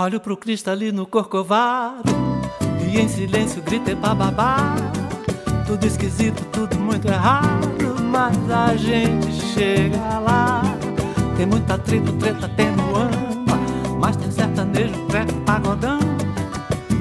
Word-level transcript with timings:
Olho 0.00 0.20
pro 0.20 0.36
cristalino 0.36 1.04
corcovado 1.04 2.08
e 2.88 3.00
em 3.00 3.08
silêncio 3.08 3.60
grita 3.60 3.96
bababá. 3.96 4.76
Tudo 5.66 5.84
esquisito, 5.84 6.40
tudo 6.52 6.78
muito 6.78 7.08
errado, 7.08 8.00
mas 8.08 8.36
a 8.48 8.76
gente 8.76 9.32
chega 9.32 10.20
lá. 10.20 10.62
Tem 11.36 11.46
muita 11.46 11.76
treta, 11.78 12.12
treta 12.12 12.48
tem 12.50 12.70
no 12.76 12.94
ama, 12.94 13.58
mas 13.98 14.14
tem 14.14 14.30
sertanejo, 14.30 14.94
treco, 15.08 15.34
pagodão. 15.40 15.98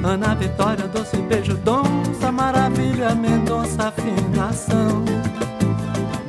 Ana 0.04 0.34
Vitória, 0.34 0.88
doce 0.88 1.18
beijo, 1.18 1.56
donça, 1.58 2.32
maravilha, 2.32 3.14
Mendonça, 3.14 3.90
afinação. 3.90 5.06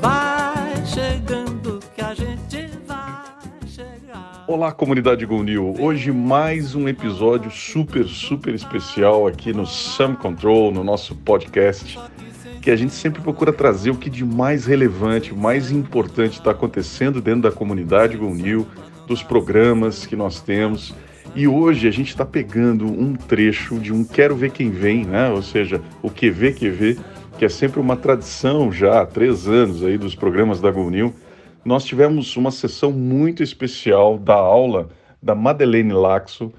Vai 0.02 0.84
chegando 0.84 1.47
Olá, 4.48 4.72
comunidade 4.72 5.26
GoNew. 5.26 5.74
Hoje 5.78 6.10
mais 6.10 6.74
um 6.74 6.88
episódio 6.88 7.50
super, 7.50 8.06
super 8.06 8.54
especial 8.54 9.26
aqui 9.26 9.52
no 9.52 9.66
Sam 9.66 10.14
Control, 10.14 10.72
no 10.72 10.82
nosso 10.82 11.14
podcast, 11.14 12.00
que 12.62 12.70
a 12.70 12.74
gente 12.74 12.94
sempre 12.94 13.20
procura 13.20 13.52
trazer 13.52 13.90
o 13.90 13.94
que 13.94 14.08
de 14.08 14.24
mais 14.24 14.64
relevante, 14.64 15.34
mais 15.34 15.70
importante 15.70 16.38
está 16.38 16.52
acontecendo 16.52 17.20
dentro 17.20 17.42
da 17.42 17.52
comunidade 17.52 18.16
GoNew, 18.16 18.66
dos 19.06 19.22
programas 19.22 20.06
que 20.06 20.16
nós 20.16 20.40
temos. 20.40 20.94
E 21.34 21.46
hoje 21.46 21.86
a 21.86 21.90
gente 21.90 22.08
está 22.08 22.24
pegando 22.24 22.86
um 22.86 23.16
trecho 23.16 23.78
de 23.78 23.92
um 23.92 24.02
Quero 24.02 24.34
Ver 24.34 24.50
Quem 24.50 24.70
Vem, 24.70 25.04
né? 25.04 25.28
ou 25.28 25.42
seja, 25.42 25.78
o 26.02 26.08
Que 26.08 26.30
Vê 26.30 26.52
Que 26.52 26.70
Vê, 26.70 26.96
que 27.36 27.44
é 27.44 27.50
sempre 27.50 27.80
uma 27.80 27.96
tradição 27.96 28.72
já 28.72 29.02
há 29.02 29.04
três 29.04 29.46
anos 29.46 29.84
aí 29.84 29.98
dos 29.98 30.14
programas 30.14 30.58
da 30.58 30.70
GoNew 30.70 31.12
nós 31.68 31.84
tivemos 31.84 32.34
uma 32.34 32.50
sessão 32.50 32.90
muito 32.90 33.42
especial 33.42 34.18
da 34.18 34.32
aula 34.32 34.88
da 35.22 35.34
Madeleine 35.34 35.92
Laxo 35.92 36.50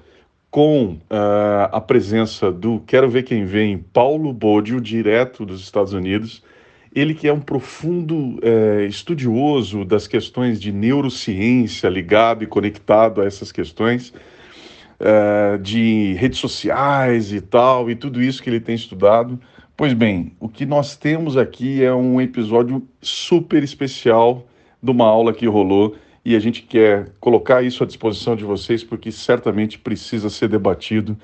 com 0.48 0.98
uh, 1.10 1.66
a 1.72 1.80
presença 1.80 2.52
do 2.52 2.78
Quero 2.86 3.10
Ver 3.10 3.24
Quem 3.24 3.44
Vem, 3.44 3.76
Paulo 3.76 4.32
Bodio, 4.32 4.80
direto 4.80 5.44
dos 5.44 5.62
Estados 5.62 5.92
Unidos. 5.92 6.44
Ele 6.94 7.12
que 7.12 7.26
é 7.26 7.32
um 7.32 7.40
profundo 7.40 8.38
uh, 8.38 8.82
estudioso 8.88 9.84
das 9.84 10.06
questões 10.06 10.60
de 10.60 10.70
neurociência, 10.70 11.88
ligado 11.88 12.44
e 12.44 12.46
conectado 12.46 13.20
a 13.20 13.24
essas 13.24 13.50
questões 13.50 14.14
uh, 15.00 15.58
de 15.58 16.14
redes 16.20 16.38
sociais 16.38 17.32
e 17.32 17.40
tal, 17.40 17.90
e 17.90 17.96
tudo 17.96 18.22
isso 18.22 18.40
que 18.40 18.48
ele 18.48 18.60
tem 18.60 18.76
estudado. 18.76 19.40
Pois 19.76 19.92
bem, 19.92 20.36
o 20.38 20.48
que 20.48 20.64
nós 20.64 20.94
temos 20.94 21.36
aqui 21.36 21.82
é 21.82 21.92
um 21.92 22.20
episódio 22.20 22.86
super 23.02 23.64
especial 23.64 24.46
de 24.82 24.90
uma 24.90 25.06
aula 25.06 25.32
que 25.32 25.46
rolou 25.46 25.94
e 26.24 26.36
a 26.36 26.40
gente 26.40 26.62
quer 26.62 27.12
colocar 27.20 27.62
isso 27.62 27.82
à 27.82 27.86
disposição 27.86 28.36
de 28.36 28.44
vocês 28.44 28.84
porque 28.84 29.10
certamente 29.10 29.78
precisa 29.78 30.28
ser 30.28 30.48
debatido 30.48 31.16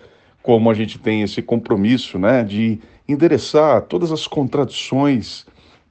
como 0.43 0.71
a 0.71 0.75
gente 0.75 0.99
tem 0.99 1.23
esse 1.23 1.43
compromisso, 1.43 2.19
né, 2.19 2.45
de 2.45 2.79
endereçar 3.09 3.83
todas 3.83 4.13
as 4.13 4.27
contradições 4.27 5.45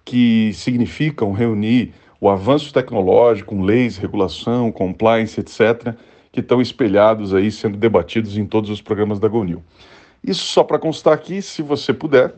que 0.03 0.51
significam 0.53 1.33
reunir 1.33 1.93
o 2.21 2.29
avanço 2.29 2.73
tecnológico, 2.73 3.59
leis, 3.61 3.97
regulação, 3.97 4.71
compliance, 4.71 5.39
etc., 5.39 5.93
que 6.31 6.39
estão 6.39 6.61
espelhados 6.61 7.33
aí 7.33 7.51
sendo 7.51 7.77
debatidos 7.77 8.37
em 8.37 8.45
todos 8.45 8.69
os 8.69 8.81
programas 8.81 9.19
da 9.19 9.27
GONIL. 9.27 9.63
Isso 10.23 10.45
só 10.45 10.63
para 10.63 10.79
constar 10.79 11.13
aqui, 11.13 11.41
se 11.41 11.61
você 11.61 11.93
puder, 11.93 12.33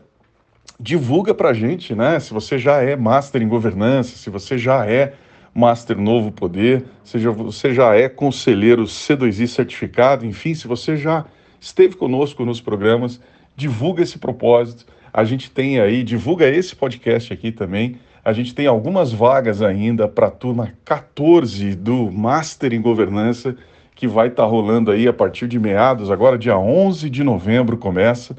divulga 0.78 1.34
para 1.34 1.50
a 1.50 1.54
gente, 1.54 1.94
né? 1.94 2.20
Se 2.20 2.32
você 2.32 2.58
já 2.58 2.80
é 2.80 2.96
Master 2.96 3.42
em 3.42 3.48
Governança, 3.48 4.16
se 4.16 4.30
você 4.30 4.56
já 4.56 4.86
é 4.86 5.14
Master 5.54 5.98
Novo 5.98 6.30
Poder, 6.30 6.84
seja 7.02 7.30
você 7.30 7.74
já 7.74 7.96
é 7.96 8.08
conselheiro 8.08 8.84
C2I 8.84 9.46
certificado, 9.46 10.24
enfim, 10.24 10.54
se 10.54 10.68
você 10.68 10.96
já 10.96 11.24
esteve 11.60 11.96
conosco 11.96 12.44
nos 12.44 12.60
programas, 12.60 13.20
divulga 13.56 14.02
esse 14.02 14.18
propósito. 14.18 14.86
A 15.12 15.24
gente 15.24 15.50
tem 15.50 15.80
aí, 15.80 16.04
divulga 16.04 16.48
esse 16.48 16.76
podcast 16.76 17.32
aqui 17.32 17.50
também. 17.50 17.96
A 18.24 18.32
gente 18.32 18.54
tem 18.54 18.66
algumas 18.66 19.12
vagas 19.12 19.62
ainda 19.62 20.06
para 20.06 20.28
a 20.28 20.30
turma 20.30 20.72
14 20.84 21.74
do 21.74 22.12
Master 22.12 22.72
em 22.72 22.80
Governança, 22.80 23.56
que 23.96 24.06
vai 24.06 24.28
estar 24.28 24.44
tá 24.44 24.48
rolando 24.48 24.92
aí 24.92 25.08
a 25.08 25.12
partir 25.12 25.48
de 25.48 25.58
meados, 25.58 26.08
agora 26.08 26.38
dia 26.38 26.56
11 26.56 27.10
de 27.10 27.24
novembro 27.24 27.76
começa 27.76 28.36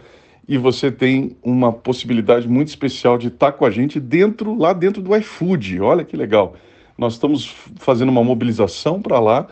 e 0.49 0.57
você 0.57 0.91
tem 0.91 1.37
uma 1.43 1.71
possibilidade 1.71 2.47
muito 2.49 2.69
especial 2.69 3.19
de 3.19 3.27
estar 3.27 3.51
com 3.51 3.65
a 3.65 3.69
gente 3.69 3.99
dentro, 3.99 4.57
lá 4.57 4.73
dentro 4.73 4.99
do 4.99 5.15
iFood. 5.15 5.79
Olha 5.79 6.03
que 6.03 6.17
legal. 6.17 6.55
Nós 6.97 7.13
estamos 7.13 7.53
fazendo 7.75 8.09
uma 8.09 8.23
mobilização 8.23 8.99
para 8.99 9.19
lá, 9.19 9.45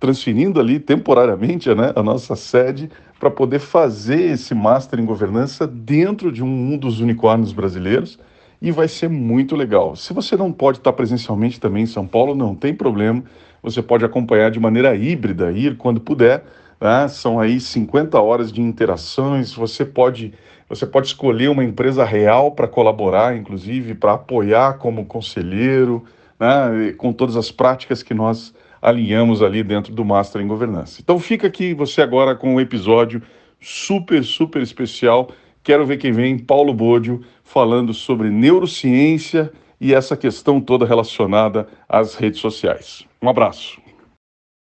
transferindo 0.00 0.58
ali 0.58 0.80
temporariamente 0.80 1.72
né, 1.72 1.92
a 1.94 2.02
nossa 2.02 2.34
sede 2.34 2.90
para 3.20 3.30
poder 3.30 3.60
fazer 3.60 4.32
esse 4.32 4.52
Master 4.52 4.98
em 4.98 5.04
Governança 5.04 5.68
dentro 5.68 6.32
de 6.32 6.42
um, 6.42 6.72
um 6.72 6.76
dos 6.76 6.98
unicórnios 6.98 7.52
brasileiros 7.52 8.18
e 8.60 8.72
vai 8.72 8.88
ser 8.88 9.08
muito 9.08 9.54
legal. 9.54 9.94
Se 9.94 10.12
você 10.12 10.36
não 10.36 10.50
pode 10.50 10.78
estar 10.78 10.92
presencialmente 10.92 11.60
também 11.60 11.84
em 11.84 11.86
São 11.86 12.08
Paulo, 12.08 12.34
não 12.34 12.56
tem 12.56 12.74
problema, 12.74 13.22
você 13.62 13.80
pode 13.80 14.04
acompanhar 14.04 14.50
de 14.50 14.58
maneira 14.58 14.96
híbrida, 14.96 15.52
ir 15.52 15.76
quando 15.76 16.00
puder, 16.00 16.42
né? 16.80 17.06
São 17.08 17.38
aí 17.38 17.60
50 17.60 18.20
horas 18.20 18.50
de 18.52 18.60
interações. 18.60 19.52
Você 19.52 19.84
pode, 19.84 20.32
você 20.68 20.86
pode 20.86 21.08
escolher 21.08 21.48
uma 21.48 21.62
empresa 21.62 22.04
real 22.04 22.52
para 22.52 22.66
colaborar, 22.66 23.36
inclusive 23.36 23.94
para 23.94 24.14
apoiar 24.14 24.78
como 24.78 25.04
conselheiro, 25.04 26.04
né? 26.38 26.92
com 26.96 27.12
todas 27.12 27.36
as 27.36 27.50
práticas 27.50 28.02
que 28.02 28.14
nós 28.14 28.54
alinhamos 28.80 29.42
ali 29.42 29.62
dentro 29.62 29.92
do 29.92 30.04
Master 30.04 30.40
em 30.40 30.46
Governança. 30.46 31.00
Então 31.02 31.18
fica 31.18 31.46
aqui 31.46 31.74
você 31.74 32.00
agora 32.00 32.34
com 32.34 32.54
um 32.54 32.60
episódio 32.60 33.22
super, 33.60 34.24
super 34.24 34.62
especial. 34.62 35.30
Quero 35.62 35.84
ver 35.84 35.98
quem 35.98 36.12
vem, 36.12 36.38
Paulo 36.38 36.72
Bodio, 36.72 37.22
falando 37.44 37.92
sobre 37.92 38.30
neurociência 38.30 39.52
e 39.78 39.92
essa 39.92 40.16
questão 40.16 40.60
toda 40.60 40.86
relacionada 40.86 41.68
às 41.86 42.14
redes 42.14 42.40
sociais. 42.40 43.06
Um 43.20 43.28
abraço. 43.28 43.80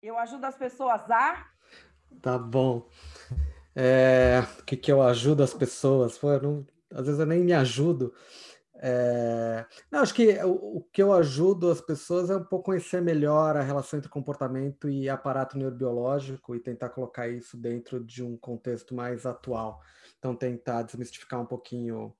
Eu 0.02 0.18
ajudo 0.18 0.46
as 0.46 0.58
pessoas 0.58 1.10
a 1.12 1.57
Tá 2.28 2.38
bom. 2.38 2.86
É, 3.74 4.44
que, 4.66 4.76
que 4.76 4.92
eu 4.92 5.02
ajudo 5.02 5.44
as 5.44 5.54
pessoas? 5.54 6.18
Pô, 6.18 6.38
não, 6.38 6.68
às 6.94 7.06
vezes 7.06 7.22
eu 7.22 7.26
nem 7.26 7.42
me 7.42 7.54
ajudo. 7.54 8.14
É, 8.76 9.66
não, 9.90 10.02
acho 10.02 10.14
que 10.14 10.38
o, 10.44 10.80
o, 10.80 10.84
que 10.92 11.02
eu 11.02 11.14
ajudo 11.14 11.72
as 11.72 11.80
pessoas 11.80 12.30
é 12.30 12.36
um 12.36 12.44
pouco 12.44 12.66
conhecer 12.66 13.02
melhor 13.02 13.56
a 13.56 13.62
relação 13.62 13.98
entre 13.98 14.12
comportamento 14.12 14.90
e 14.90 15.08
aparato 15.08 15.58
neurobiológico 15.58 16.54
e 16.54 16.60
tentar 16.60 16.90
colocar 16.90 17.30
isso 17.30 17.56
dentro 17.56 18.04
de 18.04 18.22
um 18.22 18.36
contexto 18.36 18.94
mais 18.94 19.26
atual. 19.26 19.80
Então, 20.20 20.36
tentar 20.36 20.82
desmistificar 20.82 21.40
um 21.40 21.46
pouquinho 21.46 22.14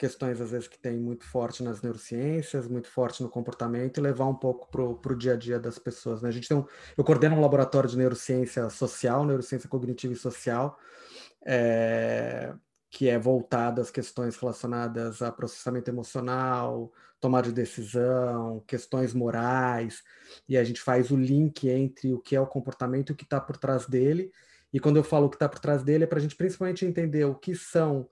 questões, 0.00 0.40
às 0.40 0.50
vezes, 0.50 0.66
que 0.66 0.78
tem 0.78 0.98
muito 0.98 1.26
forte 1.26 1.62
nas 1.62 1.82
neurociências, 1.82 2.66
muito 2.66 2.88
forte 2.88 3.22
no 3.22 3.28
comportamento, 3.28 3.98
e 3.98 4.00
levar 4.00 4.24
um 4.26 4.34
pouco 4.34 4.66
para 4.70 5.12
o 5.12 5.16
dia 5.16 5.34
a 5.34 5.36
dia 5.36 5.60
das 5.60 5.78
pessoas. 5.78 6.22
Né? 6.22 6.30
A 6.30 6.32
gente 6.32 6.48
tem 6.48 6.56
um, 6.56 6.64
eu 6.96 7.04
coordeno 7.04 7.36
um 7.36 7.40
laboratório 7.40 7.88
de 7.88 7.98
neurociência 7.98 8.70
social, 8.70 9.26
neurociência 9.26 9.68
cognitiva 9.68 10.14
e 10.14 10.16
social, 10.16 10.78
é, 11.44 12.54
que 12.88 13.10
é 13.10 13.18
voltado 13.18 13.82
às 13.82 13.90
questões 13.90 14.36
relacionadas 14.36 15.20
a 15.20 15.30
processamento 15.30 15.90
emocional, 15.90 16.90
tomada 17.20 17.48
de 17.48 17.54
decisão, 17.54 18.64
questões 18.66 19.12
morais, 19.12 20.02
e 20.48 20.56
a 20.56 20.64
gente 20.64 20.80
faz 20.80 21.10
o 21.10 21.16
link 21.16 21.68
entre 21.68 22.14
o 22.14 22.18
que 22.18 22.34
é 22.34 22.40
o 22.40 22.46
comportamento 22.46 23.10
e 23.10 23.12
o 23.12 23.16
que 23.16 23.24
está 23.24 23.38
por 23.38 23.58
trás 23.58 23.86
dele. 23.86 24.32
E 24.72 24.80
quando 24.80 24.96
eu 24.96 25.04
falo 25.04 25.26
o 25.26 25.30
que 25.30 25.36
está 25.36 25.48
por 25.48 25.58
trás 25.58 25.82
dele, 25.82 26.04
é 26.04 26.06
para 26.06 26.18
a 26.18 26.22
gente 26.22 26.36
principalmente 26.36 26.86
entender 26.86 27.26
o 27.26 27.34
que 27.34 27.54
são 27.54 28.08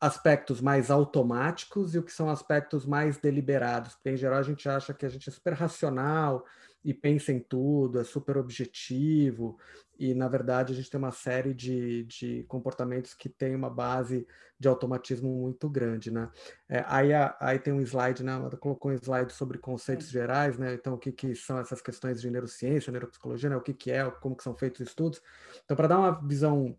aspectos 0.00 0.60
mais 0.60 0.90
automáticos 0.90 1.94
e 1.94 1.98
o 1.98 2.02
que 2.02 2.12
são 2.12 2.30
aspectos 2.30 2.86
mais 2.86 3.18
deliberados. 3.18 3.94
Porque, 3.94 4.10
em 4.10 4.16
geral, 4.16 4.38
a 4.38 4.42
gente 4.42 4.68
acha 4.68 4.94
que 4.94 5.04
a 5.04 5.08
gente 5.08 5.28
é 5.28 5.32
super 5.32 5.54
racional 5.54 6.44
e 6.84 6.94
pensa 6.94 7.32
em 7.32 7.40
tudo, 7.40 7.98
é 7.98 8.04
super 8.04 8.36
objetivo, 8.36 9.58
e, 9.98 10.14
na 10.14 10.28
verdade, 10.28 10.72
a 10.72 10.76
gente 10.76 10.88
tem 10.88 10.98
uma 10.98 11.10
série 11.10 11.52
de, 11.52 12.04
de 12.04 12.44
comportamentos 12.44 13.14
que 13.14 13.28
tem 13.28 13.56
uma 13.56 13.68
base 13.68 14.24
de 14.58 14.68
automatismo 14.68 15.28
muito 15.28 15.68
grande, 15.68 16.10
né? 16.12 16.30
É, 16.68 16.84
aí, 16.86 17.10
aí 17.40 17.58
tem 17.58 17.72
um 17.72 17.80
slide, 17.80 18.22
né? 18.22 18.32
Ela 18.32 18.56
colocou 18.56 18.92
um 18.92 18.94
slide 18.94 19.32
sobre 19.32 19.58
conceitos 19.58 20.06
Sim. 20.06 20.12
gerais, 20.12 20.56
né? 20.56 20.74
Então, 20.74 20.94
o 20.94 20.98
que, 20.98 21.10
que 21.10 21.34
são 21.34 21.58
essas 21.58 21.82
questões 21.82 22.20
de 22.20 22.30
neurociência, 22.30 22.92
neuropsicologia, 22.92 23.50
né? 23.50 23.56
O 23.56 23.60
que, 23.60 23.74
que 23.74 23.90
é, 23.90 24.08
como 24.08 24.36
que 24.36 24.44
são 24.44 24.56
feitos 24.56 24.80
os 24.80 24.88
estudos. 24.88 25.20
Então, 25.64 25.76
para 25.76 25.88
dar 25.88 25.98
uma 25.98 26.12
visão 26.26 26.76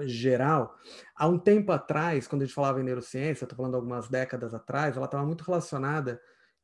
geral, 0.00 0.76
há 1.14 1.28
um 1.28 1.38
tempo 1.38 1.70
atrás, 1.72 2.26
quando 2.26 2.42
a 2.42 2.44
gente 2.44 2.54
falava 2.54 2.80
em 2.80 2.84
neurociência, 2.84 3.44
estou 3.44 3.56
falando 3.56 3.76
algumas 3.76 4.08
décadas 4.08 4.54
atrás, 4.54 4.96
ela 4.96 5.06
estava 5.06 5.24
muito 5.24 5.42
relacionada 5.44 6.20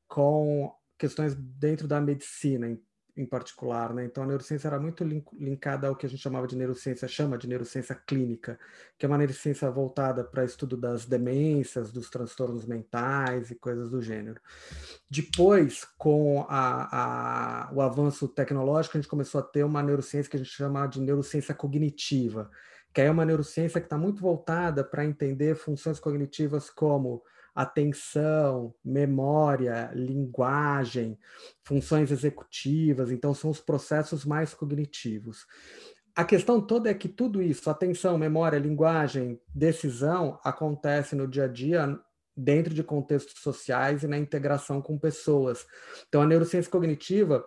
com 0.08 0.74
questões 0.98 1.34
dentro 1.34 1.88
da 1.88 2.00
medicina, 2.00 2.68
em, 2.68 2.82
em 3.16 3.24
particular, 3.24 3.94
né? 3.94 4.04
Então 4.04 4.22
a 4.22 4.26
neurociência 4.26 4.68
era 4.68 4.78
muito 4.78 5.02
link, 5.04 5.26
linkada 5.32 5.88
ao 5.88 5.96
que 5.96 6.04
a 6.04 6.08
gente 6.08 6.20
chamava 6.20 6.46
de 6.46 6.56
neurociência, 6.56 7.08
chama 7.08 7.38
de 7.38 7.48
neurociência 7.48 7.94
clínica, 7.94 8.58
que 8.98 9.06
é 9.06 9.08
uma 9.08 9.16
neurociência 9.16 9.70
voltada 9.70 10.24
para 10.24 10.44
estudo 10.44 10.76
das 10.76 11.06
demências, 11.06 11.90
dos 11.92 12.10
transtornos 12.10 12.66
mentais 12.66 13.50
e 13.50 13.54
coisas 13.54 13.88
do 13.88 14.02
gênero. 14.02 14.40
Depois, 15.08 15.86
com 15.96 16.44
a, 16.48 17.68
a 17.68 17.72
o 17.72 17.80
avanço 17.80 18.28
tecnológico, 18.28 18.98
a 18.98 19.00
gente 19.00 19.10
começou 19.10 19.40
a 19.40 19.44
ter 19.44 19.64
uma 19.64 19.82
neurociência 19.82 20.30
que 20.30 20.36
a 20.36 20.40
gente 20.40 20.52
chama 20.52 20.86
de 20.86 21.00
neurociência 21.00 21.54
cognitiva, 21.54 22.50
que 22.92 23.00
é 23.00 23.10
uma 23.10 23.24
neurociência 23.24 23.80
que 23.80 23.86
está 23.86 23.96
muito 23.96 24.20
voltada 24.20 24.82
para 24.82 25.04
entender 25.04 25.54
funções 25.54 26.00
cognitivas 26.00 26.68
como 26.70 27.22
atenção, 27.54 28.74
memória, 28.84 29.90
linguagem, 29.94 31.18
funções 31.64 32.10
executivas, 32.10 33.10
então 33.10 33.34
são 33.34 33.50
os 33.50 33.60
processos 33.60 34.24
mais 34.24 34.54
cognitivos. 34.54 35.46
A 36.14 36.24
questão 36.24 36.60
toda 36.60 36.90
é 36.90 36.94
que 36.94 37.08
tudo 37.08 37.40
isso, 37.40 37.70
atenção, 37.70 38.18
memória, 38.18 38.58
linguagem, 38.58 39.40
decisão, 39.54 40.38
acontece 40.44 41.14
no 41.14 41.26
dia 41.26 41.44
a 41.44 41.48
dia 41.48 41.98
dentro 42.36 42.72
de 42.72 42.82
contextos 42.82 43.40
sociais 43.40 44.02
e 44.02 44.08
na 44.08 44.18
integração 44.18 44.80
com 44.80 44.98
pessoas. 44.98 45.66
Então, 46.08 46.22
a 46.22 46.26
neurociência 46.26 46.70
cognitiva 46.70 47.44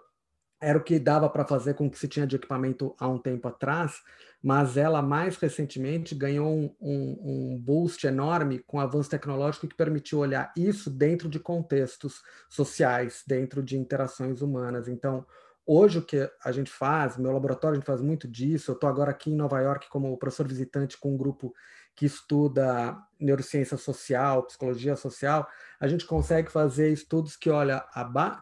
era 0.61 0.77
o 0.77 0.83
que 0.83 0.97
dava 0.97 1.29
para 1.29 1.45
fazer 1.45 1.73
com 1.73 1.87
o 1.87 1.91
que 1.91 1.99
se 1.99 2.07
tinha 2.07 2.25
de 2.25 2.37
equipamento 2.37 2.95
há 2.97 3.07
um 3.07 3.17
tempo 3.17 3.47
atrás, 3.47 4.01
mas 4.43 4.75
ela 4.75 5.01
mais 5.01 5.37
recentemente 5.37 6.13
ganhou 6.13 6.53
um, 6.53 6.75
um, 6.81 7.53
um, 7.53 7.57
boost 7.57 8.05
enorme 8.05 8.59
com 8.59 8.75
o 8.75 8.81
avanço 8.81 9.09
tecnológico 9.09 9.69
que 9.69 9.75
permitiu 9.75 10.19
olhar 10.19 10.51
isso 10.57 10.89
dentro 10.89 11.29
de 11.29 11.39
contextos 11.39 12.21
sociais, 12.49 13.23
dentro 13.25 13.63
de 13.63 13.77
interações 13.77 14.41
humanas. 14.41 14.89
Então, 14.89 15.25
hoje 15.65 15.99
o 15.99 16.01
que 16.01 16.29
a 16.43 16.51
gente 16.51 16.69
faz, 16.69 17.15
meu 17.15 17.31
laboratório 17.31 17.75
a 17.75 17.79
gente 17.79 17.87
faz 17.87 18.01
muito 18.01 18.27
disso, 18.27 18.71
eu 18.71 18.75
estou 18.75 18.89
agora 18.89 19.11
aqui 19.11 19.31
em 19.31 19.35
Nova 19.35 19.61
York 19.61 19.87
como 19.87 20.17
professor 20.17 20.45
visitante 20.45 20.97
com 20.97 21.13
um 21.13 21.17
grupo 21.17 21.53
que 21.95 22.05
estuda 22.05 22.97
neurociência 23.17 23.77
social, 23.77 24.43
psicologia 24.43 24.97
social, 24.97 25.47
a 25.79 25.87
gente 25.87 26.05
consegue 26.05 26.51
fazer 26.51 26.91
estudos 26.91 27.37
que, 27.37 27.49
olha 27.49 27.85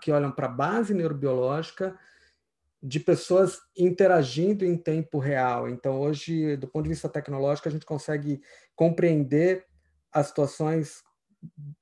que 0.01 0.11
olham 0.11 0.31
para 0.31 0.47
a 0.47 0.51
base 0.51 0.95
neurobiológica 0.95 1.95
de 2.81 2.99
pessoas 2.99 3.59
interagindo 3.77 4.65
em 4.65 4.75
tempo 4.75 5.19
real. 5.19 5.69
Então, 5.69 5.99
hoje, 5.99 6.55
do 6.57 6.67
ponto 6.67 6.83
de 6.83 6.89
vista 6.89 7.07
tecnológico, 7.07 7.67
a 7.67 7.71
gente 7.71 7.85
consegue 7.85 8.41
compreender 8.75 9.65
as 10.11 10.27
situações 10.27 11.03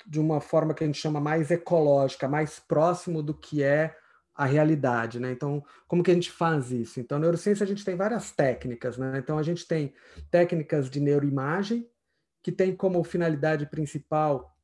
de 0.05 0.19
uma 0.19 0.41
forma 0.41 0.73
que 0.73 0.83
a 0.83 0.87
gente 0.87 0.99
chama 0.99 1.19
mais 1.19 1.51
ecológica, 1.51 2.27
mais 2.27 2.59
próximo 2.59 3.23
do 3.23 3.33
que 3.33 3.63
é 3.63 3.95
a 4.35 4.45
realidade, 4.45 5.19
né? 5.19 5.31
Então, 5.31 5.63
como 5.87 6.01
que 6.01 6.11
a 6.11 6.13
gente 6.13 6.31
faz 6.31 6.71
isso? 6.71 6.99
Então, 6.99 7.19
neurociência 7.19 7.63
a 7.63 7.67
gente 7.67 7.83
tem 7.83 7.95
várias 7.95 8.31
técnicas, 8.31 8.97
né? 8.97 9.19
Então, 9.19 9.37
a 9.37 9.43
gente 9.43 9.67
tem 9.67 9.93
técnicas 10.31 10.89
de 10.89 10.99
neuroimagem, 10.99 11.89
que 12.41 12.51
tem 12.51 12.73
como 12.73 13.03
finalidade 13.03 13.65
principal 13.65 14.55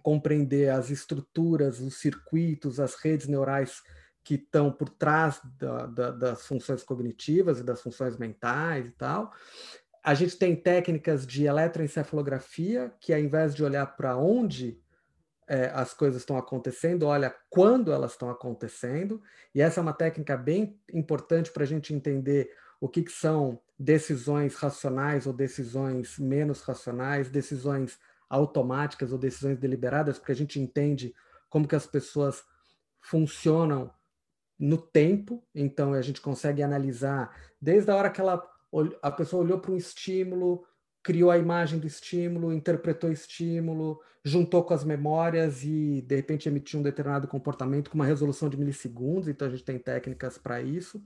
compreender 0.00 0.70
as 0.70 0.90
estruturas, 0.90 1.80
os 1.80 1.98
circuitos, 1.98 2.78
as 2.78 2.94
redes 2.94 3.26
neurais 3.26 3.82
que 4.26 4.34
estão 4.34 4.72
por 4.72 4.88
trás 4.88 5.40
da, 5.56 5.86
da, 5.86 6.10
das 6.10 6.44
funções 6.44 6.82
cognitivas 6.82 7.60
e 7.60 7.62
das 7.62 7.80
funções 7.80 8.16
mentais 8.16 8.88
e 8.88 8.90
tal. 8.90 9.32
A 10.02 10.14
gente 10.14 10.36
tem 10.36 10.56
técnicas 10.56 11.24
de 11.24 11.44
eletroencefalografia, 11.44 12.92
que 13.00 13.14
ao 13.14 13.20
invés 13.20 13.54
de 13.54 13.62
olhar 13.62 13.86
para 13.86 14.16
onde 14.16 14.82
é, 15.46 15.66
as 15.72 15.94
coisas 15.94 16.22
estão 16.22 16.36
acontecendo, 16.36 17.06
olha 17.06 17.32
quando 17.48 17.92
elas 17.92 18.12
estão 18.12 18.28
acontecendo, 18.28 19.22
e 19.54 19.60
essa 19.62 19.78
é 19.78 19.82
uma 19.82 19.92
técnica 19.92 20.36
bem 20.36 20.76
importante 20.92 21.52
para 21.52 21.62
a 21.62 21.66
gente 21.66 21.94
entender 21.94 22.50
o 22.80 22.88
que, 22.88 23.04
que 23.04 23.12
são 23.12 23.60
decisões 23.78 24.56
racionais 24.56 25.24
ou 25.28 25.32
decisões 25.32 26.18
menos 26.18 26.62
racionais, 26.62 27.30
decisões 27.30 27.96
automáticas 28.28 29.12
ou 29.12 29.18
decisões 29.18 29.56
deliberadas, 29.56 30.18
porque 30.18 30.32
a 30.32 30.36
gente 30.36 30.58
entende 30.58 31.14
como 31.48 31.68
que 31.68 31.76
as 31.76 31.86
pessoas 31.86 32.42
funcionam 33.00 33.94
no 34.58 34.78
tempo, 34.78 35.42
então 35.54 35.92
a 35.92 36.02
gente 36.02 36.20
consegue 36.20 36.62
analisar 36.62 37.34
desde 37.60 37.90
a 37.90 37.96
hora 37.96 38.10
que 38.10 38.20
ela 38.20 38.42
a 39.00 39.10
pessoa 39.10 39.42
olhou 39.42 39.58
para 39.58 39.72
um 39.72 39.76
estímulo, 39.76 40.64
criou 41.02 41.30
a 41.30 41.38
imagem 41.38 41.78
do 41.78 41.86
estímulo, 41.86 42.52
interpretou 42.52 43.08
o 43.08 43.12
estímulo, 43.12 44.00
juntou 44.24 44.64
com 44.64 44.74
as 44.74 44.82
memórias 44.84 45.62
e 45.62 46.02
de 46.02 46.16
repente 46.16 46.48
emitiu 46.48 46.80
um 46.80 46.82
determinado 46.82 47.28
comportamento 47.28 47.88
com 47.88 47.94
uma 47.94 48.04
resolução 48.04 48.48
de 48.48 48.56
milissegundos, 48.56 49.28
então 49.28 49.46
a 49.46 49.50
gente 49.50 49.64
tem 49.64 49.78
técnicas 49.78 50.36
para 50.36 50.60
isso. 50.60 51.00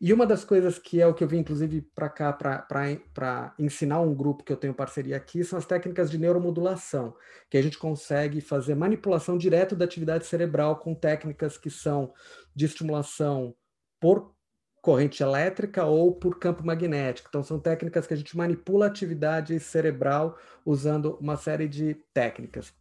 E 0.00 0.12
uma 0.12 0.26
das 0.26 0.44
coisas 0.44 0.78
que 0.78 1.00
é 1.00 1.06
o 1.06 1.14
que 1.14 1.22
eu 1.24 1.28
vim, 1.28 1.38
inclusive, 1.38 1.82
para 1.94 2.08
cá 2.08 2.32
para 2.32 3.54
ensinar 3.58 4.00
um 4.00 4.14
grupo 4.14 4.44
que 4.44 4.52
eu 4.52 4.56
tenho 4.56 4.74
parceria 4.74 5.16
aqui 5.16 5.44
são 5.44 5.58
as 5.58 5.66
técnicas 5.66 6.10
de 6.10 6.18
neuromodulação, 6.18 7.14
que 7.50 7.56
a 7.56 7.62
gente 7.62 7.78
consegue 7.78 8.40
fazer 8.40 8.74
manipulação 8.74 9.36
direto 9.38 9.74
da 9.76 9.84
atividade 9.84 10.26
cerebral 10.26 10.76
com 10.76 10.94
técnicas 10.94 11.56
que 11.56 11.70
são 11.70 12.12
de 12.54 12.64
estimulação 12.64 13.54
por 14.00 14.34
corrente 14.80 15.20
elétrica 15.22 15.84
ou 15.84 16.14
por 16.14 16.38
campo 16.38 16.64
magnético. 16.64 17.28
Então, 17.28 17.42
são 17.42 17.58
técnicas 17.58 18.06
que 18.06 18.14
a 18.14 18.16
gente 18.16 18.36
manipula 18.36 18.86
a 18.86 18.88
atividade 18.88 19.58
cerebral 19.58 20.38
usando 20.64 21.16
uma 21.20 21.36
série 21.36 21.66
de 21.66 21.94
técnicas. 22.14 22.72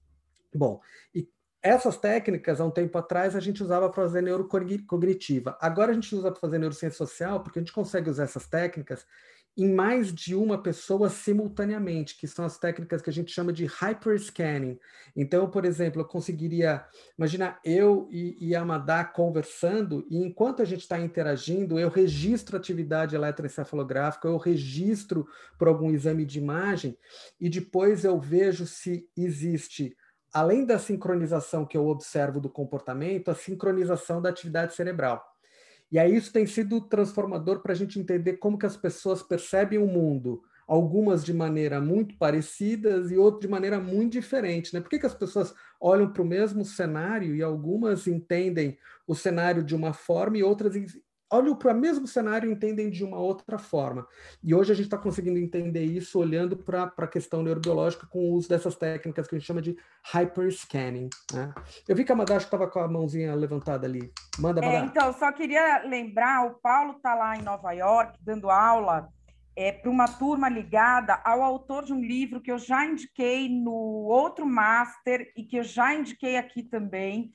Bom, 0.53 0.79
e 1.13 1.27
essas 1.65 1.97
técnicas, 1.97 2.61
há 2.61 2.65
um 2.65 2.69
tempo 2.69 2.95
atrás, 2.95 3.35
a 3.35 3.39
gente 3.39 3.63
usava 3.63 3.89
para 3.89 4.03
fazer 4.03 4.21
neurocognitiva. 4.21 5.57
Agora 5.59 5.91
a 5.91 5.95
gente 5.95 6.15
usa 6.15 6.29
para 6.29 6.39
fazer 6.39 6.59
neurociência 6.59 6.95
social, 6.95 7.41
porque 7.41 7.57
a 7.57 7.61
gente 7.61 7.73
consegue 7.73 8.07
usar 8.07 8.25
essas 8.25 8.45
técnicas 8.45 9.03
em 9.57 9.73
mais 9.73 10.13
de 10.13 10.35
uma 10.35 10.61
pessoa 10.61 11.09
simultaneamente, 11.09 12.17
que 12.17 12.27
são 12.27 12.45
as 12.45 12.59
técnicas 12.59 13.01
que 13.01 13.09
a 13.09 13.13
gente 13.13 13.31
chama 13.31 13.51
de 13.51 13.65
hyperscanning. 13.65 14.77
Então, 15.15 15.49
por 15.49 15.65
exemplo, 15.65 16.01
eu 16.01 16.05
conseguiria, 16.05 16.85
imagina 17.17 17.57
eu 17.63 18.07
e, 18.11 18.37
e 18.39 18.55
Amadá 18.55 19.03
conversando, 19.03 20.05
e 20.09 20.17
enquanto 20.17 20.61
a 20.61 20.65
gente 20.65 20.81
está 20.81 20.99
interagindo, 20.99 21.79
eu 21.79 21.89
registro 21.89 22.57
atividade 22.57 23.15
eletroencefalográfica, 23.15 24.27
eu 24.27 24.37
registro 24.37 25.25
por 25.57 25.67
algum 25.67 25.89
exame 25.89 26.25
de 26.25 26.37
imagem, 26.37 26.95
e 27.39 27.49
depois 27.49 28.03
eu 28.03 28.19
vejo 28.19 28.67
se 28.67 29.09
existe 29.17 29.95
além 30.35 30.65
da 30.65 30.77
sincronização 30.77 31.65
que 31.65 31.77
eu 31.77 31.87
observo 31.87 32.41
do 32.41 32.49
comportamento, 32.49 33.31
a 33.31 33.35
sincronização 33.35 34.21
da 34.21 34.27
atividade 34.27 34.75
cerebral. 34.75 35.25
E 35.89 35.97
aí 35.97 36.13
isso 36.13 36.33
tem 36.33 36.45
sido 36.45 36.81
transformador 36.81 37.61
para 37.61 37.71
a 37.71 37.75
gente 37.75 37.97
entender 37.97 38.33
como 38.33 38.57
que 38.57 38.65
as 38.65 38.75
pessoas 38.75 39.23
percebem 39.23 39.79
o 39.79 39.87
mundo, 39.87 40.43
algumas 40.67 41.23
de 41.23 41.33
maneira 41.33 41.79
muito 41.79 42.17
parecidas 42.17 43.11
e 43.11 43.17
outras 43.17 43.43
de 43.43 43.47
maneira 43.47 43.79
muito 43.79 44.11
diferente. 44.11 44.73
Né? 44.73 44.81
Por 44.81 44.89
que, 44.89 44.99
que 44.99 45.05
as 45.05 45.13
pessoas 45.13 45.55
olham 45.79 46.11
para 46.11 46.21
o 46.21 46.25
mesmo 46.25 46.65
cenário 46.65 47.33
e 47.33 47.41
algumas 47.41 48.05
entendem 48.05 48.77
o 49.07 49.15
cenário 49.15 49.63
de 49.63 49.73
uma 49.73 49.93
forma 49.93 50.37
e 50.37 50.43
outras 50.43 50.75
olham 51.31 51.55
para 51.55 51.73
o 51.73 51.77
mesmo 51.77 52.07
cenário 52.07 52.49
e 52.49 52.53
entendem 52.53 52.89
de 52.89 53.03
uma 53.03 53.17
outra 53.17 53.57
forma. 53.57 54.07
E 54.43 54.53
hoje 54.53 54.71
a 54.71 54.75
gente 54.75 54.85
está 54.85 54.97
conseguindo 54.97 55.39
entender 55.39 55.83
isso 55.83 56.19
olhando 56.19 56.57
para 56.57 56.91
a 56.97 57.07
questão 57.07 57.41
neurobiológica 57.41 58.07
com 58.07 58.19
o 58.19 58.33
uso 58.33 58.49
dessas 58.49 58.75
técnicas 58.75 59.27
que 59.27 59.35
a 59.35 59.37
gente 59.39 59.47
chama 59.47 59.61
de 59.61 59.75
hyperscanning. 60.13 61.09
Né? 61.33 61.53
Eu 61.87 61.95
vi 61.95 62.03
que 62.03 62.11
a 62.11 62.15
Madash 62.15 62.43
estava 62.43 62.67
com 62.67 62.79
a 62.79 62.87
mãozinha 62.87 63.33
levantada 63.35 63.87
ali. 63.87 64.11
Manda, 64.39 64.61
Madash. 64.61 64.81
É, 64.81 64.85
então, 64.85 65.13
só 65.13 65.31
queria 65.31 65.83
lembrar, 65.83 66.45
o 66.45 66.55
Paulo 66.59 66.93
está 66.93 67.15
lá 67.15 67.35
em 67.35 67.41
Nova 67.41 67.71
York 67.71 68.17
dando 68.21 68.49
aula 68.49 69.09
é, 69.55 69.71
para 69.71 69.89
uma 69.89 70.07
turma 70.07 70.49
ligada 70.49 71.19
ao 71.23 71.41
autor 71.41 71.85
de 71.85 71.93
um 71.93 72.01
livro 72.01 72.41
que 72.41 72.51
eu 72.51 72.57
já 72.57 72.85
indiquei 72.85 73.47
no 73.47 73.71
outro 73.71 74.45
master 74.45 75.31
e 75.35 75.43
que 75.43 75.57
eu 75.57 75.63
já 75.63 75.93
indiquei 75.93 76.35
aqui 76.35 76.61
também, 76.61 77.31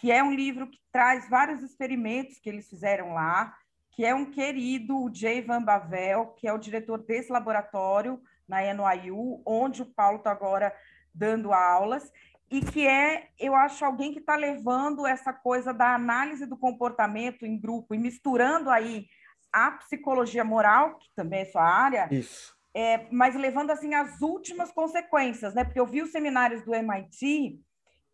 que 0.00 0.10
é 0.10 0.22
um 0.22 0.32
livro 0.32 0.66
que 0.66 0.78
traz 0.90 1.28
vários 1.28 1.62
experimentos 1.62 2.38
que 2.38 2.48
eles 2.48 2.68
fizeram 2.68 3.12
lá, 3.12 3.54
que 3.90 4.02
é 4.02 4.14
um 4.14 4.24
querido, 4.24 4.96
o 4.96 5.14
Jay 5.14 5.42
Van 5.42 5.62
Bavel, 5.62 6.28
que 6.38 6.48
é 6.48 6.52
o 6.52 6.58
diretor 6.58 7.02
desse 7.02 7.30
laboratório 7.30 8.18
na 8.48 8.62
NYU, 8.62 9.42
onde 9.44 9.82
o 9.82 9.86
Paulo 9.86 10.16
está 10.16 10.30
agora 10.30 10.74
dando 11.14 11.52
aulas, 11.52 12.10
e 12.50 12.62
que 12.62 12.86
é, 12.86 13.28
eu 13.38 13.54
acho, 13.54 13.84
alguém 13.84 14.10
que 14.10 14.20
está 14.20 14.36
levando 14.36 15.06
essa 15.06 15.34
coisa 15.34 15.72
da 15.72 15.94
análise 15.94 16.46
do 16.46 16.56
comportamento 16.56 17.44
em 17.44 17.60
grupo 17.60 17.94
e 17.94 17.98
misturando 17.98 18.70
aí 18.70 19.06
a 19.52 19.70
psicologia 19.72 20.44
moral, 20.44 20.96
que 20.96 21.14
também 21.14 21.40
é 21.40 21.44
sua 21.44 21.62
área, 21.62 22.08
Isso. 22.10 22.58
É, 22.72 23.06
mas 23.10 23.34
levando 23.34 23.70
assim 23.70 23.94
as 23.94 24.22
últimas 24.22 24.70
consequências, 24.70 25.54
né? 25.54 25.64
Porque 25.64 25.80
eu 25.80 25.86
vi 25.86 26.02
os 26.02 26.12
seminários 26.12 26.64
do 26.64 26.72
MIT 26.72 27.60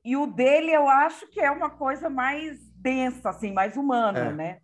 e 0.06 0.16
o 0.16 0.26
dele 0.26 0.70
eu 0.70 0.88
acho 0.88 1.26
que 1.28 1.40
é 1.40 1.50
uma 1.50 1.68
coisa 1.68 2.08
mais 2.08 2.58
densa, 2.76 3.30
assim, 3.30 3.52
mais 3.52 3.76
humana, 3.76 4.20
é. 4.20 4.32
né? 4.32 4.58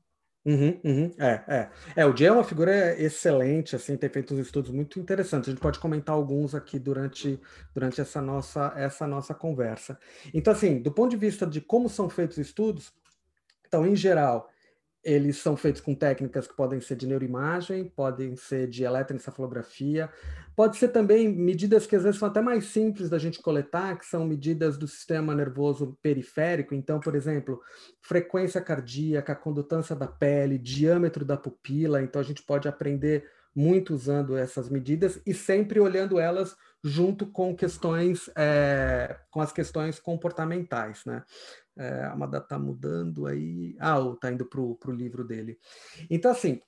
Uhum, 0.44 0.80
uhum, 0.84 1.14
é, 1.18 1.44
é. 1.46 1.70
é, 1.96 2.06
o 2.06 2.16
Jay 2.16 2.28
é 2.28 2.32
uma 2.32 2.42
figura 2.42 3.00
excelente, 3.00 3.76
assim, 3.76 3.96
tem 3.96 4.08
feito 4.08 4.34
uns 4.34 4.40
estudos 4.40 4.70
muito 4.70 5.00
interessantes. 5.00 5.48
A 5.48 5.52
gente 5.52 5.60
pode 5.60 5.80
comentar 5.80 6.14
alguns 6.14 6.54
aqui 6.54 6.78
durante, 6.78 7.40
durante 7.74 8.00
essa, 8.00 8.20
nossa, 8.20 8.72
essa 8.76 9.06
nossa 9.06 9.34
conversa. 9.34 9.98
Então, 10.32 10.52
assim, 10.52 10.80
do 10.80 10.92
ponto 10.92 11.10
de 11.10 11.16
vista 11.16 11.44
de 11.46 11.60
como 11.60 11.88
são 11.88 12.08
feitos 12.08 12.38
estudos, 12.38 12.92
então, 13.66 13.86
em 13.86 13.96
geral, 13.96 14.48
eles 15.04 15.38
são 15.38 15.56
feitos 15.56 15.80
com 15.80 15.94
técnicas 15.94 16.46
que 16.46 16.54
podem 16.54 16.80
ser 16.80 16.96
de 16.96 17.06
neuroimagem, 17.06 17.84
podem 17.84 18.36
ser 18.36 18.68
de 18.68 18.84
eletroencefalografia, 18.84 20.08
pode 20.54 20.76
ser 20.76 20.88
também 20.88 21.28
medidas 21.28 21.86
que 21.86 21.96
às 21.96 22.04
vezes 22.04 22.20
são 22.20 22.28
até 22.28 22.40
mais 22.40 22.66
simples 22.66 23.10
da 23.10 23.18
gente 23.18 23.42
coletar, 23.42 23.98
que 23.98 24.06
são 24.06 24.24
medidas 24.24 24.78
do 24.78 24.86
sistema 24.86 25.34
nervoso 25.34 25.98
periférico. 26.00 26.74
Então, 26.74 27.00
por 27.00 27.16
exemplo, 27.16 27.60
frequência 28.00 28.60
cardíaca, 28.60 29.34
condutância 29.34 29.96
da 29.96 30.06
pele, 30.06 30.56
diâmetro 30.56 31.24
da 31.24 31.36
pupila. 31.36 32.02
Então, 32.02 32.20
a 32.20 32.24
gente 32.24 32.42
pode 32.42 32.68
aprender 32.68 33.28
muito 33.54 33.94
usando 33.94 34.36
essas 34.36 34.68
medidas 34.68 35.20
e 35.26 35.34
sempre 35.34 35.78
olhando 35.78 36.18
elas 36.18 36.56
junto 36.82 37.26
com 37.26 37.54
questões, 37.54 38.30
é, 38.36 39.16
com 39.30 39.40
as 39.40 39.52
questões 39.52 40.00
comportamentais, 40.00 41.04
né? 41.04 41.22
É, 41.76 42.04
a 42.04 42.12
Amada 42.12 42.38
está 42.38 42.58
mudando 42.58 43.26
aí. 43.26 43.76
Ah, 43.78 43.98
está 44.14 44.30
indo 44.30 44.44
para 44.46 44.60
o 44.60 44.92
livro 44.92 45.24
dele. 45.24 45.58
Então, 46.10 46.30
assim, 46.30 46.60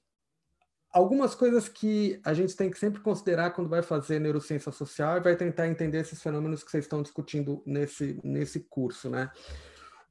algumas 0.90 1.34
coisas 1.34 1.68
que 1.68 2.20
a 2.24 2.32
gente 2.32 2.56
tem 2.56 2.70
que 2.70 2.78
sempre 2.78 3.00
considerar 3.00 3.50
quando 3.50 3.68
vai 3.68 3.82
fazer 3.82 4.20
neurociência 4.20 4.70
social 4.70 5.16
e 5.16 5.20
vai 5.20 5.36
tentar 5.36 5.66
entender 5.66 5.98
esses 5.98 6.22
fenômenos 6.22 6.62
que 6.62 6.70
vocês 6.70 6.84
estão 6.84 7.02
discutindo 7.02 7.62
nesse, 7.66 8.20
nesse 8.22 8.60
curso, 8.60 9.10
né? 9.10 9.30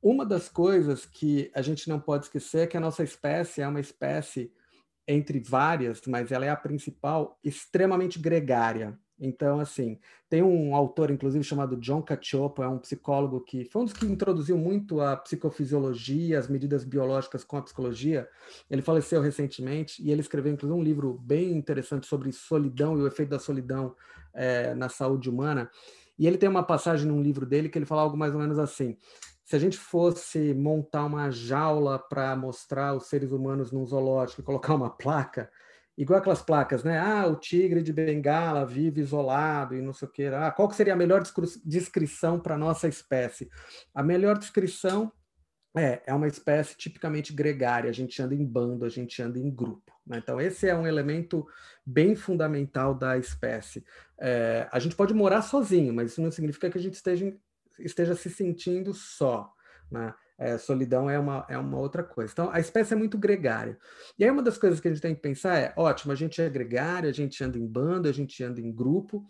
Uma 0.02 0.26
das 0.26 0.50
coisas 0.50 1.06
que 1.06 1.50
a 1.56 1.62
gente 1.62 1.88
não 1.88 1.98
pode 1.98 2.26
esquecer 2.26 2.60
é 2.60 2.68
que 2.68 2.76
a 2.76 2.82
nossa 2.82 3.02
espécie 3.02 3.62
é 3.62 3.68
uma 3.68 3.80
espécie 3.80 4.52
entre 5.08 5.40
várias, 5.40 6.02
mas 6.06 6.32
ela 6.32 6.46
é 6.46 6.50
a 6.50 6.56
principal, 6.58 7.40
extremamente 7.42 8.20
gregária. 8.20 9.00
Então, 9.20 9.60
assim, 9.60 10.00
tem 10.30 10.42
um 10.42 10.76
autor, 10.76 11.12
inclusive, 11.12 11.44
chamado 11.44 11.78
John 11.78 12.02
Cacioppo, 12.02 12.64
é 12.64 12.68
um 12.68 12.80
psicólogo 12.80 13.42
que 13.42 13.66
foi 13.66 13.82
um 13.84 13.86
dos 13.86 13.94
que 13.94 14.06
introduziu 14.06 14.58
muito 14.58 15.00
a 15.00 15.16
psicofisiologia, 15.16 16.40
as 16.40 16.48
medidas 16.48 16.84
biológicas 16.84 17.44
com 17.44 17.58
a 17.58 17.62
psicologia. 17.62 18.28
Ele 18.70 18.82
faleceu 18.82 19.22
recentemente 19.22 20.04
e 20.04 20.12
ele 20.12 20.22
escreveu, 20.22 20.52
inclusive, 20.52 20.80
um 20.80 20.84
livro 20.84 21.14
bem 21.14 21.52
interessante 21.52 22.08
sobre 22.08 22.32
solidão 22.32 22.98
e 22.98 23.02
o 23.02 23.08
efeito 23.08 23.30
da 23.30 23.40
solidão 23.40 23.96
é, 24.34 24.74
na 24.74 24.90
saúde 24.90 25.30
humana. 25.30 25.70
E 26.18 26.28
ele 26.28 26.38
tem 26.38 26.50
uma 26.50 26.64
passagem 26.64 27.08
num 27.08 27.22
livro 27.22 27.46
dele 27.46 27.70
que 27.70 27.78
ele 27.78 27.86
fala 27.86 28.02
algo 28.02 28.18
mais 28.18 28.34
ou 28.34 28.40
menos 28.40 28.60
assim: 28.60 28.98
se 29.44 29.56
a 29.56 29.60
gente 29.60 29.78
fosse 29.78 30.54
montar 30.54 31.06
uma 31.06 31.30
jaula 31.30 32.00
para 32.00 32.36
mostrar 32.36 32.96
os 32.96 33.08
seres 33.08 33.32
humanos 33.32 33.72
num 33.72 33.86
zoológico 33.86 34.42
e 34.42 34.44
colocar 34.44 34.74
uma 34.74 34.90
placa, 34.90 35.52
igual 35.98 36.20
aquelas 36.20 36.42
placas, 36.42 36.84
né? 36.84 37.00
Ah, 37.00 37.28
o 37.28 37.36
tigre 37.36 37.82
de 37.82 37.94
Bengala 37.94 38.66
vive 38.66 39.02
isolado 39.02 39.76
e 39.76 39.82
não 39.82 39.94
sei 39.94 40.08
o 40.08 40.12
que. 40.12 40.26
Ah, 40.26 40.52
qual 40.52 40.68
que 40.68 40.76
seria 40.76 40.94
a 40.94 40.98
melhor 40.98 41.24
descrição 41.66 42.40
para 42.40 42.58
nossa 42.58 42.88
espécie? 42.88 43.50
A 43.94 44.02
melhor 44.02 44.38
descrição 44.38 45.12
é, 45.76 46.02
é 46.06 46.14
uma 46.14 46.28
espécie 46.28 46.78
tipicamente 46.78 47.34
gregária, 47.34 47.90
a 47.90 47.94
gente 47.94 48.22
anda 48.22 48.36
em 48.36 48.46
bando, 48.46 48.86
a 48.86 48.90
gente 48.90 49.22
anda 49.22 49.40
em 49.40 49.50
grupo. 49.50 49.92
Né? 50.06 50.20
Então, 50.20 50.40
esse 50.40 50.68
é 50.68 50.76
um 50.76 50.86
elemento 50.86 51.48
bem 51.86 52.16
fundamental 52.16 52.94
da 52.94 53.18
espécie. 53.18 53.84
É, 54.20 54.68
a 54.72 54.80
gente 54.80 54.96
pode 54.96 55.14
morar 55.14 55.42
sozinho, 55.42 55.94
mas 55.94 56.12
isso 56.12 56.22
não 56.22 56.32
significa 56.32 56.70
que 56.70 56.78
a 56.78 56.82
gente 56.82 56.94
esteja, 56.94 57.36
esteja 57.80 58.16
se 58.16 58.30
sentindo 58.30 58.94
só. 58.94 59.52
Né? 59.92 60.14
É, 60.38 60.58
solidão 60.58 61.10
é 61.10 61.20
uma, 61.20 61.46
é 61.48 61.58
uma 61.58 61.78
outra 61.78 62.04
coisa. 62.04 62.32
Então, 62.34 62.50
a 62.52 62.60
espécie 62.60 62.94
é 62.94 62.98
muito 62.98 63.18
gregária. 63.18 63.78
E 64.18 64.24
aí, 64.24 64.32
uma 64.32 64.42
das 64.42 64.58
coisas 64.58 64.80
que 64.80 64.88
a 64.88 64.92
gente 64.92 65.02
tem 65.02 65.16
que 65.16 65.22
pensar 65.22 65.58
é: 65.58 65.74
ótimo, 65.78 66.12
a 66.12 66.16
gente 66.16 66.42
é 66.42 66.50
gregário, 66.50 67.10
a 67.10 67.14
gente 67.14 67.44
anda 67.44 67.58
em 67.58 67.66
bando, 67.68 68.08
a 68.08 68.12
gente 68.12 68.44
anda 68.44 68.60
em 68.60 68.72
grupo. 68.72 69.26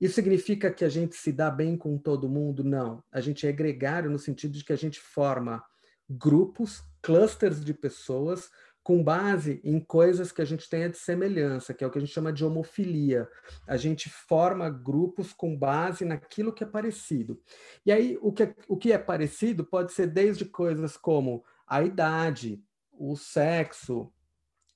Isso 0.00 0.14
significa 0.14 0.70
que 0.70 0.84
a 0.84 0.88
gente 0.88 1.14
se 1.14 1.30
dá 1.30 1.50
bem 1.50 1.76
com 1.76 1.98
todo 1.98 2.28
mundo? 2.28 2.64
Não. 2.64 3.04
A 3.12 3.20
gente 3.20 3.46
é 3.46 3.52
gregário 3.52 4.10
no 4.10 4.18
sentido 4.18 4.52
de 4.52 4.64
que 4.64 4.72
a 4.72 4.76
gente 4.76 4.98
forma 4.98 5.62
grupos, 6.08 6.82
clusters 7.02 7.64
de 7.64 7.74
pessoas 7.74 8.50
com 8.82 9.02
base 9.02 9.60
em 9.62 9.78
coisas 9.78 10.32
que 10.32 10.40
a 10.40 10.44
gente 10.44 10.68
tenha 10.68 10.88
de 10.88 10.96
semelhança, 10.96 11.74
que 11.74 11.84
é 11.84 11.86
o 11.86 11.90
que 11.90 11.98
a 11.98 12.00
gente 12.00 12.12
chama 12.12 12.32
de 12.32 12.44
homofilia. 12.44 13.28
A 13.66 13.76
gente 13.76 14.08
forma 14.08 14.70
grupos 14.70 15.32
com 15.32 15.56
base 15.56 16.04
naquilo 16.04 16.52
que 16.52 16.64
é 16.64 16.66
parecido. 16.66 17.40
E 17.84 17.92
aí, 17.92 18.18
o 18.22 18.32
que 18.32 18.44
é, 18.44 18.54
o 18.68 18.76
que 18.76 18.92
é 18.92 18.98
parecido 18.98 19.64
pode 19.64 19.92
ser 19.92 20.06
desde 20.06 20.44
coisas 20.44 20.96
como 20.96 21.44
a 21.66 21.82
idade, 21.82 22.62
o 22.90 23.16
sexo, 23.16 24.12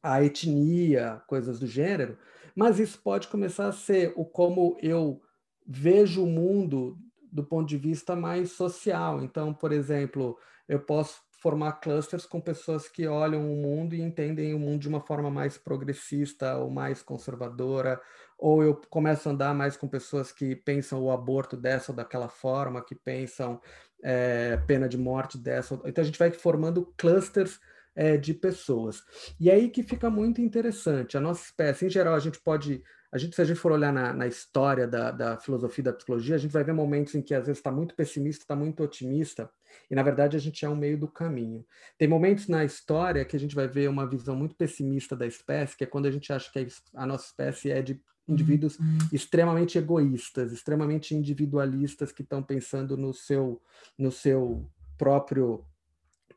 a 0.03 0.23
etnia, 0.23 1.23
coisas 1.27 1.59
do 1.59 1.67
gênero, 1.67 2.19
mas 2.55 2.79
isso 2.79 3.01
pode 3.03 3.29
começar 3.29 3.69
a 3.69 3.73
ser 3.73 4.13
o 4.17 4.25
como 4.25 4.77
eu 4.83 5.21
vejo 5.67 6.23
o 6.23 6.27
mundo 6.27 6.99
do 7.33 7.43
ponto 7.43 7.67
de 7.67 7.79
vista 7.79 8.15
mais 8.15 8.53
social. 8.53 9.25
Então, 9.25 9.53
por 9.53 9.73
exemplo, 9.73 10.39
eu 10.69 10.79
posso 10.79 11.24
formar 11.45 11.73
clusters 11.73 12.25
com 12.25 12.41
pessoas 12.41 12.89
que 12.89 13.07
olham 13.07 13.53
o 13.53 13.55
mundo 13.55 13.95
e 13.95 14.01
entendem 14.01 14.55
o 14.55 14.59
mundo 14.59 14.81
de 14.81 14.89
uma 14.89 15.03
forma 15.03 15.31
mais 15.31 15.59
progressista 15.59 16.57
ou 16.57 16.71
mais 16.71 17.03
conservadora, 17.03 18.01
ou 18.39 18.63
eu 18.63 18.75
começo 18.89 19.29
a 19.29 19.33
andar 19.33 19.55
mais 19.55 19.77
com 19.77 19.87
pessoas 19.87 20.33
que 20.33 20.57
pensam 20.57 21.03
o 21.03 21.11
aborto 21.11 21.55
dessa 21.55 21.93
ou 21.93 21.97
daquela 21.97 22.31
forma, 22.31 22.83
que 22.83 22.95
pensam 22.95 23.61
é, 24.03 24.57
pena 24.67 24.89
de 24.89 24.97
morte 24.97 25.37
dessa. 25.37 25.79
Então 25.85 26.01
a 26.01 26.07
gente 26.07 26.19
vai 26.19 26.31
formando 26.31 26.91
clusters 26.97 27.61
é, 27.95 28.17
de 28.17 28.33
pessoas. 28.33 29.03
E 29.39 29.51
aí 29.51 29.69
que 29.69 29.83
fica 29.83 30.09
muito 30.09 30.41
interessante. 30.41 31.15
A 31.15 31.21
nossa 31.21 31.45
espécie, 31.45 31.85
em 31.85 31.91
geral, 31.91 32.15
a 32.15 32.21
gente 32.21 32.41
pode 32.41 32.83
a 33.15 33.19
gente, 33.19 33.37
se 33.37 33.41
a 33.41 33.45
gente 33.45 33.61
for 33.61 33.71
olhar 33.71 33.93
na, 33.93 34.13
na 34.13 34.27
história 34.27 34.89
da, 34.89 35.13
da, 35.13 35.37
filosofia 35.37 35.85
da 35.85 35.93
psicologia, 35.93 36.35
a 36.35 36.39
gente 36.39 36.51
vai 36.51 36.65
ver 36.65 36.73
momentos 36.73 37.15
em 37.15 37.23
que 37.23 37.33
às 37.33 37.47
vezes 37.47 37.61
está 37.61 37.71
muito 37.71 37.95
pessimista, 37.95 38.43
está 38.43 38.57
muito 38.57 38.83
otimista, 38.83 39.49
e 39.89 39.95
na 39.95 40.03
verdade 40.03 40.37
a 40.37 40.41
gente 40.41 40.65
é 40.65 40.69
um 40.69 40.75
meio 40.75 40.99
do 40.99 41.07
caminho. 41.07 41.65
Tem 41.97 42.09
momentos 42.09 42.49
na 42.49 42.65
história 42.65 43.25
que 43.25 43.37
a 43.37 43.39
gente 43.39 43.55
vai 43.55 43.69
ver 43.69 43.89
uma 43.89 44.05
visão 44.05 44.35
muito 44.35 44.57
pessimista 44.57 45.15
da 45.15 45.29
espécie, 45.29 45.77
que 45.77 45.85
é 45.85 45.87
quando 45.87 46.07
a 46.07 46.11
gente 46.11 46.33
acha 46.33 46.51
que 46.51 46.67
a 46.93 47.07
nossa 47.07 47.27
espécie 47.27 47.71
é 47.71 47.81
de 47.81 48.01
indivíduos 48.27 48.81
uhum. 48.81 48.99
extremamente 49.13 49.79
egoístas, 49.79 50.51
extremamente 50.51 51.15
individualistas 51.15 52.11
que 52.11 52.23
estão 52.23 52.43
pensando 52.43 52.97
no 52.97 53.15
seu, 53.15 53.63
no 53.97 54.11
seu 54.11 54.69
próprio 54.99 55.65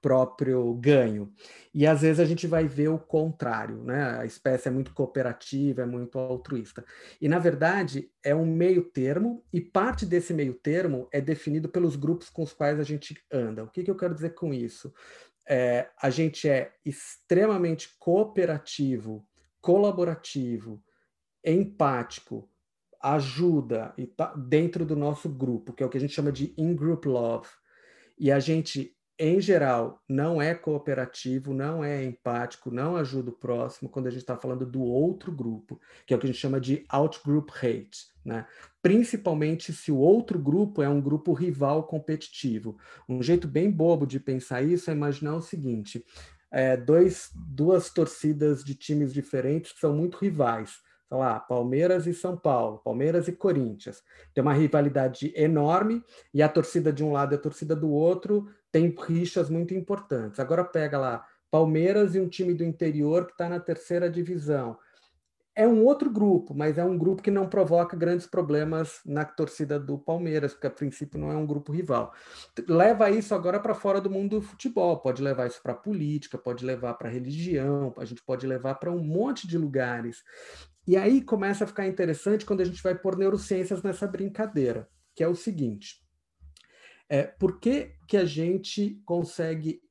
próprio 0.02 0.74
ganho. 0.76 1.32
E 1.74 1.86
às 1.86 2.02
vezes 2.02 2.20
a 2.20 2.26
gente 2.26 2.48
vai 2.48 2.68
ver 2.68 2.90
o 2.90 2.98
contrário, 2.98 3.84
né? 3.84 4.20
A 4.20 4.26
espécie 4.26 4.68
é 4.68 4.72
muito 4.72 4.94
cooperativa, 4.94 5.82
é 5.82 5.86
muito 5.86 6.18
altruísta. 6.18 6.84
E 7.22 7.28
na 7.28 7.40
verdade 7.40 8.10
é 8.24 8.36
um 8.36 8.46
meio 8.46 8.84
termo, 8.84 9.44
e 9.54 9.62
parte 9.62 10.06
desse 10.06 10.34
meio 10.34 10.54
termo 10.54 11.08
é 11.12 11.22
definido 11.22 11.70
pelos 11.70 11.96
grupos 11.96 12.30
com 12.30 12.44
os 12.44 12.54
quais 12.54 12.80
a 12.80 12.84
gente 12.84 13.18
anda. 13.32 13.64
O 13.64 13.70
que, 13.70 13.84
que 13.84 13.92
eu 13.92 13.98
quero 13.98 14.16
dizer 14.16 14.32
com 14.32 14.54
isso? 14.54 14.94
É, 15.48 15.90
a 16.02 16.10
gente 16.10 16.50
é 16.50 16.74
extremamente 16.86 17.96
cooperativo, 17.98 19.26
colaborativo, 19.62 20.84
empático, 21.44 22.50
ajuda 23.02 23.94
e 23.98 24.08
tá 24.08 24.34
dentro 24.36 24.86
do 24.86 24.96
nosso 24.96 25.30
grupo, 25.30 25.74
que 25.74 25.84
é 25.84 25.86
o 25.86 25.90
que 25.90 25.98
a 25.98 26.02
gente 26.02 26.14
chama 26.14 26.32
de 26.32 26.54
in-group 26.58 27.06
love. 27.06 27.48
E 28.20 28.32
a 28.32 28.40
gente 28.40 28.97
em 29.20 29.42
geral, 29.42 30.04
não 30.08 30.40
é 30.40 30.54
cooperativo, 30.54 31.54
não 31.54 31.84
é 31.84 32.04
empático, 32.04 32.70
não 32.70 32.96
ajuda 32.96 33.32
o 33.32 33.36
próximo 33.36 33.90
quando 33.90 34.08
a 34.08 34.12
gente 34.12 34.22
está 34.22 34.38
falando 34.38 34.66
do 34.66 34.82
outro 34.84 35.32
grupo, 35.32 35.80
que 36.06 36.14
é 36.14 36.18
o 36.18 36.20
que 36.20 36.28
a 36.28 36.30
gente 36.30 36.40
chama 36.40 36.62
de 36.62 36.86
outgroup 36.88 37.50
hate, 37.50 38.08
né? 38.24 38.46
Principalmente 38.82 39.74
se 39.74 39.92
o 39.92 39.98
outro 39.98 40.38
grupo 40.38 40.84
é 40.84 40.90
um 40.90 41.02
grupo 41.02 41.34
rival 41.34 41.84
competitivo. 41.84 42.78
Um 43.10 43.24
jeito 43.24 43.48
bem 43.48 43.72
bobo 43.72 44.06
de 44.06 44.20
pensar 44.20 44.62
isso 44.62 44.92
é 44.92 44.94
imaginar 44.94 45.36
o 45.36 45.42
seguinte: 45.42 46.06
é, 46.52 46.78
dois, 46.78 47.32
duas 47.34 47.90
torcidas 47.90 48.64
de 48.64 48.76
times 48.76 49.12
diferentes 49.12 49.72
que 49.72 49.80
são 49.80 49.94
muito 49.96 50.18
rivais 50.18 50.80
sei 51.08 51.18
lá, 51.18 51.40
Palmeiras 51.40 52.06
e 52.06 52.14
São 52.14 52.36
Paulo, 52.36 52.80
Palmeiras 52.84 53.28
e 53.28 53.32
Corinthians. 53.32 54.04
Tem 54.34 54.42
uma 54.42 54.54
rivalidade 54.54 55.32
enorme 55.36 56.04
e 56.34 56.42
a 56.44 56.50
torcida 56.50 56.92
de 56.92 57.04
um 57.04 57.12
lado 57.12 57.34
e 57.34 57.36
a 57.36 57.40
torcida 57.40 57.76
do 57.76 57.90
outro 57.90 58.50
tem 58.78 58.96
rixas 58.96 59.50
muito 59.50 59.74
importantes. 59.74 60.40
Agora 60.40 60.64
pega 60.64 61.00
lá 61.00 61.26
Palmeiras 61.50 62.14
e 62.14 62.20
um 62.20 62.30
time 62.30 62.54
do 62.54 62.64
interior 62.64 63.26
que 63.26 63.32
está 63.32 63.50
na 63.50 63.60
terceira 63.60 64.08
divisão. 64.08 64.78
É 65.56 65.68
um 65.68 65.84
outro 65.84 66.12
grupo, 66.12 66.54
mas 66.54 66.78
é 66.78 66.86
um 66.86 66.96
grupo 66.96 67.24
que 67.24 67.32
não 67.32 67.50
provoca 67.50 67.98
grandes 67.98 68.28
problemas 68.28 69.00
na 69.04 69.26
torcida 69.26 69.80
do 69.80 69.98
Palmeiras, 69.98 70.54
porque 70.54 70.68
a 70.68 70.70
princípio 70.72 71.20
não 71.20 71.32
é 71.32 71.36
um 71.36 71.48
grupo 71.48 71.72
rival. 71.72 72.14
Leva 72.70 73.10
isso 73.10 73.34
agora 73.34 73.60
para 73.60 73.74
fora 73.74 74.00
do 74.00 74.12
mundo 74.12 74.40
do 74.40 74.46
futebol, 74.46 75.00
pode 75.00 75.24
levar 75.24 75.48
isso 75.48 75.60
para 75.64 75.74
a 75.74 75.76
política, 75.76 76.38
pode 76.38 76.64
levar 76.64 76.94
para 76.94 77.10
a 77.10 77.12
religião, 77.12 77.96
a 77.98 78.06
gente 78.06 78.22
pode 78.24 78.46
levar 78.46 78.76
para 78.76 78.92
um 78.92 79.04
monte 79.04 79.48
de 79.48 79.58
lugares. 79.58 80.24
E 80.88 80.96
aí 80.96 81.24
começa 81.24 81.64
a 81.64 81.68
ficar 81.68 81.88
interessante 81.88 82.46
quando 82.46 82.62
a 82.62 82.66
gente 82.66 82.84
vai 82.84 82.94
pôr 82.94 83.18
neurociências 83.18 83.82
nessa 83.82 84.06
brincadeira, 84.06 84.88
que 85.16 85.24
é 85.24 85.28
o 85.28 85.34
seguinte: 85.34 86.07
é, 87.10 87.24
por 87.24 87.60
que, 87.60 87.96
que 88.08 88.18
a 88.18 88.26
gente 88.26 89.02
consegue 89.06 89.82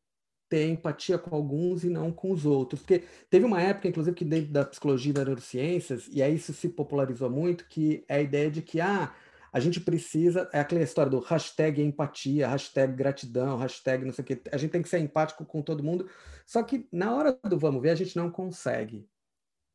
ter 0.49 0.69
empatia 0.69 1.19
com 1.19 1.35
alguns 1.35 1.83
e 1.85 1.91
não 1.91 2.13
com 2.13 2.31
os 2.31 2.47
outros? 2.47 2.81
Porque 2.81 3.05
teve 3.31 3.45
uma 3.45 3.61
época, 3.61 3.89
inclusive, 3.89 4.17
que 4.17 4.25
dentro 4.25 4.53
da 4.53 4.65
psicologia 4.65 5.11
e 5.11 5.15
das 5.15 5.27
neurociências, 5.27 6.09
e 6.11 6.23
aí 6.23 6.37
isso 6.37 6.53
se 6.53 6.69
popularizou 6.69 7.31
muito, 7.31 7.67
que 7.69 8.05
é 8.09 8.17
a 8.17 8.23
ideia 8.23 8.51
de 8.51 8.63
que 8.63 8.81
ah, 8.81 9.15
a 9.53 9.61
gente 9.61 9.81
precisa, 9.81 10.49
é 10.53 10.61
aquela 10.61 10.83
história 10.83 11.11
do 11.11 11.19
hashtag 11.19 11.83
empatia, 11.83 12.47
hashtag 12.49 12.95
gratidão, 12.95 13.57
hashtag 13.57 14.05
não 14.05 14.13
sei 14.13 14.23
o 14.23 14.27
quê. 14.27 14.43
A 14.53 14.57
gente 14.59 14.71
tem 14.71 14.83
que 14.83 14.89
ser 14.89 14.99
empático 14.99 15.45
com 15.47 15.63
todo 15.63 15.83
mundo. 15.83 16.09
Só 16.45 16.63
que 16.63 16.87
na 16.93 17.15
hora 17.15 17.39
do 17.49 17.59
vamos 17.59 17.81
ver, 17.81 17.91
a 17.91 17.95
gente 17.95 18.17
não 18.17 18.31
consegue. 18.31 19.09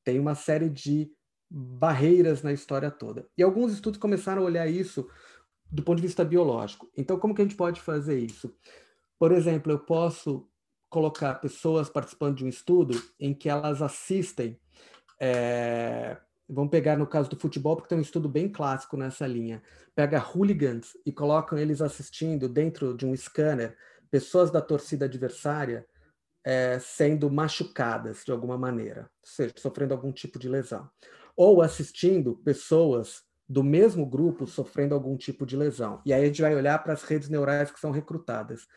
Tem 0.04 0.20
uma 0.20 0.36
série 0.36 0.70
de 0.70 1.12
barreiras 1.50 2.44
na 2.44 2.54
história 2.54 2.90
toda. 2.92 3.28
E 3.38 3.44
alguns 3.44 3.74
estudos 3.74 4.00
começaram 4.00 4.44
a 4.44 4.46
olhar 4.46 4.68
isso 4.68 5.10
do 5.72 5.82
ponto 5.84 5.98
de 5.98 6.08
vista 6.08 6.26
biológico. 6.26 6.92
Então, 6.98 7.18
como 7.18 7.34
que 7.34 7.42
a 7.42 7.46
gente 7.46 7.56
pode 7.56 7.80
fazer 7.80 8.20
isso? 8.20 8.54
Por 9.18 9.32
exemplo, 9.32 9.72
eu 9.72 9.80
posso 9.80 10.48
colocar 10.90 11.36
pessoas 11.36 11.88
participando 11.88 12.38
de 12.38 12.46
um 12.46 12.50
estudo 12.50 13.02
em 13.20 13.34
que 13.34 13.48
elas 13.48 13.82
assistem. 13.82 14.60
É, 15.20 16.18
vamos 16.50 16.70
pegar 16.70 16.98
no 16.98 17.08
caso 17.08 17.30
do 17.30 17.40
futebol, 17.40 17.78
porque 17.78 17.90
tem 17.90 17.98
um 17.98 18.02
estudo 18.02 18.28
bem 18.28 18.50
clássico 18.50 18.98
nessa 18.98 19.26
linha. 19.26 19.64
Pega 19.96 20.20
hooligans 20.20 20.98
e 21.06 21.12
colocam 21.12 21.58
eles 21.58 21.82
assistindo 21.82 22.50
dentro 22.50 22.96
de 22.96 23.06
um 23.06 23.16
scanner 23.16 23.78
pessoas 24.10 24.52
da 24.52 24.62
torcida 24.62 25.06
adversária 25.06 25.88
é, 26.44 26.80
sendo 26.80 27.32
machucadas 27.32 28.24
de 28.26 28.32
alguma 28.32 28.58
maneira, 28.58 29.04
ou 29.04 29.30
seja, 29.30 29.54
sofrendo 29.58 29.94
algum 29.94 30.12
tipo 30.12 30.38
de 30.38 30.50
lesão. 30.50 30.90
Ou 31.38 31.62
assistindo 31.62 32.36
pessoas 32.38 33.24
do 33.52 33.64
mesmo 33.64 34.06
grupo 34.06 34.48
sofrendo 34.48 34.96
algum 34.96 35.18
tipo 35.18 35.46
de 35.46 35.58
lesão. 35.58 36.02
E 36.06 36.14
aí 36.14 36.24
a 36.24 36.26
gente 36.28 36.42
vai 36.42 36.56
olhar 36.56 36.80
para 36.80 36.94
as 36.94 37.04
redes 37.04 37.30
neurais 37.30 37.72
que 37.72 37.80
são 37.80 37.92
recrutadas 37.92 38.68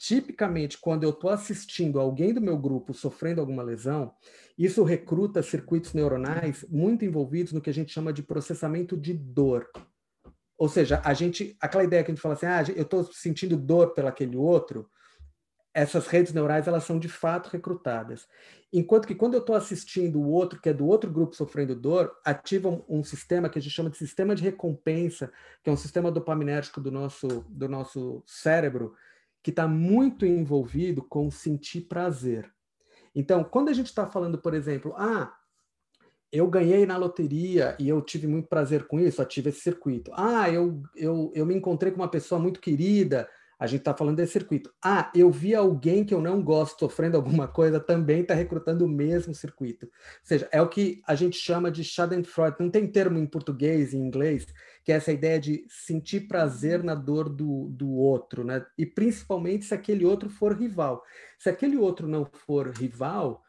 tipicamente, 0.00 0.78
quando 0.78 1.04
eu 1.04 1.10
estou 1.10 1.28
assistindo 1.28 2.00
alguém 2.00 2.32
do 2.32 2.40
meu 2.40 2.56
grupo 2.56 2.94
sofrendo 2.94 3.38
alguma 3.38 3.62
lesão, 3.62 4.10
isso 4.56 4.82
recruta 4.82 5.42
circuitos 5.42 5.92
neuronais 5.92 6.64
muito 6.70 7.04
envolvidos 7.04 7.52
no 7.52 7.60
que 7.60 7.68
a 7.68 7.72
gente 7.72 7.92
chama 7.92 8.10
de 8.10 8.22
processamento 8.22 8.96
de 8.96 9.12
dor. 9.12 9.68
Ou 10.56 10.70
seja, 10.70 11.02
a 11.04 11.12
gente, 11.12 11.54
aquela 11.60 11.84
ideia 11.84 12.02
que 12.02 12.10
a 12.10 12.14
gente 12.14 12.22
fala 12.22 12.32
assim, 12.32 12.46
ah, 12.46 12.64
eu 12.74 12.82
estou 12.82 13.04
sentindo 13.12 13.58
dor 13.58 13.92
pelo 13.92 14.08
aquele 14.08 14.38
outro, 14.38 14.88
essas 15.72 16.06
redes 16.06 16.32
neurais 16.32 16.66
elas 16.66 16.84
são 16.84 16.98
de 16.98 17.08
fato 17.08 17.48
recrutadas. 17.48 18.26
Enquanto 18.72 19.06
que 19.06 19.14
quando 19.14 19.34
eu 19.34 19.40
estou 19.40 19.54
assistindo 19.54 20.20
o 20.20 20.28
outro, 20.28 20.60
que 20.60 20.68
é 20.68 20.72
do 20.72 20.86
outro 20.86 21.10
grupo 21.10 21.34
sofrendo 21.34 21.74
dor, 21.74 22.12
ativa 22.24 22.68
um, 22.68 22.82
um, 22.88 23.04
sistema 23.04 23.48
que 23.48 23.58
a 23.58 23.62
gente 23.62 23.74
chama 23.74 23.90
de 23.90 23.96
sistema 23.96 24.34
de 24.34 24.42
recompensa, 24.42 25.32
que 25.62 25.70
é 25.70 25.72
um 25.72 25.76
sistema 25.76 26.10
dopaminérgico 26.10 26.80
do 26.80 26.90
nosso, 26.90 27.44
do 27.48 27.68
nosso 27.68 28.22
cérebro, 28.26 28.94
que 29.42 29.50
está 29.50 29.66
muito 29.66 30.26
envolvido 30.26 31.02
com 31.02 31.30
sentir 31.30 31.82
prazer. 31.82 32.52
Então, 33.14 33.42
quando 33.42 33.70
a 33.70 33.72
gente 33.72 33.86
está 33.86 34.06
falando, 34.06 34.38
por 34.38 34.54
exemplo, 34.54 34.94
ah, 34.96 35.34
eu 36.30 36.46
ganhei 36.46 36.86
na 36.86 36.96
loteria 36.96 37.76
e 37.78 37.88
eu 37.88 38.00
tive 38.02 38.28
muito 38.28 38.48
prazer 38.48 38.86
com 38.86 39.00
isso, 39.00 39.20
ative 39.20 39.48
esse 39.48 39.60
circuito. 39.60 40.12
Ah, 40.14 40.48
eu, 40.48 40.80
eu, 40.94 41.32
eu 41.34 41.44
me 41.44 41.54
encontrei 41.56 41.90
com 41.90 42.00
uma 42.00 42.10
pessoa 42.10 42.40
muito 42.40 42.60
querida 42.60 43.28
a 43.60 43.66
gente 43.66 43.80
está 43.80 43.94
falando 43.94 44.16
desse 44.16 44.32
circuito. 44.32 44.72
Ah, 44.82 45.12
eu 45.14 45.30
vi 45.30 45.54
alguém 45.54 46.02
que 46.02 46.14
eu 46.14 46.22
não 46.22 46.42
gosto 46.42 46.80
sofrendo 46.80 47.18
alguma 47.18 47.46
coisa, 47.46 47.78
também 47.78 48.22
está 48.22 48.32
recrutando 48.32 48.86
o 48.86 48.88
mesmo 48.88 49.34
circuito. 49.34 49.84
Ou 49.84 49.92
seja, 50.24 50.48
é 50.50 50.62
o 50.62 50.68
que 50.68 51.02
a 51.06 51.14
gente 51.14 51.36
chama 51.36 51.70
de 51.70 51.84
Schadenfreude. 51.84 52.56
Não 52.58 52.70
tem 52.70 52.90
termo 52.90 53.18
em 53.18 53.26
português 53.26 53.92
em 53.92 53.98
inglês, 53.98 54.46
que 54.82 54.90
é 54.90 54.94
essa 54.94 55.12
ideia 55.12 55.38
de 55.38 55.66
sentir 55.68 56.26
prazer 56.26 56.82
na 56.82 56.94
dor 56.94 57.28
do, 57.28 57.68
do 57.68 57.90
outro, 57.90 58.44
né? 58.44 58.64
E 58.78 58.86
principalmente 58.86 59.66
se 59.66 59.74
aquele 59.74 60.06
outro 60.06 60.30
for 60.30 60.56
rival. 60.56 61.02
Se 61.38 61.50
aquele 61.50 61.76
outro 61.76 62.08
não 62.08 62.24
for 62.24 62.70
rival, 62.70 63.42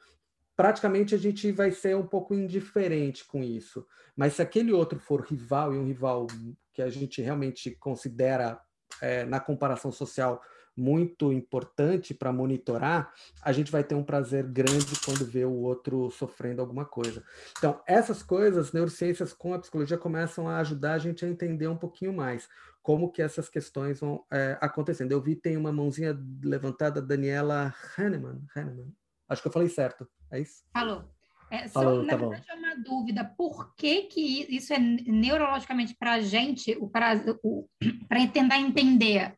praticamente 0.57 1.15
a 1.15 1.17
gente 1.17 1.49
vai 1.53 1.71
ser 1.71 1.95
um 1.95 2.05
pouco 2.05 2.33
indiferente 2.33 3.25
com 3.25 3.41
isso. 3.41 3.87
Mas 4.13 4.33
se 4.33 4.41
aquele 4.41 4.73
outro 4.73 4.99
for 4.99 5.21
rival 5.21 5.73
e 5.73 5.77
um 5.77 5.85
rival 5.85 6.27
que 6.73 6.81
a 6.81 6.89
gente 6.89 7.21
realmente 7.21 7.71
considera 7.79 8.59
é, 9.01 9.25
na 9.25 9.39
comparação 9.39 9.91
social 9.91 10.41
muito 10.75 11.31
importante 11.33 12.13
para 12.13 12.31
monitorar, 12.31 13.13
a 13.41 13.51
gente 13.51 13.71
vai 13.71 13.83
ter 13.83 13.95
um 13.95 14.03
prazer 14.03 14.45
grande 14.45 14.99
quando 15.03 15.25
vê 15.25 15.43
o 15.45 15.53
outro 15.53 16.09
sofrendo 16.11 16.61
alguma 16.61 16.85
coisa. 16.85 17.23
Então, 17.57 17.81
essas 17.85 18.23
coisas, 18.23 18.71
neurociências 18.71 19.33
com 19.33 19.53
a 19.53 19.59
psicologia 19.59 19.97
começam 19.97 20.47
a 20.47 20.57
ajudar 20.59 20.93
a 20.93 20.97
gente 20.97 21.25
a 21.25 21.27
entender 21.27 21.67
um 21.67 21.77
pouquinho 21.77 22.13
mais 22.13 22.47
como 22.81 23.11
que 23.11 23.21
essas 23.21 23.47
questões 23.47 23.99
vão 23.99 24.25
é, 24.31 24.57
acontecendo. 24.59 25.11
Eu 25.11 25.21
vi 25.21 25.35
tem 25.35 25.55
uma 25.55 25.71
mãozinha 25.71 26.17
levantada, 26.43 27.01
Daniela 27.01 27.73
Hanneman, 27.97 28.41
Hanneman. 28.55 28.91
Acho 29.29 29.41
que 29.41 29.47
eu 29.47 29.51
falei 29.51 29.69
certo, 29.69 30.07
é 30.31 30.39
isso? 30.39 30.63
Falou. 30.73 31.03
É, 31.51 31.67
só, 31.67 31.81
Falou, 31.81 32.03
na 32.03 32.11
tá 32.11 32.15
verdade, 32.15 32.45
bom. 32.47 32.53
é 32.53 32.55
uma 32.55 32.75
dúvida. 32.77 33.25
Por 33.37 33.75
que, 33.75 34.03
que 34.03 34.47
isso 34.49 34.73
é 34.73 34.79
neurologicamente 34.79 35.93
para 35.99 36.13
a 36.13 36.21
gente, 36.21 36.77
para 36.89 37.17
tentar 38.31 38.57
entender? 38.57 39.33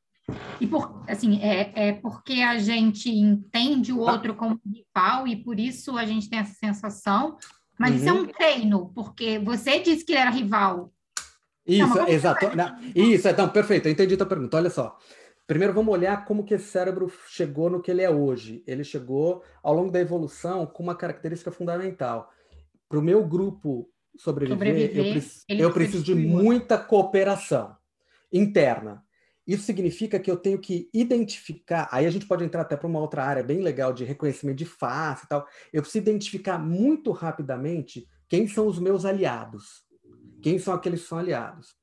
E 0.61 0.67
por, 0.67 1.03
assim, 1.07 1.41
é, 1.41 1.71
é 1.75 1.91
porque 1.93 2.33
a 2.33 2.59
gente 2.59 3.09
entende 3.09 3.91
o 3.91 3.99
outro 3.99 4.35
como 4.35 4.61
rival 4.63 5.27
e 5.27 5.35
por 5.35 5.59
isso 5.59 5.97
a 5.97 6.05
gente 6.05 6.29
tem 6.29 6.39
essa 6.39 6.53
sensação. 6.53 7.35
Mas 7.79 7.91
uhum. 7.91 7.97
isso 7.97 8.09
é 8.09 8.13
um 8.13 8.17
uhum. 8.19 8.27
treino, 8.27 8.91
porque 8.93 9.39
você 9.39 9.79
disse 9.79 10.05
que 10.05 10.11
ele 10.11 10.21
era 10.21 10.29
rival. 10.29 10.93
Isso, 11.65 11.95
não, 11.95 12.07
exato. 12.07 12.45
Isso, 12.93 13.27
então, 13.27 13.49
perfeito. 13.49 13.87
Eu 13.87 13.91
entendi 13.91 14.13
a 14.13 14.17
tua 14.17 14.27
pergunta. 14.27 14.57
Olha 14.57 14.69
só. 14.69 14.97
Primeiro 15.45 15.73
vamos 15.73 15.93
olhar 15.93 16.25
como 16.25 16.45
que 16.45 16.53
esse 16.53 16.67
cérebro 16.67 17.11
chegou 17.27 17.69
no 17.69 17.81
que 17.81 17.91
ele 17.91 18.01
é 18.01 18.09
hoje. 18.09 18.63
Ele 18.65 18.83
chegou 18.83 19.43
ao 19.61 19.73
longo 19.73 19.91
da 19.91 19.99
evolução 19.99 20.65
com 20.65 20.81
uma 20.81 20.95
característica 20.95 21.51
fundamental. 21.51 22.31
Para 22.87 22.99
o 22.99 23.01
meu 23.01 23.25
grupo 23.27 23.89
sobreviver, 24.15 24.89
sobreviver 24.89 25.23
eu, 25.49 25.57
eu 25.57 25.73
preciso 25.73 26.03
de 26.03 26.15
muita 26.15 26.77
cooperação 26.77 27.75
interna. 28.31 29.03
Isso 29.45 29.63
significa 29.63 30.17
que 30.19 30.31
eu 30.31 30.37
tenho 30.37 30.57
que 30.57 30.89
identificar. 30.93 31.89
Aí 31.91 32.05
a 32.05 32.09
gente 32.09 32.25
pode 32.25 32.45
entrar 32.45 32.61
até 32.61 32.77
para 32.77 32.87
uma 32.87 32.99
outra 32.99 33.25
área 33.25 33.43
bem 33.43 33.59
legal 33.59 33.91
de 33.91 34.05
reconhecimento 34.05 34.57
de 34.57 34.65
face 34.65 35.25
e 35.25 35.27
tal. 35.27 35.45
Eu 35.73 35.81
preciso 35.81 36.01
identificar 36.01 36.57
muito 36.57 37.11
rapidamente 37.11 38.07
quem 38.29 38.47
são 38.47 38.67
os 38.67 38.79
meus 38.79 39.03
aliados, 39.03 39.83
quem 40.41 40.57
são 40.57 40.73
aqueles 40.73 41.01
que 41.01 41.09
são 41.09 41.17
aliados. 41.17 41.75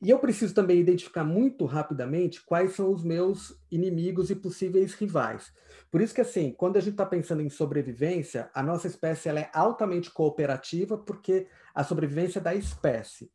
E 0.00 0.10
eu 0.10 0.18
preciso 0.18 0.54
também 0.54 0.78
identificar 0.78 1.24
muito 1.24 1.64
rapidamente 1.64 2.44
quais 2.44 2.72
são 2.72 2.92
os 2.92 3.02
meus 3.02 3.58
inimigos 3.70 4.30
e 4.30 4.36
possíveis 4.36 4.94
rivais. 4.94 5.52
Por 5.90 6.00
isso 6.00 6.14
que, 6.14 6.20
assim, 6.20 6.52
quando 6.52 6.76
a 6.76 6.80
gente 6.80 6.92
está 6.92 7.06
pensando 7.06 7.42
em 7.42 7.50
sobrevivência, 7.50 8.50
a 8.54 8.62
nossa 8.62 8.86
espécie 8.86 9.28
ela 9.28 9.40
é 9.40 9.50
altamente 9.52 10.10
cooperativa, 10.10 10.96
porque 10.96 11.48
a 11.74 11.82
sobrevivência 11.82 12.38
é 12.38 12.42
da 12.42 12.54
espécie. 12.54 13.30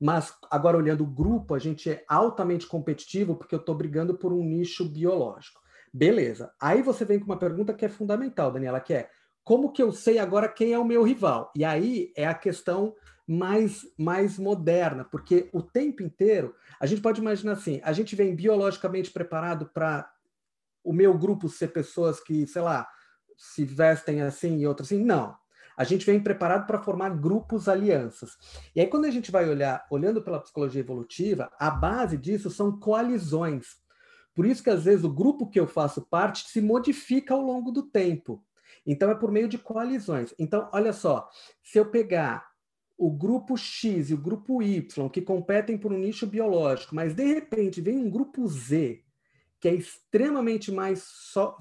Mas, 0.00 0.32
agora, 0.50 0.76
olhando 0.76 1.04
o 1.04 1.06
grupo, 1.06 1.54
a 1.54 1.58
gente 1.58 1.90
é 1.90 2.04
altamente 2.08 2.66
competitivo, 2.66 3.36
porque 3.36 3.54
eu 3.54 3.60
estou 3.60 3.74
brigando 3.74 4.14
por 4.16 4.32
um 4.32 4.42
nicho 4.42 4.84
biológico. 4.88 5.60
Beleza. 5.92 6.52
Aí 6.60 6.82
você 6.82 7.04
vem 7.04 7.18
com 7.18 7.26
uma 7.26 7.38
pergunta 7.38 7.74
que 7.74 7.84
é 7.84 7.88
fundamental, 7.88 8.52
Daniela, 8.52 8.80
que 8.80 8.94
é 8.94 9.10
como 9.44 9.72
que 9.72 9.82
eu 9.82 9.90
sei 9.92 10.18
agora 10.18 10.48
quem 10.48 10.72
é 10.72 10.78
o 10.78 10.84
meu 10.84 11.02
rival? 11.02 11.50
E 11.56 11.64
aí 11.64 12.12
é 12.14 12.26
a 12.26 12.34
questão 12.34 12.94
mais, 13.28 13.86
mais 13.98 14.38
moderna, 14.38 15.04
porque 15.04 15.50
o 15.52 15.60
tempo 15.60 16.02
inteiro, 16.02 16.54
a 16.80 16.86
gente 16.86 17.02
pode 17.02 17.20
imaginar 17.20 17.52
assim, 17.52 17.78
a 17.84 17.92
gente 17.92 18.16
vem 18.16 18.34
biologicamente 18.34 19.10
preparado 19.10 19.66
para 19.66 20.10
o 20.82 20.94
meu 20.94 21.16
grupo 21.16 21.46
ser 21.46 21.68
pessoas 21.68 22.18
que, 22.20 22.46
sei 22.46 22.62
lá, 22.62 22.88
se 23.36 23.66
vestem 23.66 24.22
assim 24.22 24.58
e 24.58 24.66
outras 24.66 24.88
assim, 24.88 25.04
não. 25.04 25.36
A 25.76 25.84
gente 25.84 26.06
vem 26.06 26.18
preparado 26.18 26.66
para 26.66 26.80
formar 26.80 27.10
grupos, 27.10 27.68
alianças. 27.68 28.36
E 28.74 28.80
aí, 28.80 28.86
quando 28.86 29.04
a 29.04 29.10
gente 29.10 29.30
vai 29.30 29.48
olhar, 29.48 29.86
olhando 29.90 30.22
pela 30.22 30.40
psicologia 30.40 30.80
evolutiva, 30.80 31.52
a 31.58 31.70
base 31.70 32.16
disso 32.16 32.50
são 32.50 32.80
coalizões. 32.80 33.76
Por 34.34 34.46
isso 34.46 34.62
que, 34.62 34.70
às 34.70 34.84
vezes, 34.84 35.04
o 35.04 35.12
grupo 35.12 35.48
que 35.48 35.60
eu 35.60 35.68
faço 35.68 36.02
parte 36.02 36.48
se 36.48 36.60
modifica 36.60 37.34
ao 37.34 37.42
longo 37.42 37.70
do 37.70 37.82
tempo. 37.82 38.42
Então, 38.84 39.10
é 39.10 39.14
por 39.14 39.30
meio 39.30 39.48
de 39.48 39.58
coalizões. 39.58 40.34
Então, 40.38 40.68
olha 40.72 40.92
só, 40.92 41.28
se 41.62 41.78
eu 41.78 41.90
pegar 41.90 42.47
o 42.98 43.12
grupo 43.12 43.56
X 43.56 44.10
e 44.10 44.14
o 44.14 44.18
grupo 44.18 44.60
Y, 44.60 45.08
que 45.08 45.22
competem 45.22 45.78
por 45.78 45.92
um 45.92 45.98
nicho 45.98 46.26
biológico, 46.26 46.96
mas 46.96 47.14
de 47.14 47.24
repente 47.24 47.80
vem 47.80 47.96
um 47.96 48.10
grupo 48.10 48.44
Z, 48.48 49.04
que 49.60 49.68
é 49.68 49.74
extremamente 49.74 50.72
mais 50.72 51.04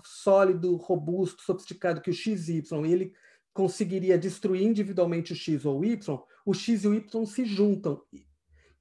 sólido, 0.04 0.76
robusto, 0.76 1.43
sofisticado 1.43 2.02
que 2.02 2.10
o 2.10 2.13
XY, 2.13 2.63
e 2.86 2.91
ele 2.91 3.13
conseguiria 3.54 4.17
destruir 4.17 4.63
individualmente 4.63 5.34
o 5.34 5.36
X 5.36 5.63
ou 5.63 5.80
o 5.80 5.86
Y, 5.86 6.19
o 6.43 6.54
X 6.56 6.84
e 6.84 6.88
o 6.88 6.95
Y 6.95 7.26
se 7.26 7.45
juntam. 7.45 8.02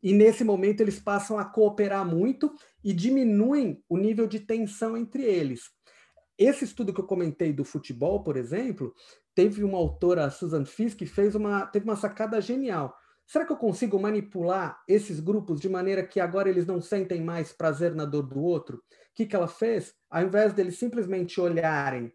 E 0.02 0.14
nesse 0.14 0.42
momento 0.42 0.80
eles 0.80 0.98
passam 0.98 1.38
a 1.38 1.44
cooperar 1.44 2.06
muito 2.06 2.54
e 2.82 2.94
diminuem 2.94 3.82
o 3.86 3.98
nível 3.98 4.26
de 4.26 4.40
tensão 4.40 4.96
entre 4.96 5.22
eles. 5.22 5.75
Esse 6.38 6.64
estudo 6.64 6.92
que 6.92 7.00
eu 7.00 7.06
comentei 7.06 7.52
do 7.52 7.64
futebol, 7.64 8.22
por 8.22 8.36
exemplo, 8.36 8.94
teve 9.34 9.64
uma 9.64 9.78
autora, 9.78 10.30
Susan 10.30 10.64
Fisk, 10.64 10.98
que 10.98 11.06
fez 11.06 11.34
uma, 11.34 11.66
teve 11.66 11.84
uma 11.84 11.96
sacada 11.96 12.40
genial. 12.40 12.94
Será 13.26 13.44
que 13.44 13.52
eu 13.52 13.56
consigo 13.56 13.98
manipular 13.98 14.80
esses 14.86 15.18
grupos 15.18 15.60
de 15.60 15.68
maneira 15.68 16.06
que 16.06 16.20
agora 16.20 16.48
eles 16.48 16.66
não 16.66 16.80
sentem 16.80 17.22
mais 17.22 17.52
prazer 17.52 17.94
na 17.94 18.04
dor 18.04 18.22
do 18.22 18.38
outro? 18.40 18.76
O 18.76 18.80
que, 19.14 19.26
que 19.26 19.34
ela 19.34 19.48
fez? 19.48 19.94
Ao 20.08 20.22
invés 20.22 20.52
deles 20.52 20.78
simplesmente 20.78 21.40
olharem 21.40 22.12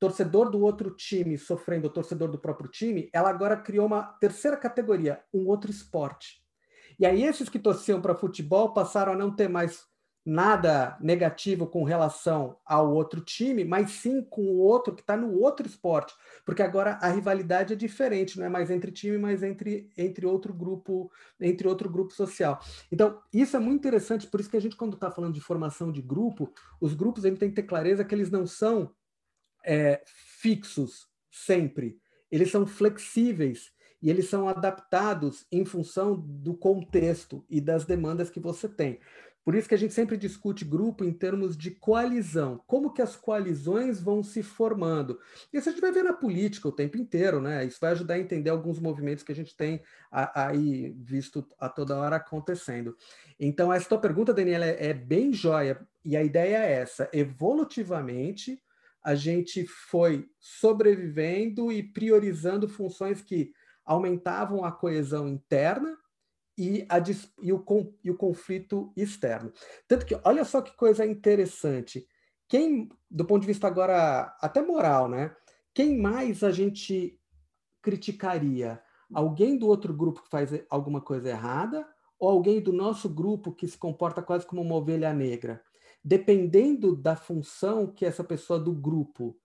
torcedor 0.00 0.50
do 0.50 0.60
outro 0.62 0.90
time 0.96 1.36
sofrendo 1.36 1.86
o 1.86 1.90
torcedor 1.90 2.30
do 2.30 2.38
próprio 2.38 2.70
time, 2.70 3.10
ela 3.12 3.28
agora 3.28 3.56
criou 3.56 3.86
uma 3.86 4.02
terceira 4.18 4.56
categoria, 4.56 5.22
um 5.32 5.46
outro 5.46 5.70
esporte. 5.70 6.42
E 6.98 7.04
aí 7.04 7.22
esses 7.22 7.48
que 7.48 7.58
torciam 7.58 8.00
para 8.00 8.14
futebol 8.14 8.72
passaram 8.72 9.12
a 9.12 9.16
não 9.16 9.34
ter 9.34 9.48
mais 9.48 9.84
nada 10.30 10.96
negativo 11.00 11.66
com 11.66 11.82
relação 11.82 12.56
ao 12.64 12.94
outro 12.94 13.20
time, 13.20 13.64
mas 13.64 13.90
sim 13.90 14.22
com 14.22 14.42
o 14.42 14.58
outro 14.58 14.94
que 14.94 15.00
está 15.00 15.16
no 15.16 15.36
outro 15.40 15.66
esporte, 15.66 16.14
porque 16.46 16.62
agora 16.62 17.00
a 17.02 17.08
rivalidade 17.08 17.72
é 17.72 17.76
diferente, 17.76 18.38
não 18.38 18.46
é 18.46 18.48
mais 18.48 18.70
entre 18.70 18.92
time, 18.92 19.18
mas 19.18 19.42
entre, 19.42 19.90
entre 19.98 20.24
outro 20.24 20.54
grupo, 20.54 21.10
entre 21.40 21.66
outro 21.66 21.90
grupo 21.90 22.12
social. 22.12 22.60
Então 22.92 23.20
isso 23.32 23.56
é 23.56 23.60
muito 23.60 23.80
interessante, 23.80 24.28
por 24.28 24.38
isso 24.38 24.48
que 24.48 24.56
a 24.56 24.60
gente 24.60 24.76
quando 24.76 24.94
está 24.94 25.10
falando 25.10 25.34
de 25.34 25.40
formação 25.40 25.90
de 25.90 26.00
grupo, 26.00 26.52
os 26.80 26.94
grupos 26.94 27.24
a 27.24 27.28
gente 27.28 27.40
tem 27.40 27.48
que 27.48 27.56
ter 27.56 27.64
clareza 27.64 28.04
que 28.04 28.14
eles 28.14 28.30
não 28.30 28.46
são 28.46 28.94
é, 29.66 30.00
fixos 30.06 31.08
sempre, 31.28 31.98
eles 32.30 32.52
são 32.52 32.64
flexíveis 32.64 33.72
e 34.02 34.08
eles 34.08 34.28
são 34.28 34.48
adaptados 34.48 35.44
em 35.52 35.64
função 35.64 36.16
do 36.16 36.54
contexto 36.54 37.44
e 37.50 37.60
das 37.60 37.84
demandas 37.84 38.30
que 38.30 38.40
você 38.40 38.68
tem. 38.68 38.98
Por 39.44 39.54
isso 39.54 39.68
que 39.68 39.74
a 39.74 39.78
gente 39.78 39.94
sempre 39.94 40.16
discute 40.16 40.64
grupo 40.64 41.02
em 41.02 41.12
termos 41.12 41.56
de 41.56 41.70
coalizão. 41.70 42.62
Como 42.66 42.92
que 42.92 43.00
as 43.00 43.16
coalizões 43.16 44.00
vão 44.00 44.22
se 44.22 44.42
formando? 44.42 45.18
Isso 45.52 45.68
a 45.68 45.72
gente 45.72 45.80
vai 45.80 45.90
ver 45.90 46.02
na 46.02 46.12
política 46.12 46.68
o 46.68 46.72
tempo 46.72 46.98
inteiro, 46.98 47.40
né? 47.40 47.64
Isso 47.64 47.78
vai 47.80 47.92
ajudar 47.92 48.14
a 48.14 48.18
entender 48.18 48.50
alguns 48.50 48.78
movimentos 48.78 49.24
que 49.24 49.32
a 49.32 49.34
gente 49.34 49.56
tem 49.56 49.82
aí 50.10 50.94
visto 50.98 51.46
a 51.58 51.68
toda 51.68 51.96
hora 51.96 52.16
acontecendo. 52.16 52.94
Então, 53.38 53.72
essa 53.72 53.88
tua 53.88 53.98
pergunta, 53.98 54.34
Daniela, 54.34 54.66
é, 54.66 54.90
é 54.90 54.94
bem 54.94 55.32
jóia. 55.32 55.80
E 56.04 56.16
a 56.16 56.22
ideia 56.22 56.58
é 56.58 56.72
essa. 56.72 57.08
Evolutivamente, 57.12 58.62
a 59.02 59.14
gente 59.14 59.66
foi 59.66 60.28
sobrevivendo 60.38 61.72
e 61.72 61.82
priorizando 61.82 62.68
funções 62.68 63.22
que 63.22 63.52
aumentavam 63.84 64.64
a 64.64 64.70
coesão 64.70 65.26
interna 65.26 65.96
e, 66.60 66.86
a, 66.90 66.98
e, 67.42 67.52
o, 67.54 67.64
e 68.04 68.10
o 68.10 68.16
conflito 68.16 68.92
externo. 68.94 69.50
Tanto 69.88 70.04
que, 70.04 70.14
olha 70.22 70.44
só 70.44 70.60
que 70.60 70.76
coisa 70.76 71.06
interessante. 71.06 72.06
Quem, 72.46 72.90
do 73.10 73.24
ponto 73.24 73.40
de 73.40 73.46
vista 73.46 73.66
agora 73.66 74.36
até 74.42 74.60
moral, 74.60 75.08
né? 75.08 75.34
Quem 75.72 75.96
mais 75.98 76.44
a 76.44 76.50
gente 76.50 77.18
criticaria? 77.80 78.78
Alguém 79.10 79.56
do 79.56 79.68
outro 79.68 79.94
grupo 79.94 80.22
que 80.22 80.28
faz 80.28 80.50
alguma 80.68 81.00
coisa 81.00 81.30
errada 81.30 81.88
ou 82.18 82.28
alguém 82.28 82.60
do 82.60 82.74
nosso 82.74 83.08
grupo 83.08 83.52
que 83.52 83.66
se 83.66 83.78
comporta 83.78 84.20
quase 84.20 84.44
como 84.44 84.60
uma 84.60 84.74
ovelha 84.74 85.14
negra? 85.14 85.62
Dependendo 86.04 86.94
da 86.94 87.16
função 87.16 87.86
que 87.86 88.04
essa 88.04 88.22
pessoa 88.22 88.60
do 88.60 88.72
grupo 88.72 89.39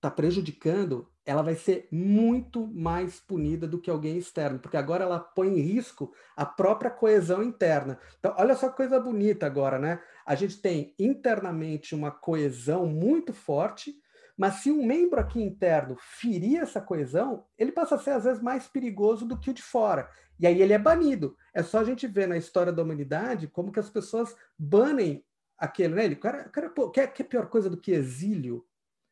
está 0.00 0.10
prejudicando, 0.10 1.06
ela 1.26 1.42
vai 1.42 1.54
ser 1.54 1.86
muito 1.92 2.66
mais 2.66 3.20
punida 3.20 3.68
do 3.68 3.78
que 3.78 3.90
alguém 3.90 4.16
externo, 4.16 4.58
porque 4.58 4.78
agora 4.78 5.04
ela 5.04 5.20
põe 5.20 5.48
em 5.48 5.60
risco 5.60 6.12
a 6.34 6.46
própria 6.46 6.90
coesão 6.90 7.42
interna. 7.42 8.00
Então, 8.18 8.34
olha 8.38 8.56
só 8.56 8.70
que 8.70 8.78
coisa 8.78 8.98
bonita 8.98 9.44
agora, 9.44 9.78
né? 9.78 10.00
A 10.24 10.34
gente 10.34 10.56
tem 10.60 10.94
internamente 10.98 11.94
uma 11.94 12.10
coesão 12.10 12.86
muito 12.86 13.34
forte, 13.34 13.94
mas 14.38 14.54
se 14.54 14.70
um 14.70 14.86
membro 14.86 15.20
aqui 15.20 15.42
interno 15.42 15.98
ferir 16.00 16.60
essa 16.60 16.80
coesão, 16.80 17.44
ele 17.58 17.70
passa 17.70 17.96
a 17.96 17.98
ser 17.98 18.12
às 18.12 18.24
vezes 18.24 18.42
mais 18.42 18.66
perigoso 18.66 19.26
do 19.26 19.38
que 19.38 19.50
o 19.50 19.54
de 19.54 19.62
fora. 19.62 20.08
E 20.38 20.46
aí 20.46 20.62
ele 20.62 20.72
é 20.72 20.78
banido. 20.78 21.36
É 21.52 21.62
só 21.62 21.80
a 21.80 21.84
gente 21.84 22.06
ver 22.06 22.26
na 22.26 22.38
história 22.38 22.72
da 22.72 22.82
humanidade 22.82 23.46
como 23.46 23.70
que 23.70 23.78
as 23.78 23.90
pessoas 23.90 24.34
banem 24.58 25.22
aquele, 25.58 25.94
né? 25.94 26.06
Ele, 26.06 26.16
cara, 26.16 26.44
cara 26.44 26.70
pô, 26.70 26.90
quer, 26.90 27.12
pior 27.12 27.48
coisa 27.48 27.68
do 27.68 27.76
que 27.76 27.92
exílio? 27.92 28.64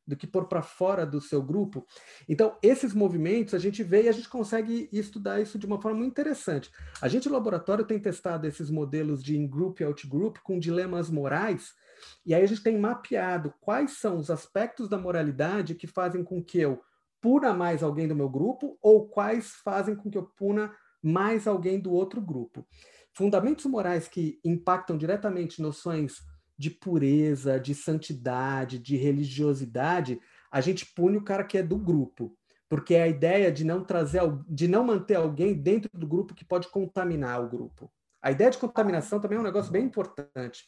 Do 0.09 0.17
que 0.17 0.27
pôr 0.27 0.49
para 0.49 0.63
fora 0.63 1.05
do 1.05 1.21
seu 1.21 1.43
grupo. 1.43 1.87
Então, 2.27 2.57
esses 2.63 2.95
movimentos 2.95 3.53
a 3.53 3.59
gente 3.59 3.83
vê 3.83 4.05
e 4.05 4.09
a 4.09 4.13
gente 4.13 4.29
consegue 4.29 4.89
estudar 4.91 5.41
isso 5.41 5.59
de 5.59 5.67
uma 5.67 5.81
forma 5.81 5.99
muito 5.99 6.13
interessante. 6.13 6.71
A 7.03 7.09
gente, 7.09 7.29
no 7.29 7.35
laboratório, 7.35 7.85
tem 7.85 8.01
testado 8.01 8.47
esses 8.47 8.71
modelos 8.71 9.23
de 9.23 9.37
in-group 9.37 9.81
e 9.81 9.85
out-group 9.85 10.39
com 10.39 10.59
dilemas 10.59 11.11
morais, 11.11 11.75
e 12.25 12.35
aí 12.35 12.43
a 12.43 12.47
gente 12.47 12.63
tem 12.63 12.79
mapeado 12.79 13.53
quais 13.61 13.99
são 13.99 14.17
os 14.17 14.31
aspectos 14.31 14.89
da 14.89 14.97
moralidade 14.97 15.75
que 15.75 15.87
fazem 15.87 16.25
com 16.25 16.43
que 16.43 16.59
eu 16.59 16.81
puna 17.21 17.53
mais 17.53 17.83
alguém 17.83 18.09
do 18.09 18.15
meu 18.15 18.29
grupo 18.29 18.79
ou 18.81 19.09
quais 19.09 19.51
fazem 19.65 19.95
com 19.95 20.11
que 20.11 20.17
eu 20.17 20.23
puna 20.23 20.73
mais 21.03 21.47
alguém 21.47 21.79
do 21.79 21.93
outro 21.93 22.21
grupo. 22.21 22.67
Fundamentos 23.13 23.67
morais 23.67 24.09
que 24.09 24.41
impactam 24.45 24.97
diretamente 24.97 25.61
noções 25.61 26.19
de 26.59 26.71
pureza, 26.71 27.61
de 27.61 27.75
santidade, 27.75 28.79
de 28.79 28.97
religiosidade, 28.97 30.21
a 30.51 30.61
gente 30.61 30.85
pune 30.85 31.17
o 31.17 31.25
cara 31.25 31.45
que 31.45 31.57
é 31.57 31.63
do 31.63 31.79
grupo, 31.79 32.37
porque 32.69 32.95
é 32.95 33.03
a 33.03 33.09
ideia 33.09 33.53
de 33.53 33.65
não 33.65 33.85
trazer, 33.85 34.21
de 34.49 34.67
não 34.67 34.85
manter 34.85 35.15
alguém 35.15 35.55
dentro 35.55 35.91
do 35.95 36.07
grupo 36.07 36.35
que 36.35 36.45
pode 36.45 36.69
contaminar 36.69 37.43
o 37.43 37.49
grupo. 37.49 37.91
A 38.21 38.33
ideia 38.33 38.51
de 38.51 38.59
contaminação 38.59 39.21
também 39.21 39.39
é 39.39 39.41
um 39.41 39.45
negócio 39.45 39.71
bem 39.71 39.85
importante. 39.85 40.67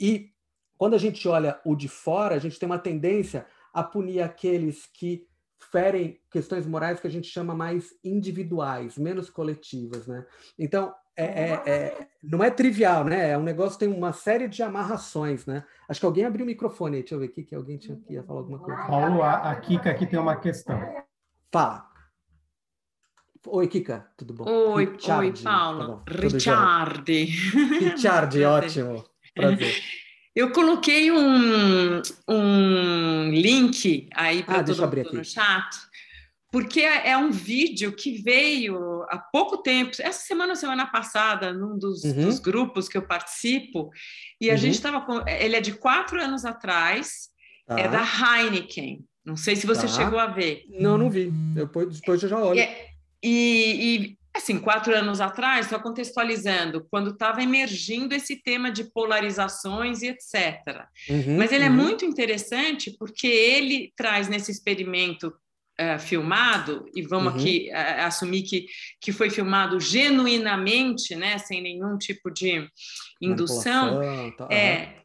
E 0.00 0.32
quando 0.78 0.94
a 0.94 0.98
gente 0.98 1.26
olha 1.28 1.60
o 1.64 1.76
de 1.76 1.88
fora, 1.88 2.34
a 2.34 2.38
gente 2.38 2.58
tem 2.58 2.66
uma 2.66 2.78
tendência 2.78 3.46
a 3.72 3.82
punir 3.82 4.22
aqueles 4.22 4.86
que 4.86 5.26
ferem 5.70 6.20
questões 6.30 6.66
morais 6.66 7.00
que 7.00 7.06
a 7.06 7.10
gente 7.10 7.28
chama 7.28 7.54
mais 7.54 7.90
individuais, 8.02 8.96
menos 8.96 9.28
coletivas, 9.28 10.06
né? 10.06 10.24
Então, 10.58 10.94
é, 11.16 11.24
é, 11.24 11.62
é, 11.66 12.06
não 12.22 12.44
é 12.44 12.50
trivial, 12.50 13.04
né? 13.04 13.30
É 13.30 13.38
um 13.38 13.42
negócio 13.42 13.78
tem 13.78 13.88
uma 13.88 14.12
série 14.12 14.46
de 14.46 14.62
amarrações, 14.62 15.46
né? 15.46 15.64
Acho 15.88 16.00
que 16.00 16.06
alguém 16.06 16.24
abriu 16.26 16.44
o 16.44 16.46
microfone. 16.46 16.98
Deixa 16.98 17.14
eu 17.14 17.20
ver 17.20 17.26
aqui 17.26 17.42
que 17.42 17.54
alguém 17.54 17.78
tinha 17.78 17.96
que 17.96 18.12
ia 18.12 18.22
falar 18.22 18.40
alguma 18.40 18.58
coisa. 18.58 18.82
Paulo, 18.86 19.22
a, 19.22 19.50
a 19.50 19.56
Kika 19.56 19.90
aqui 19.90 20.06
tem 20.06 20.18
uma 20.18 20.36
questão. 20.36 20.78
Fala. 21.50 21.88
Oi, 23.46 23.68
Kika, 23.68 24.06
tudo 24.16 24.34
bom? 24.34 24.44
Oi, 24.46 24.84
Richard, 24.84 25.38
oi 25.38 25.42
Paulo. 25.42 26.02
Tá 26.04 26.12
Richard. 26.12 27.12
Richard, 27.14 28.42
ótimo. 28.44 29.04
Prazer. 29.34 29.74
Eu 30.34 30.52
coloquei 30.52 31.10
um, 31.10 32.02
um 32.28 33.30
link 33.30 34.08
aí 34.14 34.42
para 34.42 34.60
ah, 34.60 34.64
todo 34.64 34.82
mundo 34.82 35.12
no 35.14 35.24
chat 35.24 35.86
porque 36.56 36.80
é, 36.80 37.10
é 37.10 37.18
um 37.18 37.30
vídeo 37.30 37.92
que 37.92 38.12
veio 38.22 39.02
há 39.10 39.18
pouco 39.18 39.58
tempo, 39.58 39.90
essa 40.00 40.24
semana 40.24 40.52
ou 40.52 40.56
semana 40.56 40.86
passada, 40.86 41.52
num 41.52 41.78
dos, 41.78 42.02
uhum. 42.02 42.24
dos, 42.24 42.38
grupos 42.38 42.88
que 42.88 42.96
eu 42.96 43.06
participo, 43.06 43.90
e 44.40 44.48
a 44.48 44.54
uhum. 44.54 44.58
gente 44.58 44.76
estava 44.76 45.02
com. 45.02 45.28
Ele 45.28 45.54
é 45.54 45.60
de 45.60 45.72
quatro 45.72 46.18
anos 46.18 46.46
atrás, 46.46 47.28
é 47.68 47.74
tá. 47.74 47.80
é 47.80 47.88
da 47.88 48.02
Heineken. 48.02 49.04
Não 49.22 49.36
sei 49.36 49.54
se 49.54 49.66
você 49.66 49.82
tá. 49.82 49.88
chegou 49.88 50.18
a 50.18 50.28
ver. 50.28 50.64
Não, 50.70 50.96
não 50.96 51.10
vi. 51.10 51.30
Depois, 51.30 52.00
depois 52.00 52.22
eu 52.22 52.28
já 52.30 52.42
olho. 52.42 52.58
É, 52.58 52.86
e, 53.22 54.06
e, 54.06 54.18
assim, 54.34 54.58
quatro 54.58 54.96
anos 54.96 55.20
atrás, 55.20 55.66
só 55.66 55.78
contextualizando, 55.78 56.86
quando 56.90 57.10
estava 57.10 57.42
emergindo 57.42 58.14
esse 58.14 58.34
tema 58.34 58.70
de 58.70 58.84
polarizações 58.84 60.00
e 60.00 60.06
etc. 60.06 60.86
Uhum, 61.10 61.36
Mas 61.36 61.52
ele 61.52 61.64
é 61.64 61.68
uhum. 61.68 61.76
muito 61.76 62.06
interessante 62.06 62.96
porque 62.98 63.26
ele 63.26 63.92
traz 63.94 64.26
nesse 64.26 64.50
experimento 64.50 65.30
uh, 65.80 65.98
filmado, 65.98 66.88
e 66.94 67.02
vamos 67.02 67.32
uhum. 67.32 67.38
aqui 67.38 67.70
uh, 67.70 68.04
assumir 68.06 68.42
que, 68.42 68.66
que 69.00 69.12
foi 69.12 69.30
filmado 69.30 69.78
genuinamente, 69.80 71.14
né, 71.14 71.38
sem 71.38 71.62
nenhum 71.62 71.96
tipo 71.98 72.30
de 72.30 72.68
indução, 73.20 74.00
tá, 74.36 74.48
é, 74.50 75.02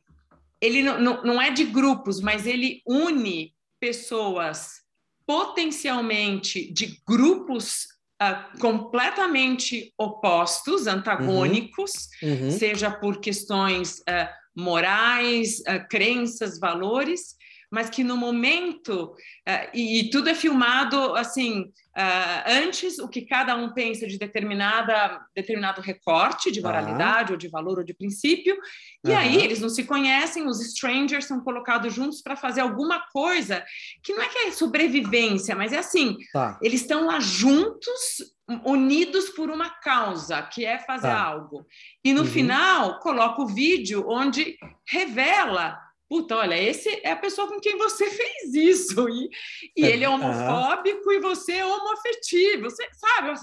ele 0.60 0.82
não, 0.82 1.00
não, 1.00 1.24
não 1.24 1.42
é 1.42 1.50
de 1.50 1.66
grupos, 1.66 2.22
mas 2.22 2.46
ele 2.46 2.82
une 2.86 3.54
pessoas 3.80 4.82
potencialmente 5.26 6.72
de 6.72 7.02
grupos 7.08 7.90
Uh, 8.22 8.60
completamente 8.60 9.92
opostos, 9.98 10.86
antagônicos, 10.86 12.08
uhum. 12.22 12.44
Uhum. 12.44 12.52
seja 12.52 12.92
por 12.92 13.20
questões 13.20 13.98
uh, 14.02 14.30
morais, 14.56 15.58
uh, 15.62 15.88
crenças, 15.90 16.60
valores, 16.60 17.36
mas 17.72 17.90
que 17.90 18.04
no 18.04 18.18
momento, 18.18 19.16
uh, 19.48 19.70
e, 19.74 20.10
tudo 20.10 20.30
é 20.30 20.36
filmado 20.36 21.16
assim, 21.16 21.62
uh, 21.62 22.44
antes 22.46 23.00
o 23.00 23.08
que 23.08 23.22
cada 23.22 23.56
um 23.56 23.74
pensa 23.74 24.06
de 24.06 24.20
determinada, 24.20 25.22
determinado 25.34 25.80
recorte 25.80 26.52
de 26.52 26.62
moralidade, 26.62 27.32
ou 27.32 27.38
de 27.38 27.48
valor, 27.48 27.78
ou 27.78 27.84
de 27.84 27.94
princípio, 27.94 28.58
e 29.06 29.14
aí 29.14 29.38
eles 29.38 29.62
não 29.62 29.70
se 29.70 29.86
conhecem, 29.86 30.46
os 30.46 30.60
strangers 30.62 31.26
são 31.26 31.40
colocados 31.40 31.94
juntos 31.94 32.22
para 32.22 32.36
fazer 32.36 32.60
alguma 32.60 33.02
coisa 33.14 33.64
que 34.04 34.14
não 34.14 34.22
é 34.22 34.28
que 34.28 34.38
é 34.40 34.52
sobrevivência, 34.52 35.56
mas 35.56 35.72
é 35.72 35.78
assim, 35.78 36.18
tá. 36.34 36.60
eles 36.62 36.82
estão 36.82 37.06
lá 37.06 37.20
juntos 37.20 38.20
unidos 38.66 39.30
por 39.30 39.50
uma 39.50 39.70
causa, 39.70 40.42
que 40.42 40.66
é 40.66 40.78
fazer 40.80 41.08
tá. 41.08 41.24
algo. 41.24 41.66
E 42.04 42.14
no 42.14 42.22
uhum. 42.22 42.28
final, 42.28 43.00
coloca 43.00 43.42
o 43.42 43.48
vídeo 43.48 44.06
onde 44.08 44.58
revela 44.86 45.80
puta, 46.12 46.36
olha, 46.36 46.62
esse 46.62 46.90
é 47.06 47.12
a 47.12 47.16
pessoa 47.16 47.48
com 47.48 47.58
quem 47.58 47.78
você 47.78 48.04
fez 48.12 48.54
isso, 48.54 49.08
e, 49.08 49.30
e 49.78 49.86
ele 49.86 50.04
é 50.04 50.10
homofóbico 50.10 51.08
uhum. 51.08 51.14
e 51.14 51.22
você 51.22 51.54
é 51.54 51.66
homoafetivo, 51.66 52.64
você 52.64 52.86
sabe? 52.92 53.34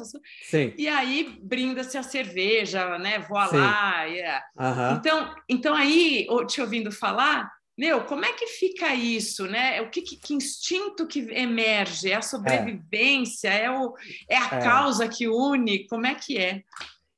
Sim. 0.42 0.74
E 0.76 0.86
aí 0.86 1.38
brinda-se 1.40 1.96
a 1.96 2.02
cerveja, 2.02 2.98
né? 2.98 3.20
Voa 3.20 3.46
lá. 3.46 4.04
Yeah. 4.04 4.44
Uhum. 4.54 4.96
Então, 4.96 5.34
então 5.48 5.74
aí, 5.74 6.26
te 6.46 6.60
ouvindo 6.60 6.92
falar, 6.92 7.50
meu, 7.76 8.04
como 8.04 8.26
é 8.26 8.34
que 8.34 8.46
fica 8.46 8.94
isso, 8.94 9.46
né? 9.46 9.80
O 9.80 9.88
que, 9.88 10.02
que, 10.02 10.16
que 10.16 10.34
instinto 10.34 11.06
que 11.06 11.20
emerge? 11.30 12.10
É 12.10 12.16
a 12.16 12.22
sobrevivência? 12.22 13.48
É, 13.48 13.64
é, 13.64 13.70
o, 13.70 13.94
é 14.28 14.36
a 14.36 14.56
é. 14.56 14.62
causa 14.62 15.08
que 15.08 15.26
une? 15.26 15.86
Como 15.86 16.06
é 16.06 16.14
que 16.14 16.36
é? 16.36 16.62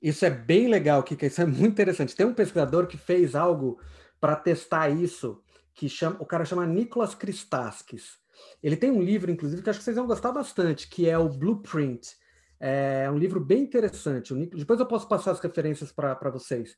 Isso 0.00 0.24
é 0.24 0.30
bem 0.30 0.68
legal, 0.68 1.02
Kika, 1.02 1.26
isso 1.26 1.42
é 1.42 1.46
muito 1.46 1.72
interessante. 1.72 2.14
Tem 2.14 2.24
um 2.24 2.34
pesquisador 2.34 2.86
que 2.86 2.96
fez 2.96 3.34
algo 3.34 3.80
para 4.20 4.36
testar 4.36 4.90
isso, 4.90 5.42
que 5.74 5.88
chama, 5.88 6.16
o 6.20 6.26
cara 6.26 6.44
chama 6.44 6.66
Nicolas 6.66 7.14
Christakis. 7.14 8.18
Ele 8.62 8.76
tem 8.76 8.90
um 8.90 9.02
livro, 9.02 9.30
inclusive, 9.30 9.62
que 9.62 9.70
acho 9.70 9.78
que 9.78 9.84
vocês 9.84 9.96
vão 9.96 10.06
gostar 10.06 10.32
bastante, 10.32 10.88
que 10.88 11.08
é 11.08 11.16
o 11.16 11.28
Blueprint. 11.28 12.16
É 12.58 13.10
um 13.10 13.16
livro 13.16 13.40
bem 13.40 13.62
interessante. 13.62 14.34
Depois 14.34 14.78
eu 14.78 14.86
posso 14.86 15.08
passar 15.08 15.30
as 15.32 15.40
referências 15.40 15.92
para 15.92 16.30
vocês. 16.30 16.76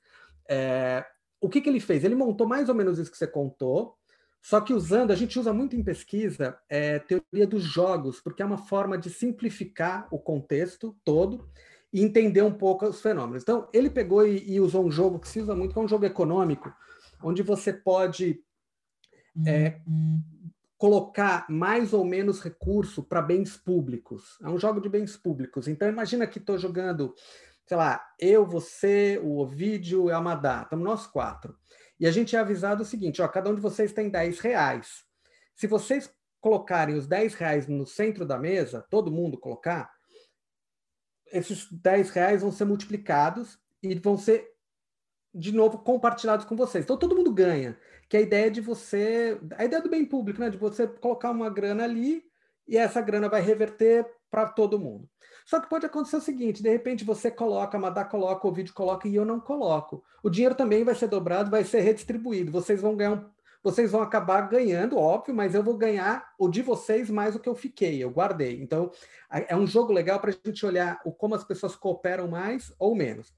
É, 0.49 1.05
o 1.41 1.49
que, 1.49 1.61
que 1.61 1.69
ele 1.69 1.81
fez? 1.81 2.05
Ele 2.05 2.15
montou 2.15 2.47
mais 2.47 2.69
ou 2.69 2.75
menos 2.75 2.99
isso 2.99 3.11
que 3.11 3.19
você 3.19 3.27
contou, 3.27 3.97
só 4.41 4.61
que 4.61 4.73
usando, 4.75 5.13
a 5.13 5.17
gente 5.17 5.39
usa 5.39 5.53
muito 5.53 5.77
em 5.77 5.85
pesquisa 5.85 6.59
é, 6.69 6.99
teoria 6.99 7.47
dos 7.47 7.63
jogos, 7.63 8.21
porque 8.21 8.43
é 8.43 8.45
uma 8.45 8.59
forma 8.59 8.99
de 8.99 9.09
simplificar 9.09 10.09
o 10.11 10.19
contexto 10.19 10.97
todo 11.05 11.49
e 11.93 12.03
entender 12.03 12.43
um 12.43 12.53
pouco 12.53 12.87
os 12.87 13.01
fenômenos. 13.01 13.43
Então, 13.43 13.69
ele 13.73 13.89
pegou 13.89 14.27
e, 14.27 14.53
e 14.53 14.61
usou 14.61 14.85
um 14.85 14.91
jogo 14.91 15.21
que 15.21 15.29
se 15.29 15.41
usa 15.41 15.55
muito, 15.55 15.73
que 15.73 15.79
é 15.79 15.83
um 15.83 15.89
jogo 15.89 16.05
econômico, 16.05 16.73
onde 17.23 17.43
você 17.43 17.73
pode 17.73 18.43
é, 19.47 19.81
colocar 20.77 21.47
mais 21.49 21.93
ou 21.93 22.05
menos 22.05 22.41
recurso 22.41 23.03
para 23.03 23.23
bens 23.23 23.57
públicos. 23.57 24.39
É 24.43 24.49
um 24.49 24.59
jogo 24.59 24.81
de 24.81 24.89
bens 24.89 25.17
públicos. 25.17 25.69
Então, 25.69 25.89
imagina 25.89 26.27
que 26.27 26.39
estou 26.39 26.59
jogando, 26.59 27.15
sei 27.67 27.77
lá, 27.77 28.05
eu, 28.19 28.47
você, 28.47 29.21
o 29.23 29.39
Ovidio 29.39 30.09
e 30.09 30.13
a 30.13 30.17
Amadá, 30.17 30.63
estamos 30.63 30.85
nós 30.85 31.07
quatro. 31.07 31.57
E 32.01 32.07
a 32.07 32.11
gente 32.11 32.35
é 32.35 32.39
avisado 32.41 32.83
o 32.83 32.87
seguinte: 32.87 33.23
ó, 33.23 33.29
cada 33.29 33.49
um 33.49 33.55
de 33.55 33.61
vocês 33.61 33.93
tem 33.93 34.11
10 34.11 34.41
reais. 34.41 35.05
Se 35.55 35.69
vocês 35.69 36.13
colocarem 36.41 36.97
os 36.97 37.07
10 37.07 37.35
reais 37.35 37.69
no 37.69 37.87
centro 37.87 38.27
da 38.27 38.37
mesa, 38.37 38.85
todo 38.91 39.13
mundo 39.13 39.39
colocar, 39.39 39.89
esses 41.33 41.71
10 41.71 42.11
reais 42.11 42.43
vão 42.43 42.51
ser 42.51 42.65
multiplicados 42.65 43.57
e 43.81 43.95
vão 43.95 44.19
ser, 44.19 44.52
de 45.35 45.53
novo, 45.53 45.79
compartilhados 45.79 46.45
com 46.45 46.57
vocês. 46.57 46.85
Então 46.85 46.97
todo 46.97 47.17
mundo 47.17 47.33
ganha, 47.33 47.79
que 48.09 48.17
é 48.17 48.21
a 48.21 48.23
ideia 48.23 48.51
de 48.51 48.61
você, 48.61 49.39
a 49.57 49.65
ideia 49.65 49.83
do 49.83 49.89
bem 49.89 50.05
público, 50.05 50.41
né? 50.41 50.51
De 50.51 50.59
você 50.59 50.87
colocar 50.87 51.31
uma 51.31 51.49
grana 51.49 51.85
ali 51.85 52.23
e 52.69 52.77
essa 52.77 53.01
grana 53.01 53.29
vai 53.29 53.41
reverter 53.41 54.07
para 54.31 54.47
todo 54.47 54.79
mundo. 54.79 55.09
Só 55.45 55.61
que 55.61 55.69
pode 55.69 55.87
acontecer 55.87 56.17
o 56.17 56.21
seguinte: 56.21 56.63
de 56.63 56.69
repente 56.69 57.05
você 57.05 57.31
coloca, 57.31 57.77
a 57.77 57.81
Madá 57.81 58.05
coloca, 58.05 58.47
o 58.47 58.53
vídeo 58.53 58.75
coloca 58.75 59.09
e 59.09 59.15
eu 59.15 59.25
não 59.25 59.41
coloco. 59.41 60.03
O 60.23 60.31
dinheiro 60.31 60.55
também 60.55 60.85
vai 60.85 60.95
ser 60.95 61.09
dobrado, 61.09 61.51
vai 61.51 61.65
ser 61.65 61.81
redistribuído. 61.81 62.53
Vocês 62.53 62.81
vão 62.81 62.97
ganhar 62.97 63.13
um, 63.13 63.25
vocês 63.63 63.93
vão 63.93 64.03
acabar 64.03 64.41
ganhando, 64.49 64.99
óbvio, 64.99 65.35
mas 65.35 65.55
eu 65.55 65.63
vou 65.63 65.77
ganhar 65.77 66.33
o 66.37 66.49
de 66.49 66.63
vocês 66.63 67.09
mais 67.09 67.37
o 67.37 67.39
que 67.39 67.49
eu 67.49 67.55
fiquei, 67.55 68.03
eu 68.03 68.11
guardei. 68.11 68.61
Então, 68.61 68.91
é 69.31 69.55
um 69.55 69.67
jogo 69.67 69.93
legal 69.93 70.19
para 70.19 70.31
a 70.31 70.35
gente 70.35 70.67
olhar 70.67 71.01
o, 71.05 71.13
como 71.13 71.37
as 71.37 71.45
pessoas 71.45 71.77
cooperam 71.77 72.27
mais 72.27 72.73
ou 72.79 72.95
menos. 72.95 73.33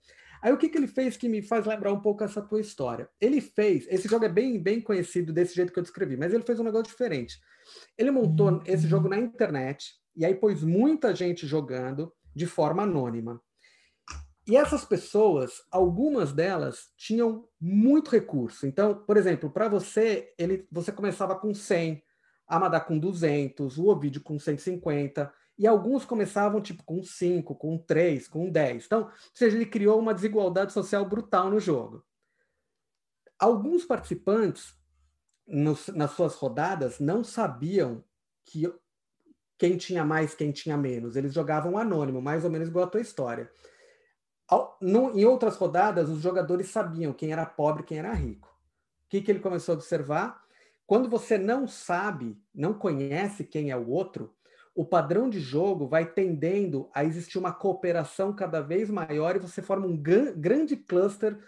Aí 0.45 0.53
o 0.53 0.59
que, 0.59 0.69
que 0.69 0.77
ele 0.77 0.87
fez 0.87 1.17
que 1.17 1.27
me 1.27 1.41
faz 1.41 1.65
lembrar 1.65 1.91
um 1.91 2.01
pouco 2.01 2.23
essa 2.23 2.43
tua 2.43 2.61
história? 2.61 3.09
Ele 3.19 3.41
fez, 3.41 3.87
esse 3.89 4.07
jogo 4.07 4.27
é 4.27 4.29
bem, 4.29 4.63
bem 4.63 4.79
conhecido 4.79 5.33
desse 5.33 5.55
jeito 5.55 5.73
que 5.73 5.79
eu 5.79 5.83
descrevi, 5.83 6.19
mas 6.19 6.35
ele 6.35 6.43
fez 6.43 6.61
um 6.61 6.65
negócio 6.65 6.85
diferente. 6.85 7.41
Ele 7.97 8.11
montou 8.11 8.51
uhum. 8.51 8.63
esse 8.67 8.87
jogo 8.87 9.09
na 9.09 9.17
internet 9.17 9.95
e 10.15 10.23
aí 10.23 10.35
pôs 10.35 10.63
muita 10.63 11.15
gente 11.15 11.47
jogando 11.47 12.13
de 12.37 12.45
forma 12.45 12.83
anônima. 12.83 13.41
E 14.47 14.55
essas 14.55 14.85
pessoas, 14.85 15.63
algumas 15.71 16.31
delas 16.31 16.91
tinham 16.95 17.49
muito 17.59 18.11
recurso. 18.11 18.67
Então, 18.67 19.03
por 19.07 19.17
exemplo, 19.17 19.49
para 19.49 19.67
você, 19.67 20.35
ele, 20.39 20.69
você 20.71 20.93
começava 20.93 21.35
com 21.39 21.55
100, 21.55 22.03
a 22.47 22.57
Amadá 22.57 22.81
com 22.81 22.99
200, 22.99 23.79
o 23.79 23.87
Ovidio 23.87 24.23
com 24.23 24.39
150, 24.39 25.33
e 25.59 25.67
alguns 25.67 26.05
começavam 26.05 26.61
tipo 26.61 26.83
com 26.85 27.03
5, 27.03 27.55
com 27.55 27.79
3, 27.79 28.27
com 28.29 28.51
10. 28.51 28.87
Então, 28.87 29.03
ou 29.03 29.11
seja, 29.33 29.57
ele 29.57 29.67
criou 29.67 29.99
uma 29.99 30.15
desigualdade 30.15 30.73
social 30.73 31.05
brutal 31.05 31.51
no 31.51 31.61
jogo. 31.61 32.05
Alguns 33.39 33.85
participantes, 33.85 34.75
nos, 35.47 35.89
nas 35.89 36.13
suas 36.13 36.35
rodadas, 36.35 36.99
não 36.99 37.23
sabiam 37.23 38.03
que 38.45 38.73
quem 39.57 39.77
tinha 39.77 40.05
mais, 40.05 40.35
quem 40.35 40.51
tinha 40.51 40.77
menos. 40.77 41.17
Eles 41.17 41.33
jogavam 41.33 41.79
anônimo, 41.79 42.21
mais 42.21 42.45
ou 42.45 42.51
menos 42.51 42.69
igual 42.69 42.87
a 42.87 42.91
tua 42.91 43.01
história. 43.01 43.51
No, 44.81 45.17
em 45.19 45.25
outras 45.25 45.57
rodadas, 45.57 46.09
os 46.09 46.21
jogadores 46.21 46.69
sabiam 46.69 47.13
quem 47.13 47.33
era 47.33 47.47
pobre 47.47 47.83
quem 47.83 47.99
era 47.99 48.13
rico. 48.13 48.49
O 49.07 49.09
que, 49.09 49.23
que 49.23 49.31
ele 49.31 49.41
começou 49.41 49.75
a 49.75 49.79
observar? 49.79 50.43
Quando 50.87 51.09
você 51.09 51.39
não 51.39 51.67
sabe, 51.67 52.39
não 52.55 52.75
conhece 52.75 53.45
quem 53.45 53.71
é 53.71 53.77
o 53.77 53.89
outro, 53.89 54.35
o 54.75 54.85
padrão 54.85 55.29
de 55.29 55.39
jogo 55.39 55.87
vai 55.87 56.05
tendendo 56.05 56.91
a 56.93 57.05
existir 57.05 57.39
uma 57.39 57.53
cooperação 57.53 58.35
cada 58.35 58.61
vez 58.61 58.91
maior 58.91 59.37
e 59.37 59.39
você 59.39 59.63
forma 59.63 59.87
um 59.87 59.97
grande 59.97 60.77
cluster 60.77 61.39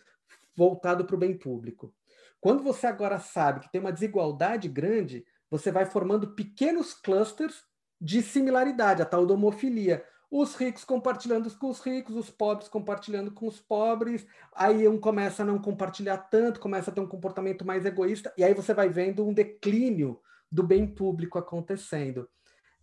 voltado 0.54 1.04
para 1.04 1.16
o 1.16 1.18
bem 1.18 1.36
público. 1.36 1.92
Quando 2.40 2.62
você 2.62 2.86
agora 2.86 3.18
sabe 3.18 3.60
que 3.60 3.72
tem 3.72 3.80
uma 3.80 3.92
desigualdade 3.92 4.68
grande, 4.68 5.24
você 5.50 5.72
vai 5.72 5.84
formando 5.84 6.34
pequenos 6.34 6.94
clusters 6.94 7.64
de 8.00 8.22
similaridade, 8.22 9.02
a 9.02 9.06
tal 9.06 9.26
da 9.26 9.34
homofilia 9.34 10.04
os 10.30 10.54
ricos 10.56 10.84
compartilhando 10.84 11.50
com 11.56 11.70
os 11.70 11.80
ricos, 11.80 12.16
os 12.16 12.30
pobres 12.30 12.68
compartilhando 12.68 13.30
com 13.30 13.46
os 13.46 13.60
pobres, 13.60 14.26
aí 14.54 14.86
um 14.88 14.98
começa 14.98 15.42
a 15.42 15.46
não 15.46 15.58
compartilhar 15.58 16.18
tanto, 16.18 16.60
começa 16.60 16.90
a 16.90 16.94
ter 16.94 17.00
um 17.00 17.06
comportamento 17.06 17.64
mais 17.64 17.84
egoísta, 17.84 18.32
e 18.36 18.42
aí 18.42 18.52
você 18.52 18.74
vai 18.74 18.88
vendo 18.88 19.26
um 19.26 19.32
declínio 19.32 20.20
do 20.50 20.62
bem 20.62 20.86
público 20.86 21.38
acontecendo. 21.38 22.28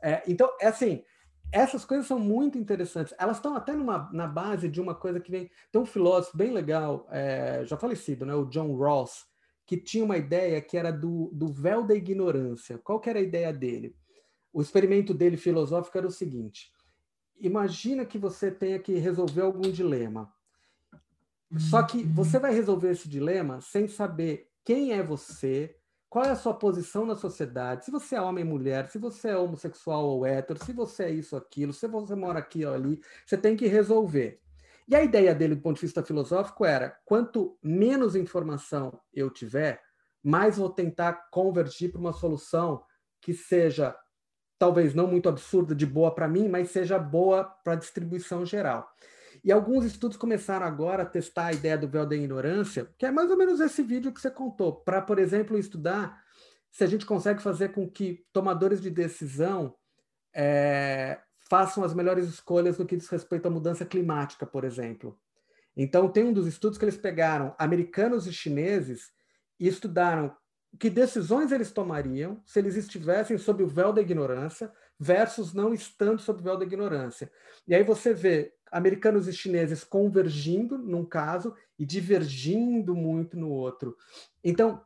É, 0.03 0.21
então, 0.27 0.49
é 0.59 0.67
assim, 0.67 1.01
essas 1.49 1.85
coisas 1.85 2.05
são 2.05 2.19
muito 2.19 2.57
interessantes. 2.57 3.13
Elas 3.17 3.37
estão 3.37 3.55
até 3.55 3.73
numa, 3.73 4.09
na 4.11 4.27
base 4.27 4.67
de 4.67 4.81
uma 4.81 4.93
coisa 4.93 5.19
que 5.19 5.31
vem. 5.31 5.49
Tem 5.71 5.81
um 5.81 5.85
filósofo 5.85 6.35
bem 6.35 6.51
legal, 6.51 7.07
é, 7.09 7.63
já 7.65 7.77
falecido, 7.77 8.25
né, 8.25 8.35
o 8.35 8.45
John 8.45 8.75
Rawls, 8.75 9.25
que 9.65 9.77
tinha 9.77 10.03
uma 10.03 10.17
ideia 10.17 10.59
que 10.61 10.77
era 10.77 10.91
do, 10.91 11.29
do 11.31 11.47
véu 11.47 11.83
da 11.83 11.95
ignorância. 11.95 12.77
Qual 12.77 12.99
que 12.99 13.09
era 13.09 13.19
a 13.19 13.23
ideia 13.23 13.53
dele? 13.53 13.95
O 14.51 14.61
experimento 14.61 15.13
dele 15.13 15.37
filosófico 15.37 15.97
era 15.97 16.07
o 16.07 16.11
seguinte: 16.11 16.69
imagina 17.39 18.05
que 18.05 18.17
você 18.17 18.51
tenha 18.51 18.77
que 18.77 18.97
resolver 18.97 19.41
algum 19.41 19.71
dilema. 19.71 20.33
Só 21.57 21.83
que 21.83 22.03
você 22.03 22.39
vai 22.39 22.53
resolver 22.53 22.91
esse 22.91 23.07
dilema 23.07 23.61
sem 23.61 23.87
saber 23.87 24.49
quem 24.65 24.91
é 24.91 25.03
você, 25.03 25.75
qual 26.13 26.25
é 26.25 26.29
a 26.29 26.35
sua 26.35 26.53
posição 26.53 27.07
na 27.07 27.15
sociedade, 27.15 27.85
se 27.85 27.89
você 27.89 28.15
é 28.15 28.21
homem 28.21 28.43
ou 28.43 28.51
mulher, 28.51 28.87
se 28.87 28.99
você 28.99 29.29
é 29.29 29.35
homossexual 29.35 30.05
ou 30.05 30.23
hétero, 30.23 30.63
se 30.63 30.71
você 30.71 31.05
é 31.05 31.09
isso 31.09 31.35
aquilo, 31.35 31.73
se 31.73 31.87
você 31.87 32.13
mora 32.13 32.37
aqui 32.37 32.63
ou 32.63 32.71
ali, 32.71 33.01
você 33.25 33.35
tem 33.35 33.57
que 33.57 33.65
resolver. 33.65 34.39
E 34.87 34.95
a 34.95 35.03
ideia 35.03 35.33
dele, 35.33 35.55
do 35.55 35.61
ponto 35.61 35.77
de 35.77 35.81
vista 35.81 36.03
filosófico, 36.03 36.65
era: 36.65 36.95
quanto 37.03 37.57
menos 37.63 38.15
informação 38.15 39.01
eu 39.11 39.31
tiver, 39.31 39.81
mais 40.23 40.57
vou 40.57 40.69
tentar 40.69 41.13
convergir 41.31 41.91
para 41.91 41.99
uma 41.99 42.13
solução 42.13 42.83
que 43.19 43.33
seja 43.33 43.95
talvez 44.59 44.93
não 44.93 45.07
muito 45.07 45.27
absurda 45.27 45.73
de 45.73 45.87
boa 45.87 46.13
para 46.13 46.27
mim, 46.27 46.47
mas 46.47 46.69
seja 46.69 46.99
boa 46.99 47.43
para 47.43 47.73
a 47.73 47.77
distribuição 47.77 48.45
geral. 48.45 48.87
E 49.43 49.51
alguns 49.51 49.83
estudos 49.83 50.15
começaram 50.15 50.65
agora 50.65 51.03
a 51.03 51.05
testar 51.05 51.47
a 51.47 51.53
ideia 51.53 51.77
do 51.77 51.87
véu 51.87 52.05
da 52.05 52.15
ignorância, 52.15 52.87
que 52.97 53.05
é 53.05 53.11
mais 53.11 53.29
ou 53.29 53.37
menos 53.37 53.59
esse 53.59 53.83
vídeo 53.83 54.13
que 54.13 54.21
você 54.21 54.31
contou, 54.31 54.73
para, 54.73 55.01
por 55.01 55.19
exemplo, 55.19 55.57
estudar 55.57 56.23
se 56.71 56.83
a 56.83 56.87
gente 56.87 57.05
consegue 57.05 57.41
fazer 57.41 57.73
com 57.73 57.89
que 57.89 58.25
tomadores 58.31 58.81
de 58.81 58.89
decisão 58.89 59.75
é, 60.33 61.19
façam 61.49 61.83
as 61.83 61.93
melhores 61.93 62.27
escolhas 62.27 62.77
no 62.77 62.85
que 62.85 62.95
diz 62.95 63.09
respeito 63.09 63.47
à 63.47 63.51
mudança 63.51 63.85
climática, 63.85 64.45
por 64.45 64.63
exemplo. 64.63 65.19
Então, 65.75 66.09
tem 66.09 66.23
um 66.23 66.33
dos 66.33 66.47
estudos 66.47 66.77
que 66.77 66.85
eles 66.85 66.97
pegaram 66.97 67.53
americanos 67.59 68.25
e 68.25 68.33
chineses 68.33 69.11
e 69.59 69.67
estudaram 69.67 70.35
que 70.79 70.89
decisões 70.89 71.51
eles 71.51 71.71
tomariam 71.71 72.41
se 72.45 72.59
eles 72.59 72.75
estivessem 72.75 73.37
sob 73.37 73.61
o 73.61 73.67
véu 73.67 73.91
da 73.91 74.01
ignorância 74.01 74.71
versus 74.99 75.53
não 75.53 75.73
estando 75.73 76.19
sob 76.21 76.39
o 76.39 76.43
véu 76.43 76.57
da 76.57 76.65
ignorância. 76.65 77.31
E 77.67 77.75
aí 77.75 77.83
você 77.83 78.13
vê 78.13 78.53
americanos 78.73 79.27
e 79.27 79.33
chineses 79.33 79.83
convergindo 79.83 80.77
num 80.77 81.05
caso 81.05 81.55
e 81.77 81.85
divergindo 81.85 82.95
muito 82.95 83.37
no 83.37 83.49
outro. 83.49 83.95
Então, 84.43 84.81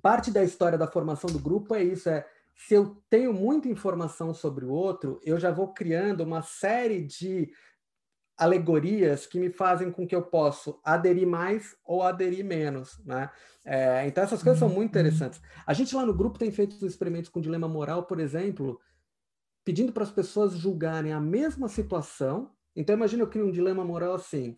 parte 0.00 0.30
da 0.30 0.42
história 0.42 0.78
da 0.78 0.86
formação 0.86 1.30
do 1.30 1.38
grupo 1.38 1.74
é 1.74 1.84
isso, 1.84 2.08
é 2.08 2.26
se 2.56 2.74
eu 2.74 2.96
tenho 3.10 3.32
muita 3.34 3.68
informação 3.68 4.32
sobre 4.32 4.64
o 4.64 4.70
outro, 4.70 5.20
eu 5.22 5.38
já 5.38 5.50
vou 5.50 5.74
criando 5.74 6.22
uma 6.22 6.40
série 6.40 7.02
de 7.04 7.50
alegorias 8.36 9.26
que 9.26 9.38
me 9.38 9.50
fazem 9.50 9.90
com 9.90 10.06
que 10.06 10.14
eu 10.14 10.22
possa 10.22 10.74
aderir 10.82 11.26
mais 11.26 11.76
ou 11.84 12.02
aderir 12.02 12.44
menos, 12.44 12.98
né? 13.04 13.30
É, 13.64 14.06
então 14.06 14.22
essas 14.22 14.42
coisas 14.42 14.58
são 14.58 14.68
muito 14.68 14.94
uhum. 14.94 15.00
interessantes. 15.00 15.40
A 15.66 15.72
gente 15.72 15.94
lá 15.94 16.04
no 16.04 16.14
grupo 16.14 16.38
tem 16.38 16.50
feito 16.50 16.86
experimentos 16.86 17.30
com 17.30 17.40
dilema 17.40 17.68
moral, 17.68 18.04
por 18.04 18.20
exemplo, 18.20 18.80
pedindo 19.64 19.92
para 19.92 20.04
as 20.04 20.10
pessoas 20.10 20.56
julgarem 20.56 21.12
a 21.12 21.20
mesma 21.20 21.68
situação. 21.68 22.50
Então 22.76 22.94
imagina 22.94 23.22
eu 23.22 23.28
crio 23.28 23.46
um 23.46 23.50
dilema 23.50 23.84
moral 23.84 24.14
assim: 24.14 24.56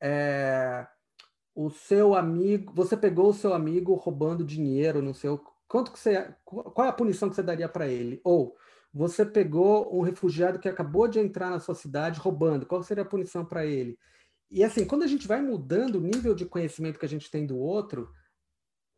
é, 0.00 0.86
o 1.54 1.68
seu 1.68 2.14
amigo, 2.14 2.72
você 2.74 2.96
pegou 2.96 3.30
o 3.30 3.34
seu 3.34 3.52
amigo 3.52 3.94
roubando 3.94 4.44
dinheiro 4.44 5.02
no 5.02 5.12
seu, 5.12 5.42
quanto 5.68 5.92
que 5.92 5.98
você, 5.98 6.34
qual 6.44 6.86
é 6.86 6.88
a 6.88 6.92
punição 6.92 7.28
que 7.28 7.34
você 7.34 7.42
daria 7.42 7.68
para 7.68 7.88
ele? 7.88 8.20
Ou 8.24 8.56
você 8.94 9.24
pegou 9.26 9.94
um 9.94 10.02
refugiado 10.02 10.58
que 10.58 10.68
acabou 10.68 11.08
de 11.08 11.18
entrar 11.18 11.50
na 11.50 11.58
sua 11.58 11.74
cidade 11.74 12.20
roubando, 12.20 12.66
qual 12.66 12.82
seria 12.82 13.02
a 13.02 13.08
punição 13.08 13.44
para 13.44 13.66
ele? 13.66 13.98
e 14.52 14.62
assim, 14.62 14.84
quando 14.84 15.02
a 15.02 15.06
gente 15.06 15.26
vai 15.26 15.40
mudando 15.40 15.96
o 15.96 16.00
nível 16.00 16.34
de 16.34 16.44
conhecimento 16.44 16.98
que 16.98 17.06
a 17.06 17.08
gente 17.08 17.30
tem 17.30 17.46
do 17.46 17.56
outro, 17.56 18.12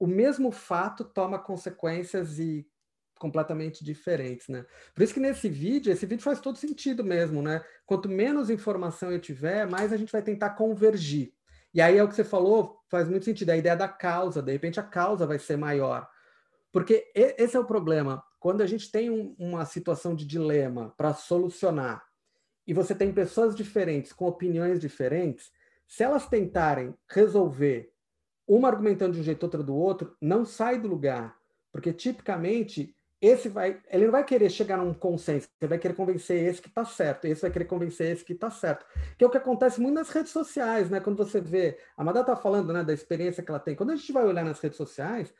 o 0.01 0.07
mesmo 0.07 0.51
fato 0.51 1.05
toma 1.05 1.39
consequências 1.39 2.41
e 2.41 2.67
completamente 3.19 3.85
diferentes, 3.85 4.49
né? 4.49 4.65
Por 4.95 5.03
isso 5.03 5.15
que 5.15 5.21
nesse 5.21 5.49
vídeo, 5.49 5.93
esse 5.93 6.07
vídeo 6.07 6.23
faz 6.23 6.41
todo 6.41 6.59
sentido 6.59 7.05
mesmo, 7.05 7.43
né? 7.43 7.63
Quanto 7.87 8.09
menos 8.09 8.51
informação 8.51 9.11
eu 9.11 9.21
tiver, 9.21 9.67
mais 9.67 9.93
a 9.93 9.97
gente 9.97 10.13
vai 10.13 10.23
tentar 10.23 10.51
convergir. 10.51 11.33
E 11.73 11.81
aí 11.81 11.99
é 11.99 12.05
o 12.05 12.09
que 12.09 12.15
você 12.15 12.25
falou, 12.25 12.79
faz 12.89 13.09
muito 13.09 13.25
sentido, 13.25 13.51
a 13.51 13.57
ideia 13.57 13.77
da 13.77 13.89
causa, 13.89 14.41
de 14.41 14.53
repente 14.53 14.79
a 14.79 14.83
causa 14.83 15.27
vai 15.27 15.39
ser 15.39 15.57
maior. 15.57 16.09
Porque 16.71 17.11
esse 17.15 17.57
é 17.57 17.61
o 17.61 17.65
problema. 17.65 18.23
Quando 18.39 18.63
a 18.63 18.67
gente 18.67 18.91
tem 18.91 19.11
um, 19.11 19.35
uma 19.39 19.65
situação 19.65 20.15
de 20.15 20.27
dilema 20.27 20.95
para 20.97 21.15
solucionar, 21.15 22.05
e 22.67 22.73
você 22.73 22.95
tem 22.95 23.13
pessoas 23.13 23.55
diferentes 23.55 24.13
com 24.13 24.27
opiniões 24.27 24.81
diferentes, 24.81 25.51
se 25.87 26.03
elas 26.03 26.27
tentarem 26.27 26.95
resolver 27.09 27.93
uma 28.47 28.69
argumentando 28.69 29.15
de 29.15 29.21
um 29.21 29.25
jeito, 29.25 29.43
outra 29.43 29.63
do 29.63 29.75
outro, 29.75 30.17
não 30.21 30.45
sai 30.45 30.79
do 30.79 30.89
lugar, 30.89 31.37
porque 31.73 31.93
tipicamente 31.93 32.95
esse 33.27 33.49
vai, 33.49 33.81
ele 33.91 34.05
não 34.05 34.13
vai 34.13 34.25
querer 34.25 34.51
chegar 34.51 34.77
num 34.77 34.93
consenso, 34.93 35.49
ele 35.61 35.69
vai 35.69 35.79
querer 35.79 35.95
convencer 35.95 36.43
esse 36.45 36.61
que 36.61 36.69
está 36.69 36.85
certo, 36.85 37.27
esse 37.27 37.43
vai 37.43 37.51
querer 37.51 37.65
convencer 37.65 38.13
esse 38.13 38.25
que 38.25 38.33
está 38.33 38.51
certo, 38.51 38.85
que 39.17 39.25
é 39.25 39.27
o 39.27 39.31
que 39.31 39.39
acontece 39.39 39.81
muito 39.81 39.95
nas 39.95 40.11
redes 40.11 40.33
sociais, 40.33 40.91
né? 40.91 41.01
Quando 41.01 41.17
você 41.17 41.41
vê, 41.41 41.79
a 41.97 42.05
Madá 42.05 42.21
está 42.21 42.37
falando, 42.37 42.73
né, 42.73 42.85
da 42.85 42.93
experiência 42.93 43.43
que 43.43 43.51
ela 43.51 43.61
tem. 43.61 43.75
Quando 43.75 43.91
a 43.91 43.97
gente 43.97 44.13
vai 44.13 44.25
olhar 44.25 44.45
nas 44.45 44.61
redes 44.61 44.77
sociais, 44.77 45.33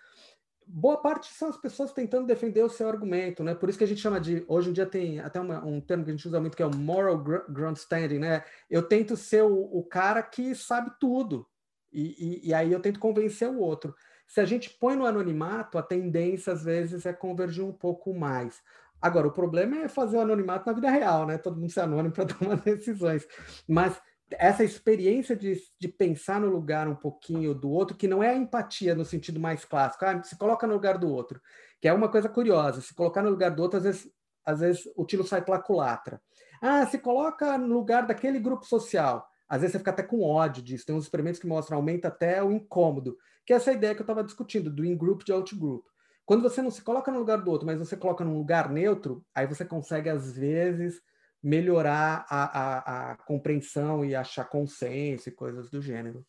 boa 0.67 0.97
parte 0.97 1.33
são 1.35 1.49
as 1.49 1.57
pessoas 1.57 1.93
tentando 1.93 2.27
defender 2.27 2.63
o 2.63 2.71
seu 2.71 2.89
argumento, 2.89 3.45
né? 3.45 3.55
Por 3.55 3.69
isso 3.69 3.79
que 3.79 3.85
a 3.85 3.89
gente 3.89 4.01
chama 4.01 4.21
de, 4.21 4.45
hoje 4.49 4.71
em 4.71 4.73
dia 4.73 4.87
tem 4.87 5.21
até 5.21 5.41
uma, 5.41 5.65
um 5.65 5.81
termo 5.81 6.05
que 6.05 6.11
a 6.11 6.15
gente 6.15 6.27
usa 6.27 6.41
muito 6.41 6.57
que 6.57 6.63
é 6.63 6.67
o 6.67 6.75
moral 6.75 7.23
grandstanding, 7.49 8.19
né? 8.19 8.45
Eu 8.71 8.83
tento 8.83 9.17
ser 9.17 9.43
o, 9.43 9.55
o 9.55 9.85
cara 9.85 10.23
que 10.23 10.55
sabe 10.55 10.91
tudo 10.99 11.47
e, 11.93 12.43
e, 12.45 12.49
e 12.49 12.55
aí 12.55 12.73
eu 12.73 12.81
tento 12.81 12.99
convencer 12.99 13.49
o 13.49 13.59
outro. 13.59 13.95
Se 14.35 14.41
a 14.41 14.45
gente 14.45 14.69
põe 14.69 14.97
no 14.97 15.07
anonimato, 15.07 15.79
a 15.79 15.83
tendência 15.83 16.53
às 16.53 16.65
vezes 16.65 17.07
é 17.07 17.13
convergir 17.13 17.65
um 17.65 17.73
pouco 17.73 18.13
mais. 18.13 18.61
Agora, 19.01 19.29
o 19.29 19.33
problema 19.33 19.77
é 19.77 19.87
fazer 19.87 20.17
o 20.17 20.21
anonimato 20.23 20.67
na 20.67 20.73
vida 20.73 20.91
real, 20.91 21.25
né? 21.25 21.39
Todo 21.39 21.57
mundo 21.57 21.71
ser 21.71 21.83
anônimo 21.83 22.13
para 22.13 22.25
tomar 22.35 22.57
decisões. 22.57 23.25
Mas 23.69 23.97
essa 24.33 24.65
experiência 24.65 25.37
de, 25.37 25.57
de 25.79 25.87
pensar 25.87 26.41
no 26.41 26.49
lugar 26.49 26.89
um 26.89 26.97
pouquinho 26.97 27.55
do 27.55 27.71
outro, 27.71 27.97
que 27.97 28.09
não 28.09 28.25
é 28.25 28.31
a 28.31 28.35
empatia 28.35 28.93
no 28.93 29.05
sentido 29.05 29.39
mais 29.39 29.65
clássico, 29.65 30.05
ah, 30.05 30.21
se 30.25 30.37
coloca 30.37 30.67
no 30.67 30.75
lugar 30.75 30.99
do 30.99 31.09
outro, 31.09 31.41
que 31.81 31.87
é 31.87 31.93
uma 31.93 32.09
coisa 32.09 32.29
curiosa, 32.29 32.81
se 32.81 32.93
colocar 32.93 33.23
no 33.23 33.31
lugar 33.31 33.53
do 33.53 33.63
outro, 33.63 33.77
às 33.77 33.85
vezes, 33.85 34.11
às 34.45 34.59
vezes 34.59 34.83
o 34.97 35.07
tiro 35.07 35.25
sai 35.25 35.43
pela 35.43 35.63
culatra. 35.63 36.21
Ah, 36.61 36.85
se 36.87 36.99
coloca 36.99 37.57
no 37.57 37.73
lugar 37.73 38.05
daquele 38.05 38.41
grupo 38.41 38.67
social. 38.67 39.29
Às 39.49 39.61
vezes 39.61 39.75
você 39.75 39.79
fica 39.79 39.93
até 39.93 40.03
com 40.03 40.25
ódio 40.25 40.61
disso. 40.61 40.87
Tem 40.87 40.97
uns 40.97 41.05
experimentos 41.05 41.39
que 41.39 41.47
mostram 41.47 41.77
aumenta 41.77 42.09
até 42.09 42.43
o 42.43 42.51
incômodo, 42.51 43.17
que 43.45 43.53
é 43.53 43.57
essa 43.57 43.73
ideia 43.73 43.95
que 43.95 44.01
eu 44.01 44.05
estava 44.05 44.25
discutindo, 44.25 44.71
do 44.71 44.85
in-group 44.85 45.23
de 45.23 45.33
out-group. 45.33 45.85
Quando 46.25 46.43
você 46.43 46.63
não 46.63 46.71
se 46.71 46.83
coloca 46.83 47.13
no 47.13 47.19
lugar 47.19 47.43
do 47.43 47.51
outro, 47.51 47.67
mas 47.67 47.79
você 47.79 47.97
coloca 47.97 48.25
num 48.25 48.39
lugar 48.39 48.71
neutro, 48.71 49.25
aí 49.35 49.47
você 49.47 49.65
consegue, 49.65 50.09
às 50.09 50.37
vezes, 50.37 51.03
melhorar 51.43 52.25
a, 52.31 52.45
a, 52.45 53.11
a 53.13 53.17
compreensão 53.17 54.03
e 54.05 54.15
achar 54.15 54.47
consenso 54.47 55.29
e 55.29 55.33
coisas 55.33 55.71
do 55.71 55.83
gênero. 55.83 56.25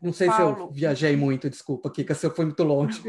Não 0.00 0.12
sei 0.12 0.28
Paulo, 0.28 0.54
se 0.54 0.60
eu 0.62 0.70
viajei 0.70 1.16
muito, 1.16 1.48
desculpa, 1.48 1.90
Kika, 1.90 2.14
se 2.14 2.26
eu 2.26 2.30
fui 2.30 2.44
muito 2.44 2.62
longe. 2.62 3.02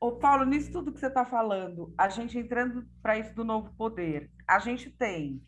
Ô, 0.00 0.12
Paulo, 0.12 0.44
nisso 0.44 0.72
tudo 0.72 0.92
que 0.92 0.98
você 0.98 1.06
está 1.06 1.24
falando, 1.24 1.94
a 1.96 2.08
gente 2.08 2.38
entrando 2.38 2.86
para 3.02 3.18
isso 3.18 3.34
do 3.34 3.44
novo 3.44 3.74
poder, 3.74 4.30
a 4.46 4.58
gente 4.58 4.90
tem 4.90 5.42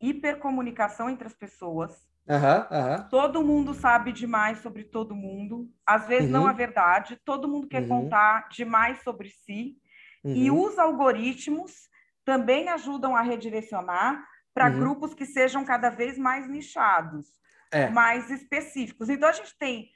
hipercomunicação 0.00 1.08
entre 1.10 1.26
as 1.26 1.34
pessoas. 1.34 2.07
Uhum, 2.28 2.78
uhum. 2.78 3.08
Todo 3.08 3.42
mundo 3.42 3.72
sabe 3.72 4.12
demais 4.12 4.58
sobre 4.58 4.84
todo 4.84 5.14
mundo. 5.14 5.70
Às 5.86 6.06
vezes 6.06 6.26
uhum. 6.26 6.42
não 6.42 6.48
é 6.48 6.52
verdade. 6.52 7.18
Todo 7.24 7.48
mundo 7.48 7.66
quer 7.66 7.82
uhum. 7.82 7.88
contar 7.88 8.48
demais 8.50 9.02
sobre 9.02 9.30
si. 9.30 9.78
E 10.24 10.50
uhum. 10.50 10.64
os 10.64 10.78
algoritmos 10.78 11.88
também 12.24 12.68
ajudam 12.68 13.16
a 13.16 13.22
redirecionar 13.22 14.22
para 14.52 14.70
uhum. 14.70 14.78
grupos 14.78 15.14
que 15.14 15.24
sejam 15.24 15.64
cada 15.64 15.88
vez 15.88 16.18
mais 16.18 16.48
nichados, 16.48 17.26
é. 17.72 17.88
mais 17.88 18.30
específicos. 18.30 19.08
Então, 19.08 19.28
a 19.28 19.32
gente 19.32 19.56
tem 19.58 19.90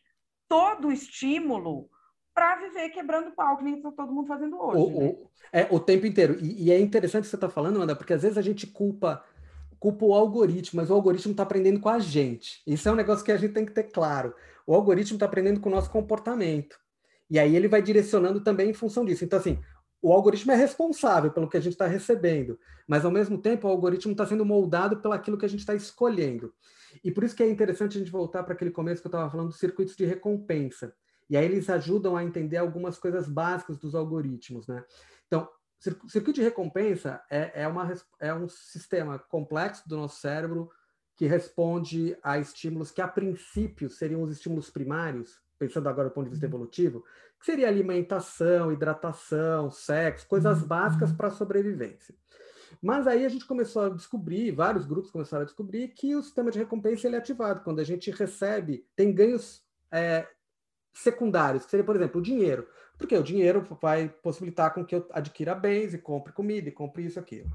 todo 0.48 0.88
o 0.88 0.92
estímulo 0.92 1.90
para 2.34 2.56
viver 2.56 2.88
quebrando 2.90 3.32
pau, 3.32 3.58
que 3.58 3.64
nem 3.64 3.76
está 3.76 3.90
todo 3.90 4.12
mundo 4.12 4.26
fazendo 4.26 4.58
hoje. 4.58 4.78
O, 4.78 5.00
né? 5.00 5.06
o, 5.06 5.30
é, 5.52 5.68
o 5.70 5.80
tempo 5.80 6.06
inteiro. 6.06 6.38
E, 6.40 6.68
e 6.68 6.72
é 6.72 6.80
interessante 6.80 7.22
o 7.22 7.24
que 7.24 7.30
você 7.30 7.36
está 7.36 7.50
falando, 7.50 7.76
Amanda, 7.76 7.94
porque 7.94 8.14
às 8.14 8.22
vezes 8.22 8.38
a 8.38 8.42
gente 8.42 8.66
culpa 8.66 9.22
culpa 9.82 10.04
o 10.04 10.14
algoritmo, 10.14 10.80
mas 10.80 10.90
o 10.90 10.94
algoritmo 10.94 11.32
está 11.32 11.42
aprendendo 11.42 11.80
com 11.80 11.88
a 11.88 11.98
gente. 11.98 12.62
Isso 12.64 12.88
é 12.88 12.92
um 12.92 12.94
negócio 12.94 13.24
que 13.24 13.32
a 13.32 13.36
gente 13.36 13.52
tem 13.52 13.66
que 13.66 13.72
ter 13.72 13.82
claro. 13.82 14.32
O 14.64 14.76
algoritmo 14.76 15.16
está 15.16 15.26
aprendendo 15.26 15.58
com 15.58 15.68
o 15.68 15.72
nosso 15.72 15.90
comportamento. 15.90 16.78
E 17.28 17.36
aí 17.36 17.56
ele 17.56 17.66
vai 17.66 17.82
direcionando 17.82 18.40
também 18.40 18.70
em 18.70 18.74
função 18.74 19.04
disso. 19.04 19.24
Então, 19.24 19.40
assim, 19.40 19.58
o 20.00 20.12
algoritmo 20.12 20.52
é 20.52 20.54
responsável 20.54 21.32
pelo 21.32 21.48
que 21.48 21.56
a 21.56 21.60
gente 21.60 21.72
está 21.72 21.88
recebendo, 21.88 22.56
mas 22.86 23.04
ao 23.04 23.10
mesmo 23.10 23.36
tempo 23.36 23.66
o 23.66 23.70
algoritmo 23.72 24.12
está 24.12 24.24
sendo 24.24 24.44
moldado 24.44 24.98
pelaquilo 24.98 25.36
que 25.36 25.46
a 25.46 25.48
gente 25.48 25.60
está 25.60 25.74
escolhendo. 25.74 26.54
E 27.02 27.10
por 27.10 27.24
isso 27.24 27.34
que 27.34 27.42
é 27.42 27.50
interessante 27.50 27.96
a 27.96 27.98
gente 27.98 28.12
voltar 28.12 28.44
para 28.44 28.54
aquele 28.54 28.70
começo 28.70 29.02
que 29.02 29.08
eu 29.08 29.10
estava 29.10 29.28
falando 29.28 29.48
dos 29.48 29.58
circuitos 29.58 29.96
de 29.96 30.04
recompensa. 30.04 30.94
E 31.28 31.36
aí 31.36 31.44
eles 31.44 31.68
ajudam 31.68 32.16
a 32.16 32.22
entender 32.22 32.58
algumas 32.58 32.98
coisas 32.98 33.26
básicas 33.26 33.78
dos 33.78 33.96
algoritmos, 33.96 34.68
né? 34.68 34.84
Então, 35.26 35.48
circuito 35.82 36.32
de 36.32 36.42
recompensa 36.42 37.20
é, 37.28 37.62
é, 37.62 37.68
uma, 37.68 37.92
é 38.20 38.32
um 38.32 38.48
sistema 38.48 39.18
complexo 39.18 39.88
do 39.88 39.96
nosso 39.96 40.20
cérebro 40.20 40.70
que 41.16 41.26
responde 41.26 42.16
a 42.22 42.38
estímulos 42.38 42.90
que, 42.90 43.00
a 43.00 43.08
princípio, 43.08 43.90
seriam 43.90 44.22
os 44.22 44.32
estímulos 44.32 44.70
primários, 44.70 45.40
pensando 45.58 45.88
agora 45.88 46.08
do 46.08 46.14
ponto 46.14 46.24
de 46.24 46.30
vista 46.30 46.46
uhum. 46.46 46.50
evolutivo, 46.50 47.04
que 47.38 47.46
seria 47.46 47.68
alimentação, 47.68 48.72
hidratação, 48.72 49.70
sexo, 49.70 50.26
coisas 50.26 50.62
uhum. 50.62 50.68
básicas 50.68 51.12
para 51.12 51.28
a 51.28 51.32
sobrevivência. 51.32 52.14
Mas 52.80 53.06
aí 53.06 53.24
a 53.24 53.28
gente 53.28 53.44
começou 53.44 53.82
a 53.82 53.88
descobrir, 53.88 54.50
vários 54.52 54.86
grupos 54.86 55.10
começaram 55.10 55.42
a 55.42 55.46
descobrir 55.46 55.88
que 55.88 56.16
o 56.16 56.22
sistema 56.22 56.50
de 56.50 56.58
recompensa 56.58 57.06
ele 57.06 57.16
é 57.16 57.18
ativado 57.18 57.62
quando 57.62 57.80
a 57.80 57.84
gente 57.84 58.10
recebe, 58.10 58.86
tem 58.96 59.12
ganhos 59.12 59.62
é, 59.90 60.26
secundários, 60.92 61.64
que 61.64 61.70
seria, 61.70 61.84
por 61.84 61.96
exemplo, 61.96 62.20
o 62.20 62.24
dinheiro. 62.24 62.66
Porque 63.02 63.16
o 63.16 63.22
dinheiro 63.22 63.66
vai 63.80 64.08
possibilitar 64.08 64.72
com 64.72 64.84
que 64.84 64.94
eu 64.94 65.04
adquira 65.10 65.56
bens 65.56 65.92
e 65.92 65.98
compre 65.98 66.32
comida 66.32 66.68
e 66.68 66.72
compre 66.72 67.04
isso 67.04 67.18
aquilo. 67.18 67.50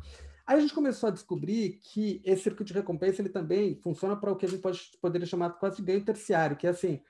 Aí 0.46 0.58
a 0.58 0.60
gente 0.60 0.74
começou 0.74 1.08
a 1.08 1.12
descobrir 1.12 1.80
que 1.82 2.22
esse 2.26 2.44
circuito 2.44 2.66
de 2.66 2.74
recompensa 2.74 3.22
ele 3.22 3.30
também 3.30 3.80
funciona 3.82 4.14
para 4.14 4.30
o 4.30 4.36
que 4.36 4.46
a 4.46 4.50
gente 4.50 4.62
pode, 4.62 4.82
poderia 5.02 5.26
chamar 5.26 5.52
quase 5.52 5.78
de 5.78 5.84
ganho 5.84 6.04
terciário, 6.04 6.58
que 6.58 6.68
é 6.68 6.72
assim, 6.72 7.02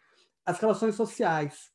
as 0.46 0.60
relações 0.60 0.94
sociais. 0.94 1.72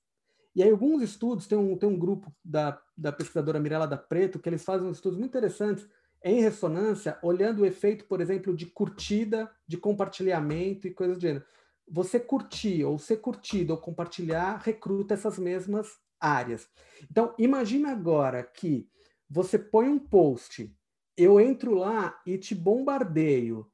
E 0.55 0.63
aí 0.63 0.71
alguns 0.71 1.03
estudos, 1.03 1.49
tem 1.49 1.59
um, 1.59 1.77
tem 1.77 1.89
um 1.89 1.99
grupo 1.99 2.33
da, 2.45 2.81
da 2.97 3.11
pesquisadora 3.11 3.59
Mirella 3.59 3.89
da 3.89 3.97
Preto, 3.97 4.39
que 4.39 4.49
eles 4.49 4.65
fazem 4.65 4.89
estudos 4.89 5.19
muito 5.19 5.31
interessantes 5.31 5.85
em 6.23 6.41
ressonância, 6.43 7.19
olhando 7.25 7.63
o 7.63 7.67
efeito, 7.67 8.05
por 8.05 8.21
exemplo, 8.21 8.55
de 8.55 8.67
curtida, 8.67 9.51
de 9.67 9.77
compartilhamento 9.77 10.87
e 10.87 10.95
coisas 10.95 11.19
do 11.19 11.23
gênero. 11.23 11.45
Você 11.91 12.21
curtir, 12.21 12.85
ou 12.85 13.01
ser 13.01 13.17
curtido, 13.17 13.73
ou 13.73 13.81
compartilhar, 13.81 14.63
recruta 14.63 15.15
essas 15.15 15.41
mesmas 15.41 15.89
áreas. 16.23 16.69
Então, 17.11 17.35
imagina 17.39 17.91
agora 17.91 18.43
que 18.43 18.89
você 19.29 19.59
põe 19.59 19.89
um 19.89 19.99
post, 19.99 20.75
eu 21.17 21.41
entro 21.41 21.75
lá 21.75 22.21
e 22.25 22.39
te 22.39 22.55
bombardeio. 22.55 23.67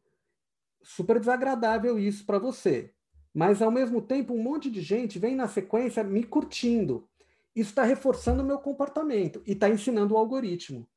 Super 0.82 1.20
desagradável 1.20 1.98
isso 1.98 2.24
para 2.24 2.38
você. 2.38 2.94
Mas, 3.34 3.60
ao 3.60 3.70
mesmo 3.70 4.00
tempo, 4.00 4.32
um 4.32 4.42
monte 4.42 4.70
de 4.70 4.80
gente 4.80 5.18
vem 5.18 5.36
na 5.36 5.46
sequência 5.46 6.02
me 6.02 6.24
curtindo. 6.24 7.08
Isso 7.54 7.70
está 7.70 7.82
reforçando 7.82 8.42
o 8.42 8.46
meu 8.46 8.58
comportamento 8.58 9.42
e 9.46 9.52
está 9.52 9.68
ensinando 9.68 10.14
o 10.14 10.16
algoritmo 10.16 10.88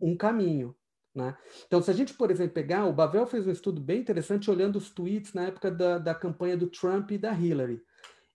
um 0.00 0.16
caminho. 0.16 0.74
Né? 1.14 1.36
Então, 1.66 1.82
se 1.82 1.90
a 1.90 1.94
gente, 1.94 2.14
por 2.14 2.30
exemplo, 2.30 2.54
pegar, 2.54 2.86
o 2.86 2.92
Bavel 2.92 3.26
fez 3.26 3.46
um 3.46 3.50
estudo 3.50 3.80
bem 3.80 4.00
interessante 4.00 4.50
olhando 4.50 4.76
os 4.76 4.90
tweets 4.90 5.32
na 5.32 5.46
época 5.46 5.70
da, 5.70 5.98
da 5.98 6.14
campanha 6.14 6.56
do 6.56 6.68
Trump 6.68 7.10
e 7.10 7.18
da 7.18 7.32
Hillary 7.32 7.82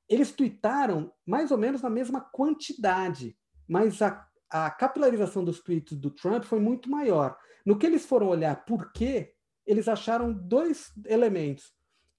eles 0.09 0.31
tweetaram 0.31 1.11
mais 1.25 1.51
ou 1.51 1.57
menos 1.57 1.81
na 1.81 1.89
mesma 1.89 2.21
quantidade, 2.21 3.37
mas 3.67 4.01
a, 4.01 4.27
a 4.49 4.69
capilarização 4.69 5.43
dos 5.43 5.61
tweets 5.61 5.97
do 5.97 6.11
Trump 6.11 6.43
foi 6.43 6.59
muito 6.59 6.89
maior. 6.89 7.37
No 7.65 7.77
que 7.77 7.85
eles 7.85 8.05
foram 8.05 8.27
olhar 8.27 8.65
por 8.65 8.91
quê, 8.91 9.33
eles 9.65 9.87
acharam 9.87 10.33
dois 10.33 10.91
elementos: 11.05 11.73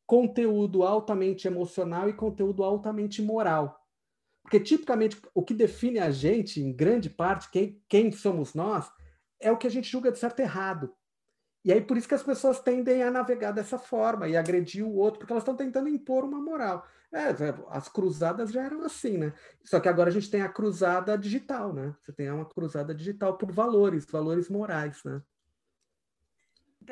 conteúdo 0.07 0.83
altamente 0.83 1.47
emocional 1.47 2.09
e 2.09 2.15
conteúdo 2.15 2.65
altamente 2.65 3.23
moral. 3.23 3.79
Porque, 4.43 4.61
tipicamente, 4.61 5.21
o 5.35 5.43
que 5.43 5.55
define 5.55 5.99
a 5.99 6.11
gente, 6.11 6.61
em 6.61 6.71
grande 6.71 7.09
parte, 7.09 7.51
quem, 7.51 7.83
quem 7.89 8.13
somos 8.13 8.53
nós, 8.53 8.91
é 9.41 9.51
o 9.51 9.57
que 9.57 9.67
a 9.67 9.71
gente 9.71 9.91
julga 9.91 10.13
de 10.13 10.19
certo 10.19 10.41
errado. 10.41 10.95
E 11.65 11.73
aí, 11.73 11.81
por 11.81 11.97
isso 11.97 12.07
que 12.07 12.15
as 12.15 12.23
pessoas 12.23 12.61
tendem 12.61 13.03
a 13.03 13.11
navegar 13.11 13.53
dessa 13.53 13.79
forma 13.79 14.29
e 14.29 14.37
agredir 14.37 14.85
o 14.85 14.95
outro, 14.95 15.19
porque 15.19 15.33
elas 15.33 15.43
estão 15.43 15.57
tentando 15.57 15.89
impor 15.89 16.25
uma 16.25 16.39
moral. 16.39 16.87
É, 17.15 17.33
as 17.69 17.89
cruzadas 17.89 18.51
já 18.51 18.65
eram 18.65 18.83
assim, 18.83 19.17
né? 19.17 19.33
Só 19.63 19.79
que 19.79 19.89
agora 19.89 20.11
a 20.11 20.13
gente 20.13 20.29
tem 20.29 20.43
a 20.43 20.49
cruzada 20.49 21.17
digital, 21.17 21.73
né? 21.73 21.95
Você 22.03 22.13
tem 22.13 22.29
uma 22.29 22.45
cruzada 22.45 22.93
digital 22.93 23.39
por 23.39 23.53
valores, 23.53 24.05
valores 24.05 24.51
morais, 24.51 25.01
né? 25.05 25.23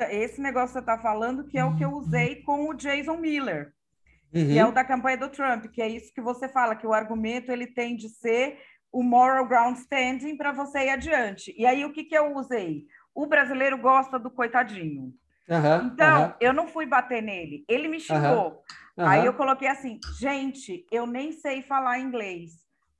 esse 0.09 0.41
negócio 0.41 0.69
que 0.69 0.73
você 0.73 0.79
está 0.79 0.97
falando, 0.97 1.45
que 1.45 1.57
é 1.57 1.63
o 1.63 1.75
que 1.75 1.85
eu 1.85 1.91
usei 1.91 2.37
com 2.37 2.67
o 2.67 2.73
Jason 2.73 3.17
Miller, 3.17 3.73
uhum. 4.33 4.47
que 4.47 4.57
é 4.57 4.65
o 4.65 4.71
da 4.71 4.83
campanha 4.83 5.17
do 5.17 5.29
Trump, 5.29 5.65
que 5.67 5.81
é 5.81 5.87
isso 5.87 6.13
que 6.13 6.21
você 6.21 6.47
fala, 6.47 6.75
que 6.75 6.87
o 6.87 6.93
argumento 6.93 7.51
ele 7.51 7.67
tem 7.67 7.95
de 7.95 8.09
ser 8.09 8.57
o 8.91 9.03
moral 9.03 9.47
ground 9.47 9.77
standing 9.77 10.35
para 10.35 10.51
você 10.51 10.85
ir 10.85 10.89
adiante. 10.89 11.53
E 11.57 11.65
aí, 11.65 11.85
o 11.85 11.91
que, 11.91 12.03
que 12.03 12.17
eu 12.17 12.35
usei? 12.35 12.85
O 13.13 13.27
brasileiro 13.27 13.77
gosta 13.77 14.17
do 14.17 14.31
coitadinho. 14.31 15.13
Uhum, 15.49 15.87
então, 15.87 16.23
uhum. 16.23 16.33
eu 16.39 16.53
não 16.53 16.67
fui 16.67 16.85
bater 16.85 17.21
nele, 17.21 17.65
ele 17.67 17.87
me 17.87 17.99
xingou. 17.99 18.63
Uhum, 18.97 19.07
aí 19.07 19.25
eu 19.25 19.33
coloquei 19.33 19.67
assim, 19.67 19.99
gente, 20.19 20.85
eu 20.91 21.07
nem 21.07 21.31
sei 21.31 21.61
falar 21.61 21.99
inglês, 21.99 22.51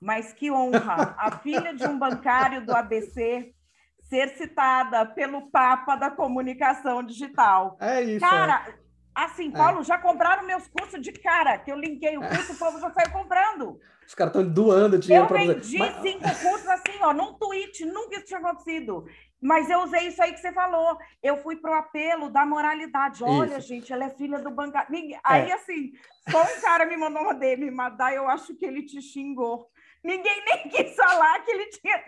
mas 0.02 0.34
que 0.34 0.52
honra, 0.52 1.16
a 1.18 1.39
filha 1.39 1.74
de 1.74 1.86
um 1.86 1.98
bancário 1.98 2.66
do 2.66 2.76
ABC 2.76 3.54
ser 4.02 4.30
citada 4.30 5.06
pelo 5.06 5.50
Papa 5.50 5.96
da 5.96 6.12
comunicação 6.12 7.02
digital. 7.04 7.78
É 7.80 8.02
isso. 8.02 8.20
Cara, 8.20 8.66
é. 8.68 8.74
assim, 9.16 9.50
Paulo, 9.50 9.82
é. 9.82 9.84
já 9.84 9.98
compraram 9.98 10.46
meus 10.46 10.68
cursos 10.68 11.02
de 11.02 11.12
cara, 11.12 11.58
que 11.58 11.72
eu 11.72 11.80
linkei 11.80 12.18
o 12.18 12.22
curso, 12.22 12.52
é. 12.52 12.56
o 12.56 12.58
povo 12.58 12.80
já 12.80 12.91
saiu 12.91 13.12
comprando. 13.12 13.80
Os 14.08 14.16
caras 14.16 14.36
estão 14.36 14.47
doando 14.51 14.97
dinheiro 14.97 15.28
para 15.28 15.43
Eu 15.43 15.56
vendi 15.56 15.78
Mas... 15.78 16.01
cinco 16.01 16.24
cursos 16.24 16.68
assim, 16.68 16.97
ó, 17.01 17.14
num 17.14 17.34
tweet, 17.34 17.86
nunca 17.86 18.18
isso 18.18 18.26
tinha 18.26 18.39
acontecido. 18.39 19.06
Mas 19.41 19.70
eu 19.70 19.82
usei 19.84 20.08
isso 20.08 20.24
aí 20.24 20.32
que 20.32 20.39
você 20.39 20.54
falou. 20.54 20.97
Eu 21.22 21.38
fui 21.38 21.58
pro 21.58 21.74
apelo 21.74 22.30
da 22.30 22.45
moralidade. 22.45 23.24
Olha, 23.24 23.58
isso. 23.58 23.68
gente, 23.68 23.91
ela 23.91 24.06
é 24.06 24.10
filha 24.10 24.39
do 24.39 24.49
bancário. 24.49 24.88
É. 24.95 25.20
Aí, 25.22 25.51
assim, 25.51 25.91
só 26.30 26.41
um 26.41 26.62
cara 26.62 26.86
me 26.86 26.95
mandou 26.95 27.24
uma 27.24 27.34
DM, 27.34 27.70
Madá, 27.70 28.14
eu 28.14 28.28
acho 28.30 28.56
que 28.56 28.66
ele 28.66 28.84
te 28.84 29.01
xingou. 29.01 29.68
Ninguém 30.01 30.43
nem 30.45 30.68
quis 30.72 30.95
falar 30.95 31.39
que 31.43 31.51
ele 31.51 31.66
tinha. 31.68 32.04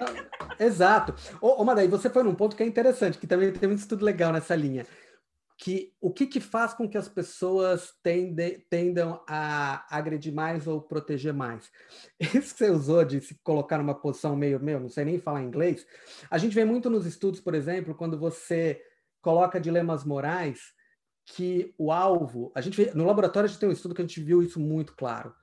Exato. 0.60 1.14
Ô, 1.42 1.62
ô 1.62 1.90
você 1.90 2.10
foi 2.10 2.24
num 2.24 2.36
ponto 2.36 2.56
que 2.56 2.64
é 2.64 2.66
interessante, 2.66 3.18
que 3.18 3.28
também 3.28 3.52
tem 3.52 3.70
um 3.70 3.74
estudo 3.74 4.06
legal 4.06 4.32
nessa 4.32 4.56
linha. 4.56 4.86
Que 5.58 5.94
o 6.02 6.12
que, 6.12 6.28
que 6.28 6.42
faz 6.42 6.74
com 6.74 6.88
que 6.88 6.98
as 6.98 7.08
pessoas 7.08 7.94
tende, 8.04 8.66
tendam 8.70 9.24
a 9.28 9.86
agredir 9.90 10.34
mais 10.34 10.68
ou 10.68 10.82
proteger 10.82 11.34
mais? 11.34 11.72
Isso 12.20 12.54
que 12.54 12.60
você 12.60 12.70
usou 12.70 13.06
de 13.06 13.22
se 13.22 13.36
colocar 13.44 13.78
numa 13.78 13.96
posição 13.96 14.36
meio, 14.36 14.60
meu, 14.60 14.80
não 14.80 14.90
sei 14.90 15.06
nem 15.06 15.20
falar 15.20 15.44
inglês. 15.44 15.88
A 16.30 16.38
gente 16.38 16.54
vê 16.54 16.66
muito 16.66 16.90
nos 16.90 17.06
estudos, 17.06 17.40
por 17.40 17.56
exemplo, 17.56 17.96
quando 17.96 18.20
você 18.20 18.82
coloca 19.22 19.60
dilemas 19.60 20.04
morais, 20.04 20.74
que 21.26 21.74
o 21.78 21.92
alvo, 21.92 22.52
a 22.54 22.62
gente 22.62 22.78
vê, 22.78 22.94
no 22.94 23.06
laboratório 23.06 23.46
a 23.46 23.50
gente 23.50 23.60
tem 23.60 23.68
um 23.68 23.72
estudo 23.72 23.96
que 23.96 24.02
a 24.02 24.06
gente 24.06 24.22
viu 24.22 24.44
isso 24.44 24.60
muito 24.60 24.96
claro. 24.96 25.34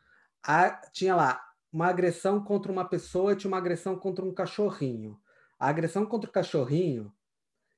A, 0.47 0.71
tinha 0.93 1.17
lá 1.17 1.43
uma 1.73 1.89
agressão 1.89 2.43
contra 2.43 2.71
uma 2.71 2.85
pessoa 2.85 3.33
e 3.33 3.37
tinha 3.37 3.51
uma 3.51 3.59
agressão 3.59 3.97
contra 3.99 4.25
um 4.25 4.33
cachorrinho. 4.33 5.19
A 5.59 5.69
agressão 5.69 6.05
contra 6.07 6.29
o 6.29 6.33
cachorrinho 6.33 7.13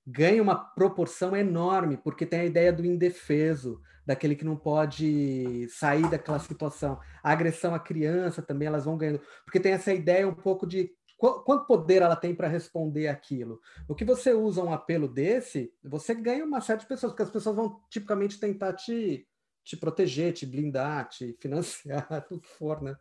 ganha 0.06 0.42
uma 0.42 0.56
proporção 0.56 1.36
enorme, 1.36 1.96
porque 1.96 2.26
tem 2.26 2.40
a 2.40 2.44
ideia 2.44 2.72
do 2.72 2.84
indefeso, 2.84 3.80
daquele 4.06 4.36
que 4.36 4.44
não 4.44 4.56
pode 4.56 5.66
sair 5.70 6.08
daquela 6.10 6.38
situação. 6.38 7.00
A 7.22 7.32
agressão 7.32 7.74
à 7.74 7.78
criança 7.78 8.42
também, 8.42 8.68
elas 8.68 8.84
vão 8.84 8.98
ganhando, 8.98 9.20
porque 9.44 9.60
tem 9.60 9.72
essa 9.72 9.92
ideia 9.92 10.28
um 10.28 10.34
pouco 10.34 10.66
de 10.66 10.90
quanto 11.16 11.66
poder 11.66 12.02
ela 12.02 12.16
tem 12.16 12.34
para 12.34 12.48
responder 12.48 13.08
aquilo. 13.08 13.60
O 13.88 13.94
que 13.94 14.04
você 14.04 14.34
usa 14.34 14.62
um 14.62 14.72
apelo 14.72 15.08
desse, 15.08 15.72
você 15.82 16.14
ganha 16.14 16.44
uma 16.44 16.60
série 16.60 16.80
de 16.80 16.86
pessoas, 16.86 17.12
porque 17.12 17.22
as 17.22 17.30
pessoas 17.30 17.56
vão 17.56 17.80
tipicamente 17.88 18.38
tentar 18.38 18.74
te, 18.74 19.26
te 19.64 19.76
proteger, 19.76 20.34
te 20.34 20.44
blindar, 20.44 21.08
te 21.08 21.34
financiar, 21.40 22.06
tudo 22.28 22.42
que 22.42 22.48
for, 22.48 22.82
né? 22.82 22.94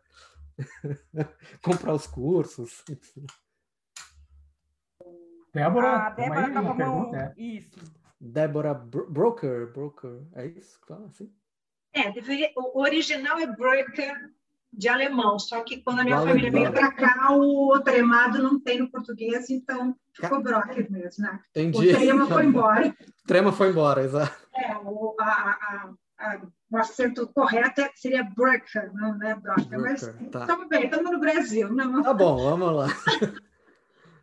comprar 1.62 1.92
os 1.92 2.06
cursos. 2.06 2.82
Débora, 5.54 6.06
a 6.06 6.10
Débora 6.10 6.50
tá 6.50 6.62
como 6.62 6.76
pergunta, 6.76 7.16
é. 7.16 7.42
isso. 7.42 7.80
Débora 8.20 8.74
Broker, 8.74 9.72
Broker, 9.72 10.22
é 10.34 10.46
isso 10.46 10.80
que 10.80 10.86
fala 10.88 11.06
assim? 11.06 11.30
É, 11.92 12.10
deveria, 12.10 12.50
o 12.56 12.80
original 12.80 13.38
é 13.38 13.46
Broker 13.46 14.30
de 14.72 14.88
alemão, 14.88 15.38
só 15.38 15.62
que 15.62 15.80
quando 15.82 16.00
a 16.00 16.04
minha 16.04 16.18
família 16.18 16.50
veio 16.50 16.72
para 16.72 16.90
cá, 16.90 17.30
o 17.30 17.78
tremado 17.80 18.42
não 18.42 18.58
tem 18.58 18.80
no 18.80 18.90
português, 18.90 19.48
então 19.48 19.94
ficou 20.12 20.42
Broker 20.42 20.90
mesmo, 20.90 21.24
né? 21.24 21.38
Entendi. 21.50 21.90
O 21.90 21.96
trema 21.96 22.26
foi 22.26 22.46
embora. 22.46 22.88
O 22.88 22.94
trema 23.26 23.52
foi 23.52 23.70
embora, 23.70 24.02
exato. 24.02 24.34
É, 24.56 24.76
o, 24.78 25.14
a, 25.20 25.24
a, 25.24 25.94
a 26.18 26.40
o 26.74 26.76
acento 26.76 27.28
correto 27.28 27.80
é, 27.80 27.90
seria 27.94 28.24
Brucker, 28.24 28.92
não 28.94 29.22
é 29.22 29.36
Brocker, 29.36 29.80
mas 29.80 30.00
tá. 30.32 30.40
estamos 30.40 30.68
bem, 30.68 30.86
estamos 30.86 31.12
no 31.12 31.20
Brasil. 31.20 31.72
Não. 31.72 32.02
Tá 32.02 32.12
bom, 32.12 32.36
vamos 32.36 32.74
lá. 32.74 32.88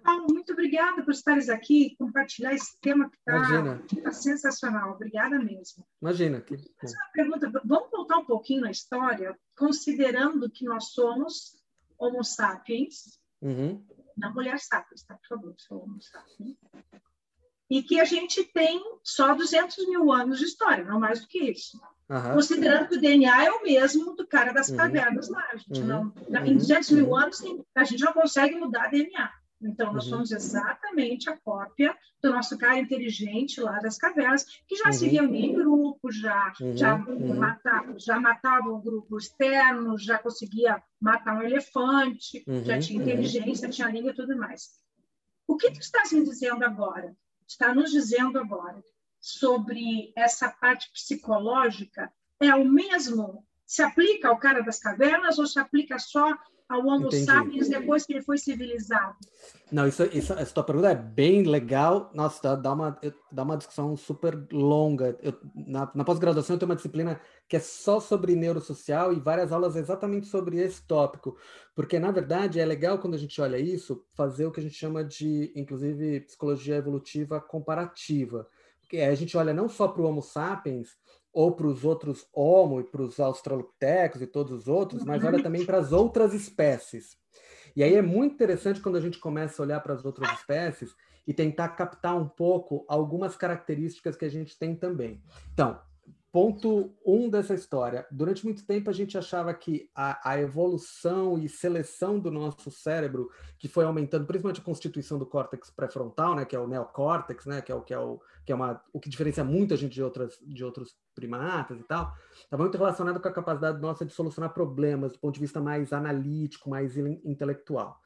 Paulo, 0.03 0.27
muito 0.29 0.53
obrigada 0.53 1.03
por 1.03 1.11
estares 1.11 1.49
aqui 1.49 1.95
compartilhar 1.97 2.53
esse 2.53 2.79
tema 2.79 3.09
que 3.09 3.17
está 3.17 4.03
tá 4.03 4.11
sensacional. 4.11 4.91
Obrigada 4.91 5.39
mesmo. 5.39 5.85
Imagina. 6.01 6.41
Que... 6.41 6.55
uma 6.55 7.11
pergunta, 7.13 7.51
vamos 7.63 7.89
voltar 7.91 8.17
um 8.17 8.25
pouquinho 8.25 8.61
na 8.61 8.71
história, 8.71 9.37
considerando 9.55 10.49
que 10.49 10.65
nós 10.65 10.91
somos 10.91 11.61
Homo 11.97 12.23
sapiens, 12.23 13.19
uhum. 13.41 13.85
não 14.17 14.33
mulher 14.33 14.59
sapiens, 14.59 15.03
tá? 15.03 15.15
Por 15.15 15.27
favor, 15.27 15.55
sou 15.57 15.83
Homo 15.83 16.01
sapiens. 16.01 16.57
E 17.69 17.83
que 17.83 18.01
a 18.01 18.05
gente 18.05 18.43
tem 18.43 18.81
só 19.03 19.33
200 19.33 19.87
mil 19.87 20.11
anos 20.11 20.39
de 20.39 20.45
história, 20.45 20.83
não 20.83 20.99
mais 20.99 21.21
do 21.21 21.27
que 21.27 21.39
isso. 21.51 21.79
Uhum. 22.09 22.33
Considerando 22.33 22.89
que 22.89 22.95
o 22.97 22.99
DNA 22.99 23.45
é 23.45 23.51
o 23.51 23.63
mesmo 23.63 24.15
do 24.15 24.27
cara 24.27 24.51
das 24.51 24.67
uhum. 24.69 24.77
cavernas 24.77 25.29
lá. 25.29 25.47
A 25.53 25.55
gente 25.55 25.79
uhum. 25.79 25.87
não, 25.87 26.45
em 26.45 26.57
200 26.57 26.91
mil 26.91 27.15
anos, 27.15 27.41
a 27.73 27.83
gente 27.85 28.03
não 28.03 28.11
consegue 28.11 28.55
mudar 28.55 28.89
DNA. 28.89 29.31
Então, 29.61 29.93
nós 29.93 30.05
uhum. 30.05 30.11
somos 30.11 30.31
exatamente 30.31 31.29
a 31.29 31.37
cópia 31.37 31.95
do 32.21 32.31
nosso 32.31 32.57
cara 32.57 32.79
inteligente 32.79 33.61
lá 33.61 33.79
das 33.79 33.97
cavernas, 33.97 34.45
que 34.67 34.75
já 34.75 34.85
uhum. 34.85 34.93
se 34.93 35.07
reunia 35.07 35.45
em 35.45 35.53
grupo, 35.53 36.11
já, 36.11 36.53
uhum. 36.59 36.75
já, 36.75 36.95
uhum. 36.95 37.35
matava, 37.35 37.99
já 37.99 38.19
matava 38.19 38.69
um 38.69 38.81
grupo 38.81 39.17
externo, 39.17 39.97
já 39.97 40.17
conseguia 40.17 40.81
matar 40.99 41.37
um 41.37 41.43
elefante, 41.43 42.43
já 42.63 42.79
tinha 42.79 42.99
uhum. 42.99 43.07
inteligência, 43.07 43.69
tinha 43.69 43.89
língua 43.89 44.11
e 44.11 44.15
tudo 44.15 44.37
mais. 44.37 44.69
O 45.47 45.57
que 45.57 45.71
tu 45.71 45.79
estás 45.79 46.11
me 46.11 46.23
dizendo 46.23 46.63
agora? 46.63 47.15
Está 47.47 47.73
nos 47.73 47.91
dizendo 47.91 48.39
agora 48.39 48.81
sobre 49.19 50.11
essa 50.15 50.49
parte 50.49 50.89
psicológica 50.91 52.11
é 52.39 52.55
o 52.55 52.65
mesmo? 52.65 53.45
Se 53.65 53.83
aplica 53.83 54.27
ao 54.27 54.39
cara 54.39 54.61
das 54.61 54.79
cavernas 54.79 55.37
ou 55.37 55.45
se 55.45 55.59
aplica 55.59 55.99
só 55.99 56.35
ao 56.71 56.85
Homo 56.85 57.07
Entendi. 57.07 57.25
sapiens 57.25 57.69
depois 57.69 58.05
que 58.05 58.13
ele 58.13 58.21
foi 58.21 58.37
civilizado? 58.37 59.15
Não, 59.71 59.87
isso, 59.87 60.03
isso, 60.05 60.33
essa 60.33 60.53
tua 60.53 60.63
pergunta 60.63 60.89
é 60.89 60.95
bem 60.95 61.43
legal. 61.43 62.09
Nossa, 62.13 62.41
dá, 62.41 62.55
dá, 62.55 62.73
uma, 62.73 62.99
dá 63.31 63.43
uma 63.43 63.57
discussão 63.57 63.95
super 63.95 64.47
longa. 64.51 65.17
Eu, 65.21 65.33
na, 65.55 65.91
na 65.93 66.03
pós-graduação, 66.03 66.55
eu 66.55 66.59
tenho 66.59 66.69
uma 66.69 66.75
disciplina 66.75 67.19
que 67.47 67.55
é 67.55 67.59
só 67.59 67.99
sobre 67.99 68.35
neurosocial 68.35 69.13
e 69.13 69.19
várias 69.19 69.51
aulas 69.51 69.75
exatamente 69.75 70.27
sobre 70.27 70.57
esse 70.57 70.81
tópico. 70.85 71.37
Porque, 71.75 71.99
na 71.99 72.11
verdade, 72.11 72.59
é 72.59 72.65
legal 72.65 72.99
quando 72.99 73.15
a 73.15 73.19
gente 73.19 73.39
olha 73.41 73.57
isso, 73.57 74.05
fazer 74.13 74.45
o 74.45 74.51
que 74.51 74.59
a 74.59 74.63
gente 74.63 74.75
chama 74.75 75.03
de, 75.03 75.51
inclusive, 75.55 76.21
psicologia 76.21 76.75
evolutiva 76.75 77.39
comparativa 77.39 78.47
a 78.99 79.15
gente 79.15 79.37
olha 79.37 79.53
não 79.53 79.69
só 79.69 79.87
para 79.87 80.01
o 80.01 80.05
Homo 80.05 80.21
sapiens, 80.21 80.89
ou 81.33 81.53
para 81.53 81.67
os 81.67 81.83
outros 81.83 82.27
Homo 82.33 82.79
e 82.79 82.83
para 82.83 83.01
os 83.01 83.19
Australopithecus 83.19 84.21
e 84.21 84.27
todos 84.27 84.51
os 84.51 84.67
outros, 84.67 85.03
mas 85.03 85.23
olha 85.23 85.41
também 85.41 85.65
para 85.65 85.77
as 85.77 85.91
outras 85.91 86.33
espécies. 86.33 87.17
E 87.75 87.83
aí 87.83 87.95
é 87.95 88.01
muito 88.01 88.33
interessante 88.33 88.81
quando 88.81 88.97
a 88.97 89.01
gente 89.01 89.19
começa 89.19 89.61
a 89.61 89.65
olhar 89.65 89.79
para 89.79 89.93
as 89.93 90.03
outras 90.03 90.31
espécies 90.39 90.93
e 91.25 91.33
tentar 91.33 91.69
captar 91.69 92.17
um 92.17 92.27
pouco 92.27 92.85
algumas 92.87 93.35
características 93.35 94.17
que 94.17 94.25
a 94.25 94.29
gente 94.29 94.57
tem 94.57 94.75
também. 94.75 95.21
Então, 95.53 95.79
Ponto 96.31 96.95
um 97.05 97.29
dessa 97.29 97.53
história. 97.53 98.07
Durante 98.09 98.45
muito 98.45 98.65
tempo 98.65 98.89
a 98.89 98.93
gente 98.93 99.17
achava 99.17 99.53
que 99.53 99.89
a, 99.93 100.31
a, 100.31 100.39
evolução 100.39 101.37
e 101.37 101.49
seleção 101.49 102.17
do 102.17 102.31
nosso 102.31 102.71
cérebro, 102.71 103.29
que 103.59 103.67
foi 103.67 103.83
aumentando, 103.83 104.25
principalmente 104.25 104.61
a 104.61 104.63
constituição 104.63 105.19
do 105.19 105.25
córtex 105.25 105.69
pré-frontal, 105.69 106.33
né, 106.33 106.45
que 106.45 106.55
é 106.55 106.59
o 106.59 106.67
neocórtex, 106.67 107.45
né, 107.45 107.61
que 107.61 107.69
é 107.69 107.75
o 107.75 107.81
que 107.81 107.93
é 107.93 107.99
o 107.99 108.21
que 108.45 108.51
é 108.51 108.55
uma 108.55 108.81
o 108.91 108.99
que 108.99 109.09
diferencia 109.09 109.43
muita 109.43 109.77
gente 109.77 109.93
de 109.93 110.03
outras 110.03 110.37
de 110.41 110.63
outros 110.63 110.95
primatas 111.13 111.79
e 111.79 111.83
tal, 111.83 112.13
estava 112.43 112.63
muito 112.63 112.77
relacionado 112.77 113.19
com 113.19 113.27
a 113.27 113.33
capacidade 113.33 113.81
nossa 113.81 114.05
de 114.05 114.13
solucionar 114.13 114.53
problemas 114.53 115.13
do 115.13 115.19
ponto 115.19 115.33
de 115.35 115.39
vista 115.39 115.59
mais 115.59 115.93
analítico, 115.93 116.69
mais 116.69 116.97
intelectual. 116.97 117.99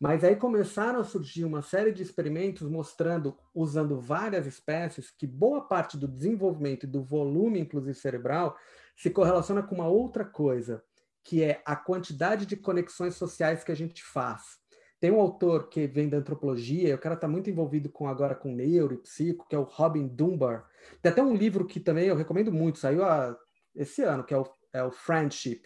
Mas 0.00 0.24
aí 0.24 0.36
começaram 0.36 1.00
a 1.00 1.04
surgir 1.04 1.44
uma 1.44 1.62
série 1.62 1.92
de 1.92 2.02
experimentos 2.02 2.68
mostrando, 2.68 3.36
usando 3.54 4.00
várias 4.00 4.46
espécies, 4.46 5.10
que 5.10 5.26
boa 5.26 5.62
parte 5.62 5.96
do 5.96 6.08
desenvolvimento 6.08 6.84
e 6.84 6.88
do 6.88 7.02
volume, 7.02 7.60
inclusive 7.60 7.94
cerebral, 7.94 8.56
se 8.96 9.10
correlaciona 9.10 9.62
com 9.62 9.74
uma 9.74 9.88
outra 9.88 10.24
coisa, 10.24 10.82
que 11.22 11.42
é 11.42 11.62
a 11.64 11.74
quantidade 11.74 12.46
de 12.46 12.56
conexões 12.56 13.16
sociais 13.16 13.64
que 13.64 13.72
a 13.72 13.76
gente 13.76 14.02
faz. 14.04 14.58
Tem 15.04 15.10
um 15.10 15.20
autor 15.20 15.68
que 15.68 15.86
vem 15.86 16.08
da 16.08 16.16
antropologia, 16.16 16.94
o 16.94 16.98
cara 16.98 17.14
está 17.14 17.28
muito 17.28 17.50
envolvido 17.50 17.90
com 17.90 18.08
agora 18.08 18.34
com 18.34 18.50
neuro 18.50 18.94
e 18.94 18.96
psico, 18.96 19.46
que 19.46 19.54
é 19.54 19.58
o 19.58 19.62
Robin 19.62 20.06
Dunbar. 20.08 20.66
Tem 21.02 21.12
até 21.12 21.22
um 21.22 21.36
livro 21.36 21.66
que 21.66 21.78
também 21.78 22.06
eu 22.06 22.16
recomendo 22.16 22.50
muito, 22.50 22.78
saiu 22.78 23.04
a, 23.04 23.38
esse 23.74 24.02
ano, 24.02 24.24
que 24.24 24.32
é 24.32 24.38
o, 24.38 24.50
é 24.72 24.82
o 24.82 24.90
Friendship, 24.90 25.60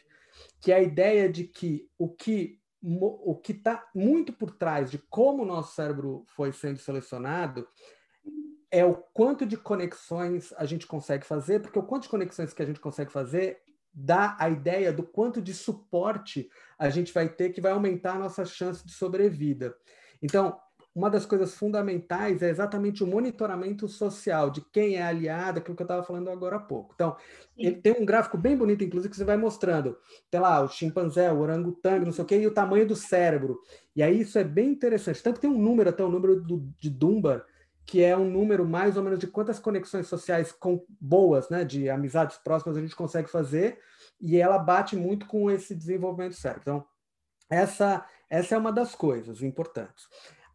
que 0.61 0.73
é 0.73 0.75
a 0.75 0.83
ideia 0.83 1.31
de 1.31 1.45
que 1.45 1.89
o 1.97 2.09
que 2.09 2.59
o 2.83 3.37
que 3.37 3.53
está 3.53 3.89
muito 3.95 4.33
por 4.33 4.51
trás 4.51 4.91
de 4.91 4.99
como 5.09 5.45
o 5.45 5.47
nosso 5.47 5.73
cérebro 5.73 6.25
foi 6.35 6.51
sendo 6.51 6.81
selecionado 6.81 7.65
é 8.73 8.85
o 8.85 8.97
quanto 8.97 9.47
de 9.47 9.57
conexões 9.57 10.53
a 10.57 10.65
gente 10.65 10.85
consegue 10.85 11.25
fazer, 11.25 11.61
porque 11.61 11.79
o 11.79 11.85
quanto 11.85 12.03
de 12.03 12.09
conexões 12.09 12.53
que 12.53 12.63
a 12.63 12.67
gente 12.67 12.81
consegue 12.81 13.13
fazer 13.13 13.61
dá 13.99 14.37
a 14.39 14.49
ideia 14.49 14.93
do 14.93 15.03
quanto 15.03 15.43
de 15.43 15.53
suporte 15.53 16.49
a 16.79 16.89
gente 16.89 17.13
vai 17.13 17.29
ter 17.29 17.51
que 17.51 17.61
vai 17.61 17.73
aumentar 17.73 18.13
a 18.13 18.19
nossa 18.19 18.45
chance 18.45 18.87
de 18.87 18.93
sobrevida. 18.93 19.75
Então, 20.23 20.57
uma 20.95 21.11
das 21.11 21.27
coisas 21.27 21.55
fundamentais 21.55 22.43
é 22.43 22.49
exatamente 22.49 23.05
o 23.05 23.07
monitoramento 23.07 23.87
social 23.89 24.51
de 24.51 24.61
quem 24.73 24.97
é 24.97 25.03
aliado, 25.03 25.59
aquilo 25.59 25.77
que 25.77 25.83
eu 25.83 25.85
estava 25.85 26.03
falando 26.03 26.31
agora 26.31 26.57
há 26.57 26.61
pouco. 26.61 26.93
Então, 26.95 27.17
ele 27.57 27.77
tem 27.77 27.93
um 27.93 28.07
gráfico 28.07 28.39
bem 28.39 28.57
bonito, 28.57 28.83
inclusive, 28.83 29.11
que 29.11 29.17
você 29.17 29.25
vai 29.25 29.37
mostrando. 29.37 29.97
Tem 30.31 30.41
lá 30.41 30.61
o 30.61 30.69
chimpanzé, 30.69 31.31
o 31.33 31.39
orangotango, 31.39 32.05
não 32.05 32.13
sei 32.13 32.25
o 32.25 32.27
quê, 32.27 32.39
e 32.39 32.47
o 32.47 32.55
tamanho 32.55 32.87
do 32.87 32.97
cérebro. 32.97 33.61
E 33.95 34.03
aí 34.03 34.21
isso 34.21 34.39
é 34.39 34.45
bem 34.45 34.71
interessante. 34.71 35.23
Tanto 35.23 35.37
que 35.37 35.43
tem 35.43 35.51
um 35.51 35.61
número, 35.61 35.91
até 35.91 36.03
o 36.03 36.09
um 36.09 36.11
número 36.11 36.41
do, 36.41 36.69
de 36.79 36.91
Dunbar, 36.91 37.45
que 37.89 38.05
é 38.05 38.15
um 38.15 38.31
número 38.31 38.69
mais 38.69 38.99
ou 38.99 39.03
menos 39.03 39.19
de 39.19 39.27
quantas 39.27 39.59
conexões 39.59 40.07
sociais 40.07 40.53
com, 40.53 40.85
boas, 41.01 41.49
né, 41.49 41.65
de 41.65 41.89
amizades 41.89 42.37
próximas 42.37 42.77
a 42.77 42.83
gente 42.83 42.95
consegue 42.95 43.31
fazer, 43.31 43.79
e 44.21 44.37
ela 44.37 44.59
bate 44.59 44.95
muito 44.95 45.27
com 45.27 45.51
esse 45.51 45.75
desenvolvimento 45.75 46.35
cérebro. 46.35 46.61
Então, 46.61 46.87
essa, 47.49 48.05
essa 48.29 48.55
é 48.55 48.59
uma 48.59 48.71
das 48.71 48.95
coisas 48.95 49.43
importantes. 49.43 50.05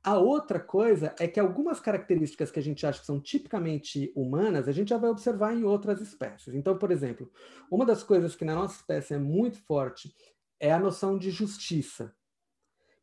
A 0.04 0.16
outra 0.16 0.60
coisa 0.60 1.16
é 1.20 1.28
que 1.28 1.40
algumas 1.40 1.80
características 1.80 2.52
que 2.52 2.60
a 2.60 2.62
gente 2.62 2.86
acha 2.86 3.00
que 3.00 3.06
são 3.08 3.20
tipicamente 3.20 4.14
humanas, 4.16 4.68
a 4.68 4.72
gente 4.72 4.90
já 4.90 4.98
vai 5.00 5.10
observar 5.10 5.56
em 5.56 5.64
outras 5.64 6.02
espécies. 6.02 6.54
Então, 6.54 6.78
por 6.78 6.92
exemplo, 6.92 7.32
uma 7.72 7.84
das 7.84 8.04
coisas 8.04 8.36
que 8.36 8.46
na 8.46 8.54
nossa 8.54 8.76
espécie 8.76 9.16
é 9.16 9.18
muito 9.18 9.58
forte 9.64 10.14
é 10.60 10.72
a 10.72 10.78
noção 10.78 11.18
de 11.18 11.32
justiça. 11.32 12.14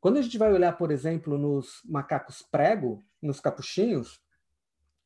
Quando 0.01 0.17
a 0.17 0.23
gente 0.23 0.39
vai 0.39 0.53
olhar, 0.53 0.77
por 0.77 0.91
exemplo, 0.91 1.37
nos 1.37 1.83
macacos 1.85 2.43
prego, 2.51 3.05
nos 3.21 3.39
capuchinhos, 3.39 4.21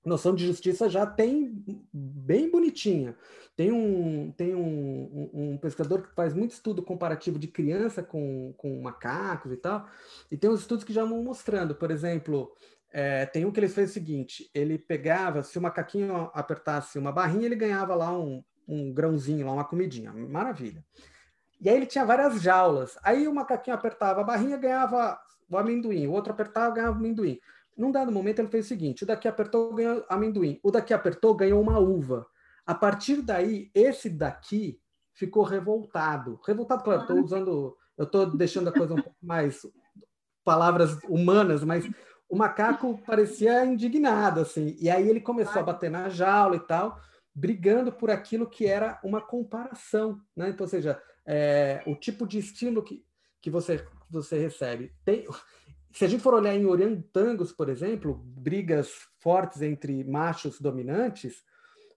noção 0.05 0.35
de 0.35 0.47
justiça 0.47 0.89
já 0.89 1.07
tem 1.07 1.65
bem 1.93 2.51
bonitinha. 2.51 3.17
Tem 3.57 3.73
um, 3.73 4.31
tem 4.33 4.55
um, 4.55 5.31
um, 5.33 5.53
um, 5.53 5.59
pesquisador 5.59 6.03
que 6.03 6.15
faz 6.15 6.35
muito 6.35 6.53
estudo 6.53 6.83
comparativo 6.83 7.39
de 7.39 7.49
criança 7.49 8.03
com, 8.03 8.53
com 8.57 8.83
macacos 8.83 9.53
e 9.53 9.57
tal, 9.57 9.89
e 10.31 10.37
tem 10.37 10.51
uns 10.51 10.61
estudos 10.61 10.85
que 10.85 10.93
já 10.93 11.05
vão 11.05 11.23
mostrando, 11.23 11.75
por 11.75 11.91
exemplo, 11.91 12.53
é, 12.93 13.27
tem 13.27 13.45
um 13.45 13.51
que 13.51 13.61
ele 13.61 13.69
fez 13.69 13.91
o 13.91 13.93
seguinte, 13.95 14.51
ele 14.55 14.79
pegava, 14.79 15.43
se 15.43 15.59
o 15.59 15.63
macaquinho 15.63 16.31
apertasse 16.35 16.99
uma 16.99 17.13
barrinha, 17.13 17.47
ele 17.47 17.57
ganhava 17.57 17.95
lá 17.95 18.17
um, 18.17 18.43
um 18.69 18.93
grãozinho, 18.93 19.47
lá 19.47 19.53
uma 19.53 19.65
comidinha, 19.65 20.13
maravilha. 20.13 20.85
E 21.65 21.69
aí 21.71 21.77
ele 21.77 21.87
tinha 21.87 22.05
várias 22.05 22.43
jaulas, 22.43 22.99
aí 23.03 23.27
o 23.27 23.35
macaquinho 23.35 23.75
apertava 23.75 24.21
a 24.21 24.25
barrinha, 24.25 24.59
ganhava 24.59 25.19
o 25.49 25.57
amendoim, 25.57 26.07
o 26.07 26.13
outro 26.13 26.31
apertava, 26.33 26.75
ganhava 26.75 26.95
o 26.95 26.99
amendoim. 27.01 27.41
Num 27.77 27.91
dado 27.91 28.13
momento, 28.13 28.39
ele 28.39 28.49
fez 28.49 28.67
o 28.67 28.69
seguinte: 28.69 29.03
o 29.03 29.07
daqui 29.07 29.27
apertou, 29.27 29.75
ganhou 29.75 30.05
amendoim. 30.09 30.61
O 30.63 30.71
daqui 30.71 30.93
apertou, 30.93 31.35
ganhou 31.35 31.61
uma 31.61 31.79
uva. 31.79 32.27
A 32.67 32.75
partir 32.75 33.23
daí, 33.23 33.71
esse 33.75 34.09
daqui 34.09 34.79
ficou 35.15 35.43
revoltado. 35.43 36.39
Revoltado, 36.47 36.85
claro, 36.85 37.01
estou 37.01 37.19
usando, 37.19 37.77
eu 37.97 38.05
estou 38.05 38.27
deixando 38.27 38.69
a 38.69 38.73
coisa 38.73 38.95
um 38.95 39.03
pouco 39.03 39.17
mais 39.23 39.67
palavras 40.45 40.99
humanas, 41.09 41.65
mas 41.65 41.89
o 42.29 42.37
macaco 42.37 43.01
parecia 43.07 43.65
indignado, 43.65 44.41
assim. 44.41 44.77
E 44.79 44.91
aí 44.91 45.09
ele 45.09 45.21
começou 45.21 45.61
a 45.61 45.65
bater 45.65 45.91
na 45.91 46.09
jaula 46.09 46.57
e 46.57 46.61
tal, 46.61 47.01
brigando 47.35 47.91
por 47.91 48.11
aquilo 48.11 48.49
que 48.49 48.67
era 48.67 49.01
uma 49.03 49.21
comparação, 49.21 50.21
né? 50.37 50.51
Então, 50.51 50.65
ou 50.65 50.69
seja, 50.69 51.01
é, 51.27 51.83
o 51.87 51.95
tipo 51.95 52.27
de 52.27 52.39
estilo 52.39 52.83
que, 52.83 53.05
que 53.41 53.51
você, 53.51 53.85
você 54.11 54.39
recebe. 54.39 54.93
Tem, 55.05 55.27
se 55.93 56.05
a 56.05 56.09
gente 56.09 56.23
for 56.23 56.35
olhar 56.35 56.55
em 56.55 56.67
orangotangos, 56.67 57.53
por 57.53 57.69
exemplo, 57.69 58.15
brigas 58.15 58.91
fortes 59.21 59.63
entre 59.63 60.03
machos 60.05 60.61
dominantes, 60.61 61.43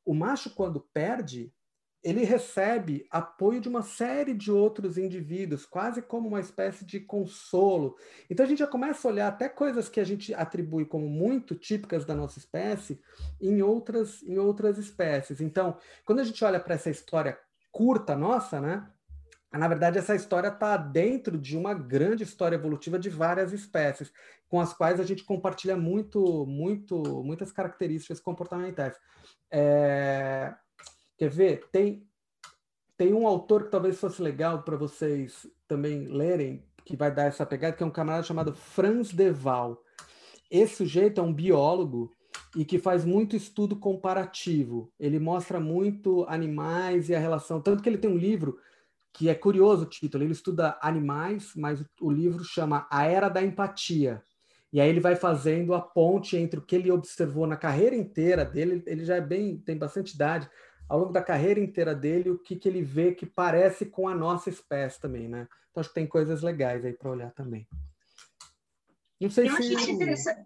o 0.06 0.14
macho, 0.14 0.52
quando 0.52 0.80
perde, 0.94 1.52
ele 2.04 2.24
recebe 2.24 3.06
apoio 3.10 3.60
de 3.60 3.68
uma 3.68 3.82
série 3.82 4.34
de 4.34 4.52
outros 4.52 4.98
indivíduos, 4.98 5.66
quase 5.66 6.02
como 6.02 6.28
uma 6.28 6.40
espécie 6.40 6.86
de 6.86 7.00
consolo. 7.00 7.98
Então 8.30 8.46
a 8.46 8.48
gente 8.48 8.60
já 8.60 8.68
começa 8.68 9.08
a 9.08 9.12
olhar 9.12 9.28
até 9.28 9.50
coisas 9.50 9.90
que 9.90 10.00
a 10.00 10.04
gente 10.04 10.34
atribui 10.34 10.86
como 10.86 11.10
muito 11.10 11.56
típicas 11.56 12.06
da 12.06 12.16
nossa 12.16 12.40
espécie 12.40 13.02
em 13.42 13.62
outras, 13.62 14.24
em 14.24 14.38
outras 14.38 14.78
espécies. 14.78 15.42
Então, 15.42 15.78
quando 16.06 16.20
a 16.20 16.24
gente 16.24 16.44
olha 16.46 16.60
para 16.60 16.76
essa 16.76 16.90
história 16.90 17.38
curta 17.72 18.16
nossa, 18.16 18.62
né? 18.62 18.90
Na 19.52 19.68
verdade, 19.68 19.98
essa 19.98 20.16
história 20.16 20.50
está 20.50 20.76
dentro 20.76 21.38
de 21.38 21.58
uma 21.58 21.74
grande 21.74 22.24
história 22.24 22.56
evolutiva 22.56 23.00
de 23.00 23.10
várias 23.10 23.54
espécies, 23.54 24.12
com 24.50 24.60
as 24.60 24.74
quais 24.74 25.00
a 25.00 25.04
gente 25.04 25.24
compartilha 25.24 25.78
muito, 25.78 26.46
muito, 26.46 26.96
muitas 27.24 27.52
características 27.52 28.20
comportamentais. 28.20 28.96
É... 29.50 30.54
Quer 31.18 31.30
ver? 31.30 31.68
Tem, 31.72 32.06
tem 32.98 33.14
um 33.14 33.26
autor 33.26 33.66
que 33.66 33.72
talvez 33.72 34.00
fosse 34.00 34.22
legal 34.22 34.64
para 34.64 34.76
vocês 34.76 35.48
também 35.68 36.08
lerem, 36.08 36.64
que 36.86 36.96
vai 36.96 37.14
dar 37.14 37.24
essa 37.24 37.46
pegada, 37.46 37.76
que 37.76 37.84
é 37.84 37.86
um 37.86 37.92
camarada 37.92 38.24
chamado 38.24 38.54
Franz 38.54 39.12
de 39.12 39.32
Waal. 39.32 39.82
Esse 40.52 40.76
sujeito 40.76 41.20
é 41.20 41.24
um 41.24 41.34
biólogo 41.34 42.14
e 42.56 42.64
que 42.64 42.80
faz 42.80 43.04
muito 43.04 43.36
estudo 43.36 43.76
comparativo. 43.76 44.92
Ele 45.00 45.20
mostra 45.20 45.60
muito 45.60 46.26
animais 46.30 47.10
e 47.10 47.16
a 47.16 47.20
relação, 47.20 47.62
tanto 47.62 47.82
que 47.82 47.90
ele 47.90 47.98
tem 47.98 48.10
um 48.10 48.18
livro 48.18 48.58
que 49.18 49.30
é 49.30 49.34
curioso 49.34 49.84
o 49.84 49.90
título. 49.90 50.24
Ele 50.24 50.32
estuda 50.32 50.78
animais, 50.80 51.54
mas 51.56 51.84
o 52.00 52.12
livro 52.12 52.44
chama 52.44 52.88
A 52.88 53.04
Era 53.06 53.30
da 53.30 53.42
Empatia. 53.42 54.24
E 54.72 54.80
aí 54.80 54.88
ele 54.88 55.00
vai 55.00 55.16
fazendo 55.16 55.74
a 55.74 55.82
ponte 55.82 56.38
entre 56.38 56.60
o 56.60 56.62
que 56.62 56.76
ele 56.76 56.92
observou 56.92 57.48
na 57.48 57.58
carreira 57.58 57.96
inteira 57.96 58.46
dele, 58.46 58.84
ele 58.86 59.04
já 59.04 59.16
é 59.16 59.22
bem, 59.22 59.58
tem 59.58 59.76
bastante 59.76 60.14
idade, 60.14 60.48
ao 60.88 61.00
longo 61.00 61.14
da 61.14 61.24
carreira 61.24 61.60
inteira 61.60 61.96
dele, 61.96 62.30
o 62.30 62.38
que, 62.38 62.56
que 62.56 62.70
ele 62.70 62.84
vê 62.84 63.16
que 63.16 63.26
parece 63.26 63.88
com 63.88 64.08
a 64.08 64.14
nossa 64.14 64.52
espécie 64.52 65.02
também, 65.02 65.28
né? 65.28 65.48
Então 65.72 65.82
acho 65.82 65.90
que 65.90 65.96
tem 65.96 66.06
coisas 66.06 66.44
legais 66.44 66.86
aí 66.86 66.94
para 66.94 67.10
olhar 67.10 67.32
também. 67.32 67.68
Não 69.20 69.32
sei 69.32 69.48
Eu 69.48 69.56
se. 69.56 69.76
Acho 69.76 69.90
interessante. 69.90 70.46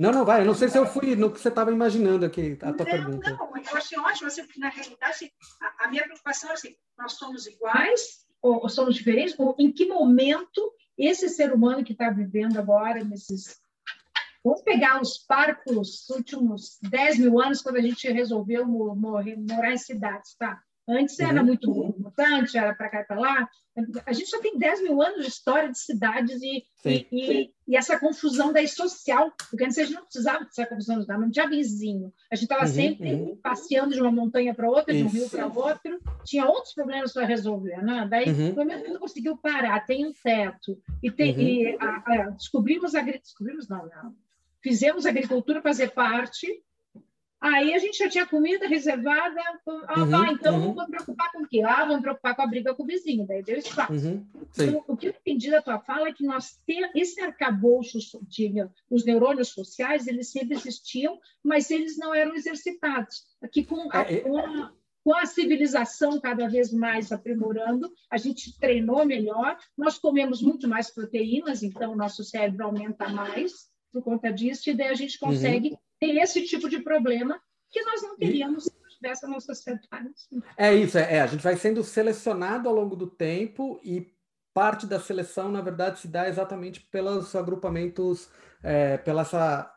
Não, 0.00 0.12
não 0.12 0.24
vai. 0.24 0.40
Eu 0.40 0.46
não 0.46 0.54
sei 0.54 0.70
se 0.70 0.78
eu 0.78 0.86
fui 0.86 1.14
no 1.14 1.30
que 1.30 1.38
você 1.38 1.48
estava 1.48 1.70
imaginando 1.70 2.24
aqui, 2.24 2.56
a 2.62 2.72
tua 2.72 2.86
não, 2.86 2.92
pergunta. 2.92 3.30
Não, 3.32 3.52
eu 3.54 3.76
achei 3.76 3.98
ótimo, 3.98 4.28
assim, 4.28 4.42
porque 4.44 4.58
na 4.58 4.70
realidade 4.70 5.30
a, 5.60 5.84
a, 5.84 5.88
minha 5.88 6.02
preocupação 6.04 6.48
é 6.48 6.54
assim, 6.54 6.74
nós 6.98 7.12
somos 7.12 7.46
iguais 7.46 8.24
ou, 8.40 8.62
ou 8.62 8.68
somos 8.70 8.94
diferentes? 8.94 9.38
Ou 9.38 9.54
em 9.58 9.70
que 9.70 9.84
momento 9.84 10.72
esse 10.96 11.28
ser 11.28 11.52
humano 11.52 11.84
que 11.84 11.92
está 11.92 12.08
vivendo 12.08 12.58
agora 12.58 13.04
nesses... 13.04 13.60
Vamos 14.42 14.62
pegar 14.62 15.02
os 15.02 15.18
parcos 15.18 16.08
últimos 16.08 16.78
10 16.80 17.18
mil 17.18 17.38
anos, 17.38 17.60
quando 17.60 17.76
a 17.76 17.82
gente 17.82 18.10
resolveu 18.10 18.66
morrer, 18.66 19.36
morar 19.36 19.74
em 19.74 19.76
cidades, 19.76 20.34
tá? 20.34 20.58
Antes 20.90 21.20
era 21.20 21.40
uhum. 21.40 21.46
muito 21.46 21.72
mutante, 21.98 22.58
era 22.58 22.74
para 22.74 22.88
cá 22.88 23.00
e 23.00 23.04
para 23.04 23.20
lá. 23.20 23.48
A 24.04 24.12
gente 24.12 24.28
já 24.28 24.40
tem 24.40 24.58
10 24.58 24.82
mil 24.82 25.00
anos 25.00 25.22
de 25.22 25.30
história 25.30 25.70
de 25.70 25.78
cidades 25.78 26.42
e, 26.42 26.64
e, 26.84 27.06
e, 27.12 27.54
e, 27.68 27.76
essa 27.76 27.98
confusão 27.98 28.52
daí 28.52 28.66
social, 28.66 29.32
porque 29.48 29.64
antes 29.64 29.78
a 29.78 29.84
gente 29.84 29.94
não 29.94 30.02
precisava 30.02 30.44
dessa 30.44 30.66
confusão, 30.66 31.06
não 31.06 31.30
tinha 31.30 31.48
vizinho. 31.48 32.12
A 32.30 32.34
gente 32.34 32.44
estava 32.44 32.66
uhum, 32.66 32.72
sempre 32.72 33.14
uhum. 33.14 33.38
passeando 33.40 33.94
de 33.94 34.00
uma 34.00 34.10
montanha 34.10 34.52
para 34.52 34.68
outra, 34.68 34.92
de 34.92 35.04
um 35.04 35.08
rio 35.08 35.30
para 35.30 35.46
outro, 35.46 36.00
tinha 36.24 36.44
outros 36.44 36.74
problemas 36.74 37.12
para 37.12 37.24
resolver. 37.24 37.80
Né? 37.82 38.08
Daí, 38.10 38.28
uhum. 38.28 38.54
pelo 38.54 38.66
menos, 38.66 38.98
conseguiu 38.98 39.36
parar, 39.36 39.86
tem 39.86 40.04
um 40.04 40.12
teto. 40.12 40.76
E, 41.00 41.10
tem, 41.10 41.32
uhum. 41.32 41.40
e 41.40 41.76
a, 41.78 42.02
a, 42.06 42.30
descobrimos, 42.30 42.96
a, 42.96 43.02
descobrimos 43.02 43.68
não, 43.68 43.86
não, 43.86 44.14
fizemos 44.60 45.06
a 45.06 45.10
agricultura 45.10 45.62
fazer 45.62 45.92
parte 45.92 46.46
Aí 47.40 47.72
a 47.72 47.78
gente 47.78 47.96
já 47.96 48.08
tinha 48.08 48.26
comida 48.26 48.68
reservada. 48.68 49.40
Ah, 49.86 50.00
uhum, 50.02 50.10
tá, 50.10 50.32
então 50.32 50.54
uhum. 50.54 50.74
vamos 50.74 50.90
preocupar 50.90 51.32
com 51.32 51.42
o 51.42 51.48
quê? 51.48 51.62
Ah, 51.62 51.86
vamos 51.86 52.02
preocupar 52.02 52.36
com 52.36 52.42
a 52.42 52.46
briga 52.46 52.74
com 52.74 52.82
o 52.82 52.86
vizinho. 52.86 53.26
Daí 53.26 53.42
deu 53.42 53.56
espaço. 53.56 53.92
Uhum, 53.94 54.26
então, 54.34 54.84
o 54.86 54.94
que 54.94 55.08
eu 55.08 55.14
entendi 55.18 55.50
da 55.50 55.62
tua 55.62 55.78
fala 55.78 56.08
é 56.08 56.12
que 56.12 56.24
nós 56.24 56.60
temos 56.66 56.90
esse 56.94 57.18
arcabouço 57.20 57.98
de 58.28 58.52
os 58.90 59.06
neurônios 59.06 59.48
sociais, 59.48 60.06
eles 60.06 60.30
sempre 60.30 60.54
existiam, 60.54 61.18
mas 61.42 61.70
eles 61.70 61.96
não 61.96 62.14
eram 62.14 62.34
exercitados. 62.34 63.24
Aqui 63.42 63.64
com 63.64 63.88
a, 63.90 64.02
é, 64.02 64.16
é. 64.16 64.20
com 64.20 64.36
a, 64.36 64.72
com 65.02 65.14
a 65.14 65.24
civilização 65.24 66.20
cada 66.20 66.46
vez 66.46 66.70
mais 66.70 67.10
aprimorando, 67.10 67.90
a 68.10 68.18
gente 68.18 68.58
treinou 68.58 69.06
melhor, 69.06 69.56
nós 69.78 69.98
comemos 69.98 70.42
muito 70.42 70.68
mais 70.68 70.90
proteínas, 70.90 71.62
então 71.62 71.92
o 71.92 71.96
nosso 71.96 72.22
cérebro 72.22 72.66
aumenta 72.66 73.08
mais 73.08 73.70
por 73.90 74.02
conta 74.02 74.30
disso, 74.30 74.68
e 74.68 74.74
daí 74.74 74.88
a 74.88 74.94
gente 74.94 75.18
uhum. 75.20 75.30
consegue 75.30 75.76
tem 76.00 76.18
esse 76.20 76.44
tipo 76.44 76.68
de 76.68 76.80
problema 76.80 77.40
que 77.70 77.82
nós 77.82 78.02
não 78.02 78.16
teríamos 78.16 78.64
se 78.64 78.72
não 78.80 78.88
tivesse 78.88 79.24
a 79.24 79.28
nossa. 79.28 79.52
É 80.56 80.74
isso, 80.74 80.98
é, 80.98 81.16
é, 81.16 81.20
a 81.20 81.26
gente 81.26 81.42
vai 81.42 81.56
sendo 81.56 81.84
selecionado 81.84 82.68
ao 82.68 82.74
longo 82.74 82.96
do 82.96 83.06
tempo 83.06 83.80
e 83.84 84.12
parte 84.52 84.86
da 84.86 84.98
seleção, 84.98 85.50
na 85.50 85.60
verdade, 85.60 86.00
se 86.00 86.08
dá 86.08 86.28
exatamente 86.28 86.80
pelos 86.80 87.36
agrupamentos, 87.36 88.28
é, 88.62 88.96
pela 88.98 89.22
essa 89.22 89.72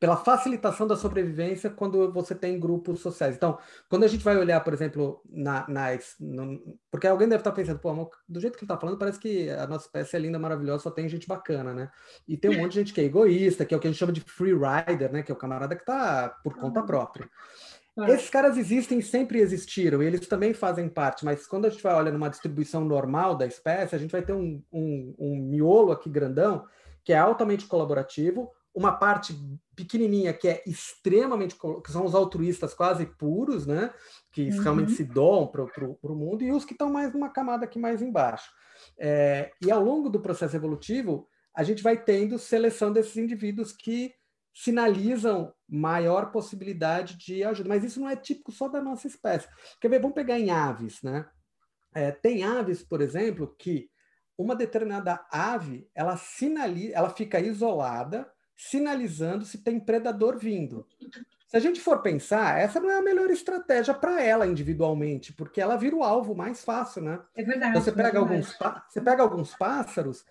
pela 0.00 0.16
facilitação 0.16 0.86
da 0.86 0.96
sobrevivência 0.96 1.68
quando 1.68 2.10
você 2.10 2.34
tem 2.34 2.58
grupos 2.58 3.00
sociais. 3.00 3.36
Então, 3.36 3.58
quando 3.86 4.04
a 4.04 4.08
gente 4.08 4.24
vai 4.24 4.34
olhar, 4.34 4.58
por 4.64 4.72
exemplo, 4.72 5.20
na, 5.28 5.68
nas, 5.68 6.16
no, 6.18 6.58
porque 6.90 7.06
alguém 7.06 7.28
deve 7.28 7.42
estar 7.42 7.52
pensando, 7.52 7.78
pô, 7.78 8.10
do 8.26 8.40
jeito 8.40 8.56
que 8.56 8.64
ele 8.64 8.72
está 8.72 8.78
falando, 8.78 8.98
parece 8.98 9.20
que 9.20 9.50
a 9.50 9.66
nossa 9.66 9.84
espécie 9.84 10.16
é 10.16 10.18
linda, 10.18 10.38
maravilhosa, 10.38 10.84
só 10.84 10.90
tem 10.90 11.06
gente 11.06 11.28
bacana, 11.28 11.74
né? 11.74 11.90
E 12.26 12.34
tem 12.34 12.50
um 12.50 12.62
monte 12.62 12.72
de 12.72 12.78
gente 12.78 12.94
que 12.94 13.00
é 13.02 13.04
egoísta, 13.04 13.66
que 13.66 13.74
é 13.74 13.76
o 13.76 13.80
que 13.80 13.88
a 13.88 13.90
gente 13.90 13.98
chama 13.98 14.12
de 14.12 14.22
free 14.22 14.54
rider, 14.54 15.12
né? 15.12 15.22
Que 15.22 15.30
é 15.30 15.34
o 15.34 15.38
camarada 15.38 15.76
que 15.76 15.82
está 15.82 16.30
por 16.42 16.56
conta 16.56 16.82
própria. 16.82 17.28
É. 17.98 18.12
Esses 18.12 18.30
caras 18.30 18.56
existem, 18.56 19.02
sempre 19.02 19.38
existiram, 19.38 20.02
e 20.02 20.06
eles 20.06 20.26
também 20.26 20.54
fazem 20.54 20.88
parte, 20.88 21.26
mas 21.26 21.46
quando 21.46 21.66
a 21.66 21.68
gente 21.68 21.82
vai 21.82 21.94
olhar 21.94 22.12
numa 22.12 22.30
distribuição 22.30 22.82
normal 22.82 23.34
da 23.34 23.46
espécie, 23.46 23.94
a 23.94 23.98
gente 23.98 24.12
vai 24.12 24.22
ter 24.22 24.32
um, 24.32 24.62
um, 24.72 25.14
um 25.18 25.36
miolo 25.36 25.92
aqui 25.92 26.08
grandão, 26.08 26.64
que 27.04 27.12
é 27.12 27.18
altamente 27.18 27.66
colaborativo, 27.66 28.50
uma 28.74 28.92
parte 28.92 29.34
pequenininha 29.74 30.32
que 30.32 30.48
é 30.48 30.62
extremamente 30.66 31.56
que 31.56 31.92
são 31.92 32.04
os 32.04 32.14
altruístas 32.14 32.74
quase 32.74 33.06
puros, 33.06 33.66
né? 33.66 33.92
Que 34.32 34.50
uhum. 34.50 34.62
realmente 34.62 34.92
se 34.92 35.04
doam 35.04 35.46
para 35.46 35.64
o 35.64 36.14
mundo 36.14 36.42
e 36.42 36.52
os 36.52 36.64
que 36.64 36.72
estão 36.72 36.90
mais 36.90 37.12
numa 37.12 37.30
camada 37.30 37.64
aqui 37.64 37.78
mais 37.78 38.00
embaixo. 38.00 38.50
É, 38.98 39.50
e 39.62 39.70
ao 39.70 39.82
longo 39.82 40.08
do 40.08 40.20
processo 40.20 40.56
evolutivo 40.56 41.28
a 41.54 41.62
gente 41.62 41.82
vai 41.82 41.96
tendo 42.02 42.38
seleção 42.38 42.92
desses 42.92 43.16
indivíduos 43.16 43.72
que 43.72 44.14
sinalizam 44.54 45.52
maior 45.68 46.30
possibilidade 46.30 47.16
de 47.16 47.42
ajuda, 47.44 47.68
mas 47.68 47.84
isso 47.84 48.00
não 48.00 48.08
é 48.08 48.16
típico 48.16 48.52
só 48.52 48.68
da 48.68 48.80
nossa 48.80 49.06
espécie. 49.06 49.48
Quer 49.80 49.88
ver? 49.88 50.00
Vamos 50.00 50.14
pegar 50.14 50.38
em 50.38 50.50
aves, 50.50 51.02
né? 51.02 51.28
É, 51.94 52.12
tem 52.12 52.44
aves, 52.44 52.82
por 52.82 53.00
exemplo, 53.00 53.54
que 53.58 53.90
uma 54.38 54.54
determinada 54.54 55.24
ave 55.30 55.88
ela 55.94 56.16
sinaliza, 56.16 56.94
ela 56.94 57.10
fica 57.10 57.40
isolada 57.40 58.30
sinalizando 58.60 59.44
se 59.46 59.58
tem 59.58 59.80
predador 59.80 60.36
vindo. 60.36 60.86
Se 61.48 61.56
a 61.56 61.60
gente 61.60 61.80
for 61.80 62.02
pensar, 62.02 62.60
essa 62.60 62.78
não 62.78 62.90
é 62.90 62.98
a 62.98 63.02
melhor 63.02 63.30
estratégia 63.30 63.94
para 63.94 64.22
ela 64.22 64.46
individualmente, 64.46 65.32
porque 65.32 65.60
ela 65.60 65.76
vira 65.76 65.96
o 65.96 66.04
alvo 66.04 66.34
mais 66.34 66.62
fácil, 66.62 67.02
né? 67.02 67.20
É 67.34 67.42
verdade. 67.42 67.70
Então, 67.70 67.82
você 67.82 67.90
pega, 67.90 68.18
é 68.18 68.20
alguns, 68.20 68.56
você 68.88 69.00
pega 69.00 69.22
alguns 69.22 69.54
pássaros, 69.56 70.24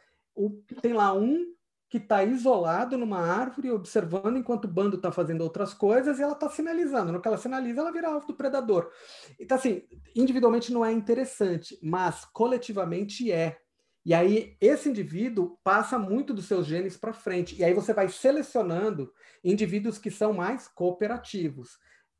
tem 0.81 0.93
lá 0.93 1.11
um 1.11 1.43
que 1.89 1.97
está 1.97 2.23
isolado 2.23 2.99
numa 2.99 3.19
árvore, 3.19 3.71
observando 3.71 4.37
enquanto 4.37 4.65
o 4.65 4.71
bando 4.71 4.95
está 4.95 5.11
fazendo 5.11 5.41
outras 5.41 5.73
coisas, 5.73 6.19
e 6.19 6.21
ela 6.21 6.33
está 6.33 6.47
sinalizando. 6.49 7.11
No 7.11 7.19
que 7.19 7.27
ela 7.27 7.37
sinaliza, 7.37 7.81
ela 7.81 7.91
vira 7.91 8.09
alvo 8.09 8.27
do 8.27 8.35
predador. 8.35 8.91
Então, 9.39 9.57
assim, 9.57 9.81
individualmente 10.15 10.71
não 10.71 10.85
é 10.85 10.91
interessante, 10.91 11.79
mas 11.81 12.25
coletivamente 12.25 13.31
é. 13.31 13.59
E 14.05 14.13
aí 14.13 14.55
esse 14.61 14.89
indivíduo 14.89 15.57
passa 15.63 15.99
muito 15.99 16.33
dos 16.33 16.45
seus 16.45 16.65
genes 16.65 16.97
para 16.97 17.13
frente. 17.13 17.55
E 17.55 17.63
aí 17.63 17.73
você 17.73 17.93
vai 17.93 18.07
selecionando 18.09 19.11
indivíduos 19.43 19.97
que 19.97 20.09
são 20.09 20.33
mais 20.33 20.67
cooperativos. 20.67 21.77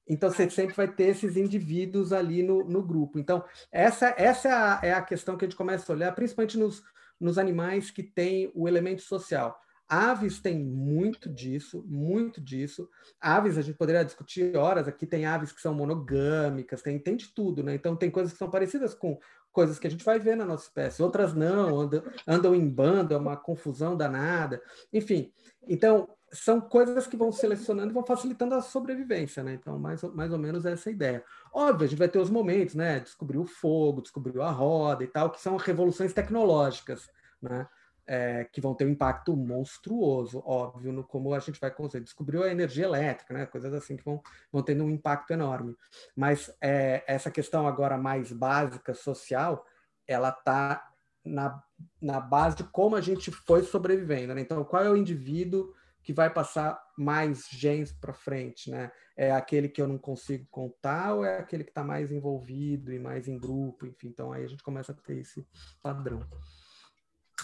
Então 0.07 0.29
você 0.29 0.49
sempre 0.49 0.75
vai 0.75 0.87
ter 0.87 1.09
esses 1.09 1.37
indivíduos 1.37 2.11
ali 2.11 2.41
no, 2.41 2.63
no 2.63 2.81
grupo. 2.83 3.19
Então, 3.19 3.43
essa, 3.71 4.13
essa 4.17 4.49
é, 4.49 4.51
a, 4.51 4.79
é 4.83 4.93
a 4.93 5.01
questão 5.03 5.37
que 5.37 5.45
a 5.45 5.47
gente 5.47 5.57
começa 5.57 5.91
a 5.91 5.95
olhar, 5.95 6.15
principalmente 6.15 6.57
nos, 6.57 6.83
nos 7.19 7.37
animais 7.37 7.91
que 7.91 8.01
têm 8.01 8.51
o 8.55 8.67
elemento 8.67 9.03
social. 9.03 9.59
Aves 9.89 10.39
tem 10.39 10.63
muito 10.63 11.27
disso, 11.27 11.83
muito 11.87 12.39
disso. 12.39 12.87
Aves, 13.19 13.57
a 13.57 13.61
gente 13.63 13.75
poderia 13.75 14.05
discutir 14.05 14.55
horas 14.55 14.87
aqui, 14.87 15.07
tem 15.07 15.25
aves 15.25 15.51
que 15.51 15.59
são 15.59 15.73
monogâmicas, 15.73 16.83
tem, 16.83 16.99
tem 16.99 17.17
de 17.17 17.29
tudo, 17.29 17.63
né? 17.63 17.73
Então 17.73 17.95
tem 17.95 18.11
coisas 18.11 18.31
que 18.31 18.37
são 18.37 18.51
parecidas 18.51 18.93
com 18.93 19.19
coisas 19.51 19.79
que 19.79 19.87
a 19.87 19.89
gente 19.89 20.05
vai 20.05 20.19
ver 20.19 20.37
na 20.37 20.45
nossa 20.45 20.65
espécie, 20.65 21.01
outras 21.01 21.33
não, 21.33 21.79
andam, 21.79 22.03
andam 22.27 22.53
em 22.53 22.69
bando, 22.69 23.15
é 23.15 23.17
uma 23.17 23.35
confusão 23.35 23.97
danada. 23.97 24.61
Enfim, 24.93 25.33
então 25.67 26.07
são 26.31 26.61
coisas 26.61 27.07
que 27.07 27.17
vão 27.17 27.31
selecionando 27.31 27.91
e 27.91 27.93
vão 27.93 28.05
facilitando 28.05 28.53
a 28.53 28.61
sobrevivência, 28.61 29.43
né? 29.43 29.53
Então, 29.53 29.79
mais, 29.79 30.03
mais 30.03 30.31
ou 30.31 30.37
menos 30.37 30.65
essa 30.65 30.89
é 30.89 30.91
a 30.91 30.93
ideia. 30.93 31.23
Óbvio, 31.51 31.85
a 31.85 31.89
gente 31.89 31.97
vai 31.97 32.07
ter 32.07 32.19
os 32.19 32.29
momentos, 32.29 32.75
né? 32.75 32.99
Descobriu 32.99 33.41
o 33.41 33.47
fogo, 33.47 34.01
descobriu 34.01 34.43
a 34.43 34.51
roda 34.51 35.03
e 35.03 35.07
tal, 35.07 35.31
que 35.31 35.41
são 35.41 35.57
revoluções 35.57 36.13
tecnológicas, 36.13 37.09
né? 37.41 37.67
É, 38.09 38.43
que 38.45 38.59
vão 38.59 38.73
ter 38.73 38.85
um 38.85 38.89
impacto 38.89 39.37
monstruoso, 39.37 40.41
óbvio, 40.43 40.91
no 40.91 41.03
como 41.03 41.31
a 41.31 41.39
gente 41.39 41.59
vai 41.59 41.69
conseguir. 41.69 42.05
Descobriu 42.05 42.41
a 42.41 42.49
energia 42.49 42.85
elétrica, 42.85 43.31
né? 43.35 43.45
coisas 43.45 43.71
assim 43.71 43.95
que 43.95 44.03
vão, 44.03 44.19
vão 44.51 44.63
tendo 44.63 44.83
um 44.83 44.89
impacto 44.89 45.29
enorme. 45.29 45.77
Mas 46.15 46.51
é, 46.59 47.03
essa 47.05 47.29
questão 47.29 47.67
agora 47.67 47.99
mais 47.99 48.31
básica, 48.31 48.95
social, 48.95 49.63
ela 50.07 50.29
está 50.29 50.91
na, 51.23 51.61
na 52.01 52.19
base 52.19 52.57
de 52.57 52.63
como 52.63 52.95
a 52.95 53.01
gente 53.01 53.29
foi 53.29 53.61
sobrevivendo. 53.61 54.33
Né? 54.33 54.41
Então, 54.41 54.63
qual 54.63 54.83
é 54.83 54.89
o 54.89 54.97
indivíduo 54.97 55.71
que 56.01 56.11
vai 56.11 56.31
passar 56.31 56.81
mais 56.97 57.47
genes 57.51 57.91
para 57.91 58.11
frente, 58.11 58.71
né? 58.71 58.91
É 59.15 59.31
aquele 59.31 59.69
que 59.69 59.79
eu 59.79 59.87
não 59.87 59.97
consigo 59.97 60.47
contar 60.49 61.13
ou 61.13 61.25
é 61.25 61.37
aquele 61.37 61.63
que 61.63 61.69
está 61.69 61.83
mais 61.83 62.11
envolvido 62.11 62.91
e 62.91 62.97
mais 62.97 63.27
em 63.27 63.37
grupo, 63.37 63.85
enfim. 63.85 64.07
Então 64.07 64.31
aí 64.31 64.45
a 64.45 64.47
gente 64.47 64.63
começa 64.63 64.93
a 64.93 64.95
ter 64.95 65.17
esse 65.17 65.45
padrão. 65.83 66.25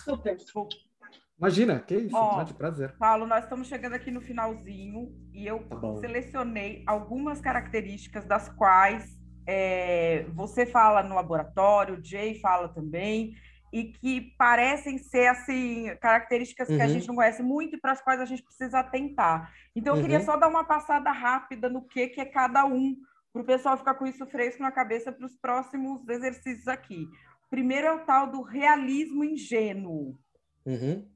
Super. 0.06 0.38
Imagina, 1.38 1.80
que 1.80 1.95
isso, 1.95 2.16
Ó, 2.16 2.43
de 2.43 2.53
prazer. 2.53 2.95
Paulo, 2.97 3.28
nós 3.28 3.43
estamos 3.43 3.68
chegando 3.68 3.93
aqui 3.93 4.10
no 4.10 4.22
finalzinho 4.22 5.12
e 5.34 5.45
eu 5.45 5.60
tá 5.68 5.95
selecionei 5.97 6.84
algumas 6.88 7.41
características 7.41 8.26
das 8.26 8.47
quais 8.49 9.18
é, 9.47 10.26
você 10.34 10.66
fala 10.66 11.03
no 11.03 11.16
laboratório, 11.16 11.95
o 11.95 12.03
Jay 12.03 12.39
fala 12.39 12.70
também, 12.70 13.36
e 13.74 13.86
que 13.86 14.34
parecem 14.38 14.97
ser 14.97 15.28
assim 15.28 15.93
características 15.99 16.70
uhum. 16.70 16.78
que 16.78 16.82
a 16.82 16.86
uhum. 16.86 16.91
gente 16.91 17.08
não 17.08 17.16
conhece 17.16 17.43
muito 17.43 17.76
e 17.76 17.80
para 17.80 17.91
as 17.91 18.01
quais 18.01 18.22
a 18.22 18.26
gente 18.26 18.41
precisa 18.41 18.80
atentar. 18.80 19.51
Então, 19.76 19.93
eu 19.93 19.97
uhum. 19.97 20.03
queria 20.03 20.22
só 20.22 20.38
dar 20.38 20.47
uma 20.47 20.64
passada 20.64 21.12
rápida 21.12 21.68
no 21.68 21.82
que, 21.82 22.08
que 22.08 22.22
é 22.22 22.26
cada 22.26 22.66
um, 22.66 22.95
para 23.34 23.41
o 23.41 23.45
pessoal 23.45 23.76
ficar 23.76 23.95
com 23.95 24.06
isso 24.06 24.26
fresco 24.28 24.64
na 24.64 24.72
cabeça 24.72 25.12
para 25.12 25.26
os 25.26 25.36
próximos 25.36 26.08
exercícios 26.08 26.70
aqui. 26.70 27.10
Primeiro 27.50 27.88
é 27.88 27.93
o 27.93 28.06
tal 28.06 28.32
do 28.32 28.41
realismo 28.41 29.24
ingênuo. 29.24 30.18
Uhum. 30.66 31.08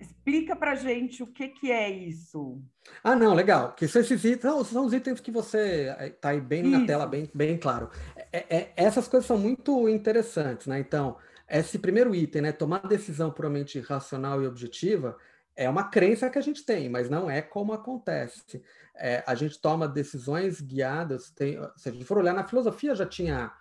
Explica 0.00 0.56
para 0.56 0.74
gente 0.74 1.22
o 1.22 1.26
que, 1.26 1.48
que 1.48 1.70
é 1.70 1.90
isso. 1.90 2.62
Ah, 3.04 3.14
não, 3.14 3.34
legal. 3.34 3.74
Que 3.74 3.84
esses 3.84 4.10
itens 4.24 4.40
são, 4.40 4.64
são 4.64 4.86
os 4.86 4.94
itens 4.94 5.20
que 5.20 5.30
você 5.30 5.94
está 6.00 6.30
aí 6.30 6.40
bem 6.40 6.62
isso. 6.62 6.70
na 6.70 6.86
tela, 6.86 7.06
bem, 7.06 7.30
bem 7.34 7.58
claro. 7.58 7.90
É, 8.32 8.56
é, 8.56 8.72
essas 8.76 9.06
coisas 9.06 9.26
são 9.26 9.36
muito 9.36 9.88
interessantes, 9.88 10.66
né? 10.66 10.78
Então, 10.78 11.18
esse 11.46 11.78
primeiro 11.78 12.14
item, 12.14 12.42
né, 12.42 12.52
tomar 12.52 12.86
decisão 12.86 13.30
puramente 13.30 13.78
racional 13.80 14.42
e 14.42 14.46
objetiva, 14.46 15.18
é 15.54 15.68
uma 15.68 15.84
crença 15.84 16.30
que 16.30 16.38
a 16.38 16.42
gente 16.42 16.64
tem, 16.64 16.88
mas 16.88 17.10
não 17.10 17.30
é 17.30 17.42
como 17.42 17.74
acontece. 17.74 18.62
É, 18.96 19.22
a 19.26 19.34
gente 19.34 19.60
toma 19.60 19.86
decisões 19.86 20.60
guiadas. 20.60 21.30
Tem, 21.30 21.58
se 21.76 21.88
a 21.88 21.92
gente 21.92 22.04
for 22.04 22.16
olhar 22.16 22.32
na 22.32 22.46
filosofia, 22.46 22.94
já 22.94 23.04
tinha 23.04 23.52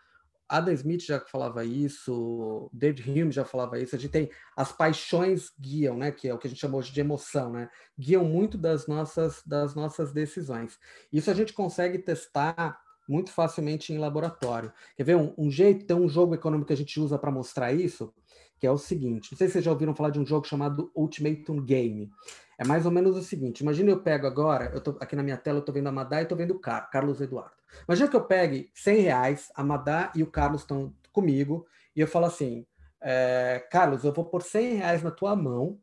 Adam 0.49 0.73
Smith 0.73 1.03
já 1.03 1.19
falava 1.19 1.63
isso, 1.63 2.69
David 2.73 3.09
Hume 3.09 3.31
já 3.31 3.45
falava 3.45 3.79
isso. 3.79 3.95
A 3.95 3.99
gente 3.99 4.11
tem 4.11 4.31
as 4.57 4.71
paixões 4.71 5.51
guiam, 5.59 5.95
né? 5.95 6.11
Que 6.11 6.27
é 6.27 6.33
o 6.33 6.39
que 6.39 6.47
a 6.47 6.49
gente 6.49 6.59
chama 6.59 6.77
hoje 6.77 6.91
de 6.91 6.99
emoção, 6.99 7.51
né? 7.51 7.69
Guiam 7.97 8.25
muito 8.25 8.57
das 8.57 8.87
nossas 8.87 9.43
das 9.45 9.75
nossas 9.75 10.11
decisões. 10.11 10.79
Isso 11.13 11.29
a 11.29 11.33
gente 11.35 11.53
consegue 11.53 11.99
testar 11.99 12.79
muito 13.07 13.31
facilmente 13.31 13.93
em 13.93 13.97
laboratório. 13.97 14.71
Quer 14.95 15.03
ver 15.03 15.17
um, 15.17 15.33
um 15.37 15.51
jeito? 15.51 15.85
Tem 15.85 15.95
um 15.95 16.09
jogo 16.09 16.35
econômico 16.35 16.67
que 16.67 16.73
a 16.73 16.77
gente 16.77 16.99
usa 16.99 17.17
para 17.17 17.31
mostrar 17.31 17.71
isso, 17.73 18.13
que 18.59 18.67
é 18.67 18.71
o 18.71 18.77
seguinte. 18.77 19.31
Não 19.31 19.37
sei 19.37 19.47
se 19.47 19.53
vocês 19.53 19.65
já 19.65 19.71
ouviram 19.71 19.95
falar 19.95 20.09
de 20.09 20.19
um 20.19 20.25
jogo 20.25 20.45
chamado 20.45 20.91
Ultimatum 20.93 21.61
Game. 21.61 22.11
É 22.57 22.65
mais 22.65 22.85
ou 22.85 22.91
menos 22.91 23.15
o 23.15 23.23
seguinte: 23.23 23.61
imagina 23.61 23.89
eu 23.89 24.01
pego 24.01 24.27
agora, 24.27 24.69
eu 24.73 24.81
tô 24.81 24.91
aqui 24.99 25.15
na 25.15 25.23
minha 25.23 25.37
tela, 25.37 25.59
eu 25.59 25.61
estou 25.61 25.73
vendo 25.73 25.87
a 25.87 25.91
Madá 25.91 26.19
e 26.19 26.23
estou 26.23 26.37
vendo 26.37 26.51
o 26.51 26.59
Car 26.59 26.89
Carlos 26.91 27.21
Eduardo. 27.21 27.55
Imagina 27.87 28.09
que 28.09 28.15
eu 28.15 28.23
pegue 28.23 28.69
100 28.73 28.99
reais, 28.99 29.51
a 29.55 29.63
Madá 29.63 30.11
e 30.13 30.21
o 30.21 30.27
Carlos 30.27 30.61
estão 30.61 30.93
comigo, 31.13 31.65
e 31.95 32.01
eu 32.01 32.07
falo 32.07 32.25
assim: 32.25 32.65
é, 33.01 33.65
Carlos, 33.71 34.03
eu 34.03 34.11
vou 34.11 34.25
pôr 34.25 34.41
100 34.41 34.75
reais 34.75 35.01
na 35.01 35.11
tua 35.11 35.35
mão. 35.35 35.79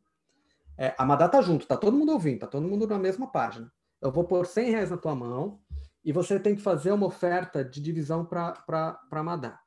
É, 0.77 0.95
a 0.99 1.07
Madá 1.07 1.27
tá 1.27 1.41
junto, 1.41 1.67
tá 1.67 1.77
todo 1.77 1.97
mundo 1.97 2.13
ouvindo, 2.13 2.41
tá 2.41 2.47
todo 2.47 2.69
mundo 2.69 2.87
na 2.87 2.99
mesma 2.99 3.27
página. 3.27 3.73
Eu 4.03 4.13
vou 4.13 4.25
pôr 4.25 4.45
100 4.45 4.71
reais 4.71 4.91
na 4.91 4.99
tua 4.99 5.15
mão 5.15 5.59
e 6.05 6.13
você 6.13 6.39
tem 6.39 6.55
que 6.55 6.61
fazer 6.61 6.93
uma 6.93 7.07
oferta 7.07 7.65
de 7.65 7.81
divisão 7.81 8.27
para 8.27 9.01
a 9.11 9.23
Madá. 9.23 9.59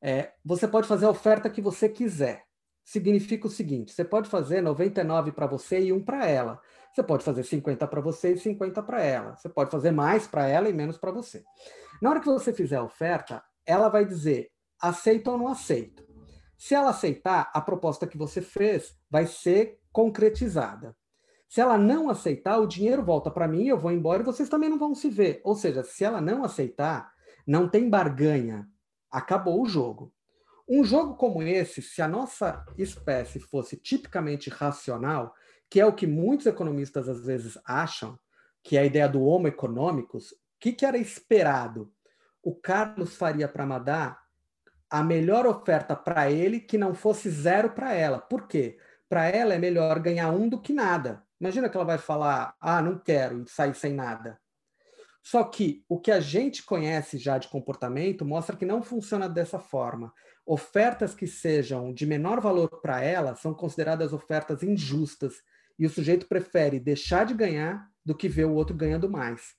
É, 0.00 0.32
você 0.42 0.66
pode 0.66 0.88
fazer 0.88 1.04
a 1.04 1.10
oferta 1.10 1.50
que 1.50 1.60
você 1.60 1.88
quiser 1.88 2.45
significa 2.86 3.48
o 3.48 3.50
seguinte: 3.50 3.92
você 3.92 4.04
pode 4.04 4.30
fazer 4.30 4.62
99 4.62 5.32
para 5.32 5.46
você 5.46 5.80
e 5.80 5.92
um 5.92 6.02
para 6.02 6.26
ela. 6.26 6.58
Você 6.94 7.02
pode 7.02 7.24
fazer 7.24 7.42
50 7.42 7.86
para 7.86 8.00
você 8.00 8.32
e 8.32 8.38
50 8.38 8.82
para 8.82 9.02
ela. 9.02 9.36
Você 9.36 9.50
pode 9.50 9.70
fazer 9.70 9.90
mais 9.90 10.26
para 10.26 10.46
ela 10.46 10.70
e 10.70 10.72
menos 10.72 10.96
para 10.96 11.10
você. 11.10 11.44
Na 12.00 12.08
hora 12.08 12.20
que 12.20 12.26
você 12.26 12.54
fizer 12.54 12.76
a 12.76 12.84
oferta, 12.84 13.42
ela 13.66 13.90
vai 13.90 14.06
dizer 14.06 14.50
aceito 14.80 15.30
ou 15.30 15.36
não 15.36 15.48
aceito. 15.48 16.06
Se 16.56 16.74
ela 16.74 16.90
aceitar, 16.90 17.50
a 17.52 17.60
proposta 17.60 18.06
que 18.06 18.16
você 18.16 18.40
fez 18.40 18.96
vai 19.10 19.26
ser 19.26 19.78
concretizada. 19.92 20.96
Se 21.48 21.60
ela 21.60 21.76
não 21.76 22.08
aceitar, 22.08 22.58
o 22.58 22.66
dinheiro 22.66 23.04
volta 23.04 23.30
para 23.30 23.46
mim, 23.46 23.66
eu 23.66 23.78
vou 23.78 23.92
embora 23.92 24.22
e 24.22 24.24
vocês 24.24 24.48
também 24.48 24.70
não 24.70 24.78
vão 24.78 24.94
se 24.94 25.10
ver. 25.10 25.40
Ou 25.44 25.54
seja, 25.54 25.82
se 25.82 26.02
ela 26.02 26.20
não 26.20 26.44
aceitar, 26.44 27.12
não 27.46 27.68
tem 27.68 27.90
barganha. 27.90 28.66
Acabou 29.10 29.62
o 29.62 29.68
jogo. 29.68 30.12
Um 30.68 30.82
jogo 30.84 31.14
como 31.14 31.42
esse, 31.42 31.80
se 31.80 32.02
a 32.02 32.08
nossa 32.08 32.64
espécie 32.76 33.38
fosse 33.38 33.76
tipicamente 33.76 34.50
racional, 34.50 35.34
que 35.70 35.80
é 35.80 35.86
o 35.86 35.92
que 35.92 36.06
muitos 36.06 36.46
economistas 36.46 37.08
às 37.08 37.24
vezes 37.24 37.58
acham, 37.64 38.18
que 38.62 38.76
é 38.76 38.80
a 38.80 38.84
ideia 38.84 39.08
do 39.08 39.22
homo 39.22 39.46
econômicos, 39.46 40.32
o 40.32 40.36
que, 40.58 40.72
que 40.72 40.84
era 40.84 40.98
esperado? 40.98 41.92
O 42.42 42.54
Carlos 42.54 43.14
Faria 43.14 43.46
Pramadá 43.46 44.18
a 44.90 45.02
melhor 45.02 45.46
oferta 45.46 45.94
para 45.94 46.30
ele 46.30 46.60
que 46.60 46.78
não 46.78 46.94
fosse 46.94 47.28
zero 47.28 47.70
para 47.70 47.92
ela. 47.92 48.18
Por 48.18 48.46
quê? 48.46 48.78
Para 49.08 49.28
ela 49.28 49.54
é 49.54 49.58
melhor 49.58 49.98
ganhar 50.00 50.30
um 50.30 50.48
do 50.48 50.60
que 50.60 50.72
nada. 50.72 51.24
Imagina 51.40 51.68
que 51.68 51.76
ela 51.76 51.86
vai 51.86 51.98
falar, 51.98 52.54
ah, 52.60 52.80
não 52.80 52.98
quero, 52.98 53.42
e 53.42 53.48
sair 53.48 53.74
sem 53.74 53.92
nada. 53.92 54.40
Só 55.22 55.42
que 55.44 55.84
o 55.88 56.00
que 56.00 56.10
a 56.10 56.20
gente 56.20 56.64
conhece 56.64 57.18
já 57.18 57.36
de 57.36 57.48
comportamento 57.48 58.24
mostra 58.24 58.56
que 58.56 58.64
não 58.64 58.82
funciona 58.82 59.28
dessa 59.28 59.58
forma. 59.58 60.12
Ofertas 60.46 61.12
que 61.12 61.26
sejam 61.26 61.92
de 61.92 62.06
menor 62.06 62.40
valor 62.40 62.80
para 62.80 63.02
ela 63.02 63.34
são 63.34 63.52
consideradas 63.52 64.12
ofertas 64.12 64.62
injustas 64.62 65.42
e 65.76 65.84
o 65.84 65.90
sujeito 65.90 66.26
prefere 66.26 66.78
deixar 66.78 67.26
de 67.26 67.34
ganhar 67.34 67.90
do 68.04 68.14
que 68.14 68.28
ver 68.28 68.44
o 68.44 68.54
outro 68.54 68.76
ganhando 68.76 69.10
mais. 69.10 69.56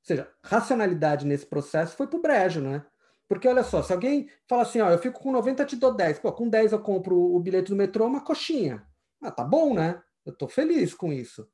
Ou 0.00 0.06
seja, 0.06 0.32
racionalidade 0.42 1.26
nesse 1.26 1.44
processo 1.44 1.94
foi 1.94 2.06
para 2.06 2.18
o 2.18 2.22
brejo, 2.22 2.62
né? 2.62 2.82
Porque 3.28 3.46
olha 3.46 3.62
só, 3.62 3.82
se 3.82 3.92
alguém 3.92 4.28
fala 4.48 4.62
assim, 4.62 4.80
ó, 4.80 4.90
eu 4.90 4.98
fico 4.98 5.20
com 5.20 5.30
90, 5.30 5.64
te 5.66 5.76
dou 5.76 5.94
10. 5.94 6.18
Pô, 6.18 6.32
com 6.32 6.48
10 6.48 6.72
eu 6.72 6.80
compro 6.80 7.14
o 7.14 7.38
bilhete 7.38 7.68
do 7.68 7.76
metrô, 7.76 8.06
uma 8.06 8.24
coxinha. 8.24 8.86
Ah, 9.20 9.30
tá 9.30 9.44
bom, 9.44 9.74
né? 9.74 10.02
Eu 10.24 10.32
tô 10.32 10.48
feliz 10.48 10.94
com 10.94 11.12
isso. 11.12 11.46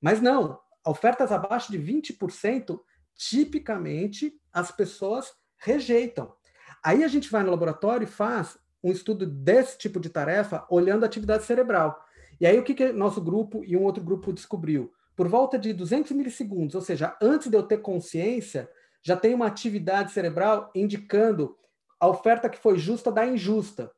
Mas 0.00 0.20
não, 0.20 0.58
ofertas 0.84 1.32
abaixo 1.32 1.70
de 1.70 1.78
20%, 1.78 2.78
tipicamente 3.14 4.38
as 4.52 4.70
pessoas 4.70 5.32
rejeitam. 5.56 6.34
Aí 6.86 7.02
a 7.02 7.08
gente 7.08 7.28
vai 7.32 7.42
no 7.42 7.50
laboratório 7.50 8.04
e 8.04 8.06
faz 8.06 8.56
um 8.80 8.92
estudo 8.92 9.26
desse 9.26 9.76
tipo 9.76 9.98
de 9.98 10.08
tarefa 10.08 10.64
olhando 10.70 11.02
a 11.02 11.06
atividade 11.06 11.42
cerebral. 11.42 12.00
E 12.40 12.46
aí 12.46 12.56
o 12.60 12.62
que, 12.62 12.74
que 12.74 12.92
nosso 12.92 13.20
grupo 13.20 13.64
e 13.64 13.76
um 13.76 13.82
outro 13.82 14.04
grupo 14.04 14.32
descobriu? 14.32 14.92
Por 15.16 15.26
volta 15.26 15.58
de 15.58 15.72
200 15.72 16.12
milissegundos, 16.12 16.76
ou 16.76 16.80
seja, 16.80 17.16
antes 17.20 17.50
de 17.50 17.56
eu 17.56 17.64
ter 17.64 17.78
consciência, 17.78 18.70
já 19.02 19.16
tem 19.16 19.34
uma 19.34 19.48
atividade 19.48 20.12
cerebral 20.12 20.70
indicando 20.76 21.56
a 21.98 22.06
oferta 22.06 22.48
que 22.48 22.56
foi 22.56 22.78
justa 22.78 23.10
da 23.10 23.26
injusta. 23.26 23.90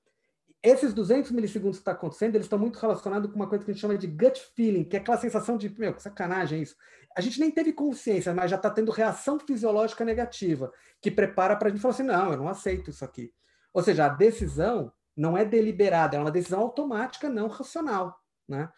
Esses 0.63 0.93
200 0.93 1.31
milissegundos 1.31 1.79
que 1.79 1.83
está 1.83 1.93
acontecendo, 1.93 2.35
eles 2.35 2.47
estão 2.47 2.59
muito 2.59 2.79
relacionados 2.79 3.31
com 3.31 3.37
uma 3.37 3.49
coisa 3.49 3.65
que 3.65 3.71
a 3.71 3.75
gente 3.75 3.81
chama 3.81 3.97
de 3.97 4.09
gut 4.09 4.41
feeling, 4.57 4.85
que 4.85 4.97
é 4.97 5.01
aquela 5.01 5.17
sensação 5.17 5.57
de, 5.57 5.69
meu, 5.79 5.95
que 5.95 6.03
sacanagem 6.03 6.63
isso. 6.63 6.77
A 7.17 7.21
gente 7.21 7.39
nem 7.39 7.51
teve 7.51 7.73
consciência, 7.73 8.35
mas 8.35 8.51
já 8.51 8.57
está 8.57 8.71
tendo 8.71 8.91
reação 8.91 9.39
fisiológica 9.39 10.05
negativa, 10.05 10.73
que 11.01 11.11
prepara 11.11 11.55
para 11.57 11.69
a 11.69 11.71
gente 11.71 11.81
falar 11.81 11.95
assim, 11.95 12.03
não, 12.03 12.33
eu 12.33 12.39
não 12.39 12.49
aceito 12.49 12.91
isso 12.91 13.05
aqui. 13.05 13.33
Ou 13.73 13.83
seja, 13.83 14.07
a 14.07 14.09
decisão 14.09 14.93
não 15.17 15.37
é 15.37 15.45
deliberada, 15.45 16.17
é 16.17 16.21
uma 16.21 16.31
decisão 16.31 16.61
automática, 16.61 17.29
não 17.29 17.49
racional. 17.49 18.19
Né? 18.49 18.69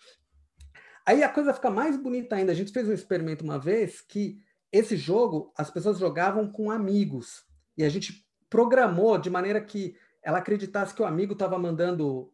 Aí 1.07 1.23
a 1.23 1.29
coisa 1.29 1.55
fica 1.55 1.71
mais 1.71 1.97
bonita 1.97 2.37
ainda. 2.37 2.53
A 2.53 2.55
gente 2.55 2.73
fez 2.73 2.89
um 2.89 2.93
experimento 2.93 3.45
uma 3.45 3.59
vez 3.59 4.01
que 4.01 4.39
esse 4.73 4.97
jogo 4.97 5.53
as 5.57 5.71
pessoas 5.71 5.99
jogavam 5.99 6.51
com 6.51 6.71
amigos 6.71 7.45
e 7.77 7.85
a 7.85 7.89
gente 7.89 8.27
programou 8.49 9.19
de 9.19 9.31
maneira 9.31 9.61
que 9.61 9.97
ela 10.23 10.39
acreditasse 10.39 10.95
que 10.95 11.03
o 11.03 11.07
amigo 11.07 11.33
estava 11.33 11.59
mandando 11.59 12.33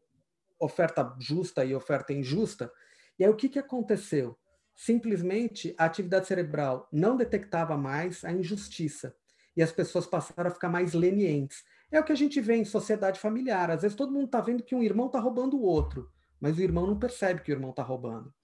oferta 0.58 1.14
justa 1.18 1.64
e 1.64 1.74
oferta 1.74 2.12
injusta. 2.12 2.72
E 3.18 3.24
aí 3.24 3.30
o 3.30 3.36
que, 3.36 3.48
que 3.48 3.58
aconteceu? 3.58 4.36
Simplesmente 4.74 5.74
a 5.78 5.84
atividade 5.84 6.26
cerebral 6.26 6.88
não 6.92 7.16
detectava 7.16 7.76
mais 7.76 8.24
a 8.24 8.32
injustiça 8.32 9.14
e 9.56 9.62
as 9.62 9.72
pessoas 9.72 10.06
passaram 10.06 10.50
a 10.50 10.54
ficar 10.54 10.68
mais 10.68 10.92
lenientes. 10.92 11.64
É 11.90 11.98
o 11.98 12.04
que 12.04 12.12
a 12.12 12.16
gente 12.16 12.40
vê 12.40 12.56
em 12.56 12.64
sociedade 12.64 13.18
familiar. 13.18 13.70
Às 13.70 13.82
vezes 13.82 13.96
todo 13.96 14.12
mundo 14.12 14.26
está 14.26 14.40
vendo 14.40 14.62
que 14.62 14.74
um 14.74 14.82
irmão 14.82 15.06
está 15.06 15.18
roubando 15.18 15.56
o 15.56 15.62
outro, 15.62 16.10
mas 16.40 16.58
o 16.58 16.62
irmão 16.62 16.86
não 16.86 16.98
percebe 16.98 17.40
que 17.40 17.50
o 17.50 17.54
irmão 17.54 17.70
está 17.70 17.82
roubando. 17.82 18.34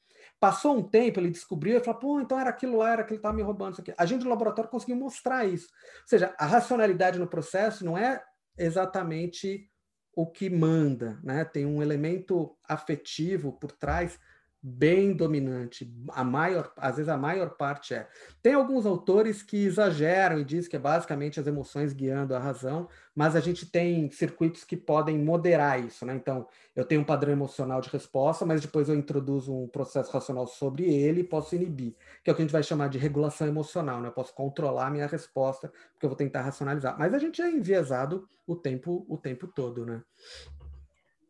Passou 0.41 0.77
um 0.77 0.83
tempo, 0.83 1.21
ele 1.21 1.31
descobriu 1.31 1.77
e 1.77 1.85
falou: 1.85 2.01
pô, 2.01 2.21
então 2.21 2.39
era 2.39 2.51
aquilo 2.51 2.79
lá, 2.79 2.93
era 2.93 3.03
aquilo 3.03 3.19
que 3.19 3.21
estava 3.21 3.35
me 3.35 3.43
roubando. 3.43 3.73
Isso 3.73 3.81
aqui. 3.81 3.95
A 3.97 4.07
gente 4.07 4.23
do 4.23 4.29
laboratório 4.29 4.71
conseguiu 4.71 4.97
mostrar 4.97 5.45
isso. 5.45 5.69
Ou 6.03 6.09
seja, 6.09 6.35
a 6.39 6.47
racionalidade 6.47 7.19
no 7.19 7.27
processo 7.27 7.85
não 7.85 7.99
é 7.99 8.23
exatamente 8.65 9.69
o 10.15 10.31
que 10.31 10.51
manda, 10.51 11.19
né? 11.23 11.45
Tem 11.45 11.65
um 11.67 11.83
elemento 11.83 12.57
afetivo 12.69 13.53
por 13.53 13.73
trás 13.73 14.19
bem 14.63 15.13
dominante. 15.13 15.93
A 16.11 16.23
maior, 16.23 16.73
às 16.77 16.97
vezes 16.97 17.09
a 17.09 17.17
maior 17.17 17.51
parte 17.51 17.95
é. 17.95 18.09
Tem 18.41 18.55
alguns 18.55 18.87
autores 18.87 19.43
que 19.43 19.65
exageram 19.65 20.39
e 20.39 20.45
dizem 20.45 20.71
que 20.71 20.77
é 20.77 20.79
basicamente 20.79 21.41
as 21.41 21.47
emoções 21.49 21.93
guiando 21.93 22.35
a 22.35 22.39
razão, 22.39 22.89
mas 23.13 23.35
a 23.35 23.41
gente 23.41 23.67
tem 23.67 24.09
circuitos 24.11 24.63
que 24.63 24.77
podem 24.77 25.19
moderar 25.19 25.85
isso, 25.85 26.07
né? 26.07 26.15
Então, 26.15 26.47
eu 26.77 26.85
tenho 26.85 27.01
um 27.01 27.05
padrão 27.05 27.33
emocional 27.33 27.81
de 27.81 27.89
resposta, 27.89 28.47
mas 28.47 28.61
depois 28.61 28.89
eu 28.89 28.95
introduzo 28.95 29.53
um 29.53 29.67
processo 29.67 30.13
racional 30.13 30.47
sobre 30.47 30.85
ele 30.85 31.23
e 31.23 31.25
posso 31.25 31.57
inibir, 31.57 31.97
que 32.23 32.31
é 32.31 32.33
o 32.33 32.37
que 32.37 32.43
a 32.43 32.45
gente 32.45 32.53
vai 32.53 32.63
chamar 32.63 32.89
de 32.89 32.99
regulação 32.99 33.49
emocional, 33.49 34.01
né? 34.01 34.09
Eu 34.09 34.13
posso 34.13 34.33
controlar 34.33 34.87
a 34.87 34.91
minha 34.91 35.09
resposta, 35.09 35.73
porque 35.93 36.07
eu 36.07 36.11
vou 36.11 36.17
tentar 36.17 36.43
racionalizar. 36.43 36.97
Mas 36.97 37.13
a 37.13 37.19
gente 37.19 37.43
é 37.43 37.51
enviesado 37.51 38.29
o 38.47 38.55
tempo 38.55 39.05
o 39.09 39.17
tempo 39.17 39.49
todo, 39.49 39.85
né? 39.85 40.03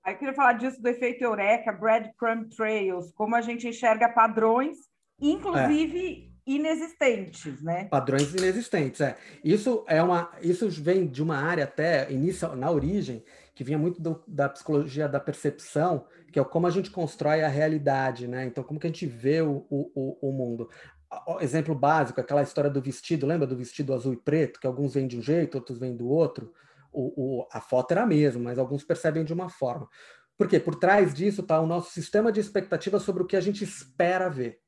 Aí 0.04 0.14
eu 0.14 0.18
queria 0.18 0.34
falar 0.34 0.54
disso 0.54 0.82
do 0.82 0.88
efeito 0.88 1.22
Eureka, 1.22 1.72
Breadcrumb 1.72 2.48
Trails, 2.54 3.12
como 3.12 3.36
a 3.36 3.40
gente 3.40 3.68
enxerga 3.68 4.08
padrões, 4.08 4.76
inclusive 5.20 6.28
é. 6.28 6.50
inexistentes, 6.50 7.62
né? 7.62 7.84
Padrões 7.84 8.34
inexistentes, 8.34 9.00
é. 9.00 9.16
Isso 9.44 9.84
é 9.86 10.02
uma, 10.02 10.32
isso 10.40 10.68
vem 10.68 11.06
de 11.06 11.22
uma 11.22 11.36
área 11.36 11.64
até 11.64 12.10
inicial, 12.10 12.56
na 12.56 12.68
origem, 12.68 13.24
que 13.54 13.62
vinha 13.62 13.78
muito 13.78 14.02
do, 14.02 14.20
da 14.26 14.48
psicologia 14.48 15.08
da 15.08 15.20
percepção, 15.20 16.04
que 16.32 16.40
é 16.40 16.44
como 16.44 16.66
a 16.66 16.70
gente 16.70 16.90
constrói 16.90 17.44
a 17.44 17.48
realidade, 17.48 18.26
né? 18.26 18.44
Então, 18.44 18.64
como 18.64 18.80
que 18.80 18.86
a 18.88 18.90
gente 18.90 19.06
vê 19.06 19.40
o, 19.40 19.64
o, 19.70 20.18
o 20.20 20.32
mundo. 20.32 20.68
Exemplo 21.40 21.74
básico, 21.74 22.20
aquela 22.20 22.42
história 22.42 22.70
do 22.70 22.80
vestido, 22.80 23.26
lembra 23.26 23.46
do 23.46 23.56
vestido 23.56 23.94
azul 23.94 24.14
e 24.14 24.16
preto, 24.16 24.58
que 24.58 24.66
alguns 24.66 24.94
vêm 24.94 25.06
de 25.06 25.16
um 25.18 25.22
jeito, 25.22 25.58
outros 25.58 25.78
vêm 25.78 25.94
do 25.94 26.08
outro? 26.08 26.52
O, 26.92 27.40
o, 27.40 27.48
a 27.50 27.60
foto 27.60 27.92
era 27.92 28.02
a 28.02 28.06
mesma, 28.06 28.42
mas 28.42 28.58
alguns 28.58 28.84
percebem 28.84 29.24
de 29.24 29.32
uma 29.32 29.48
forma. 29.48 29.88
Porque 30.36 30.58
por 30.60 30.74
trás 30.74 31.14
disso 31.14 31.40
está 31.40 31.60
o 31.60 31.66
nosso 31.66 31.90
sistema 31.90 32.32
de 32.32 32.40
expectativa 32.40 32.98
sobre 32.98 33.22
o 33.22 33.26
que 33.26 33.36
a 33.36 33.40
gente 33.40 33.64
espera 33.64 34.28
ver. 34.28 34.60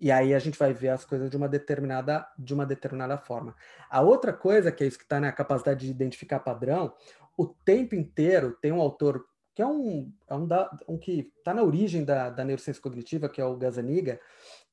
E 0.00 0.10
aí 0.10 0.34
a 0.34 0.38
gente 0.38 0.58
vai 0.58 0.72
ver 0.72 0.88
as 0.88 1.04
coisas 1.04 1.28
de 1.28 1.36
uma 1.36 1.48
determinada, 1.48 2.26
de 2.38 2.54
uma 2.54 2.64
determinada 2.64 3.18
forma. 3.18 3.54
A 3.90 4.00
outra 4.00 4.32
coisa, 4.32 4.72
que 4.72 4.82
é 4.82 4.86
isso 4.86 4.96
que 4.96 5.04
está 5.04 5.20
na 5.20 5.30
capacidade 5.30 5.84
de 5.84 5.90
identificar 5.90 6.40
padrão, 6.40 6.94
o 7.36 7.46
tempo 7.46 7.94
inteiro 7.94 8.56
tem 8.60 8.72
um 8.72 8.80
autor 8.80 9.24
que 9.54 9.60
é 9.60 9.66
um, 9.66 10.10
é 10.28 10.34
um, 10.34 10.46
da, 10.46 10.70
um 10.88 10.96
que 10.96 11.32
está 11.36 11.52
na 11.52 11.62
origem 11.62 12.04
da, 12.04 12.30
da 12.30 12.44
neurociência 12.44 12.82
cognitiva, 12.82 13.28
que 13.28 13.40
é 13.40 13.44
o 13.44 13.56
Gazaniga, 13.56 14.18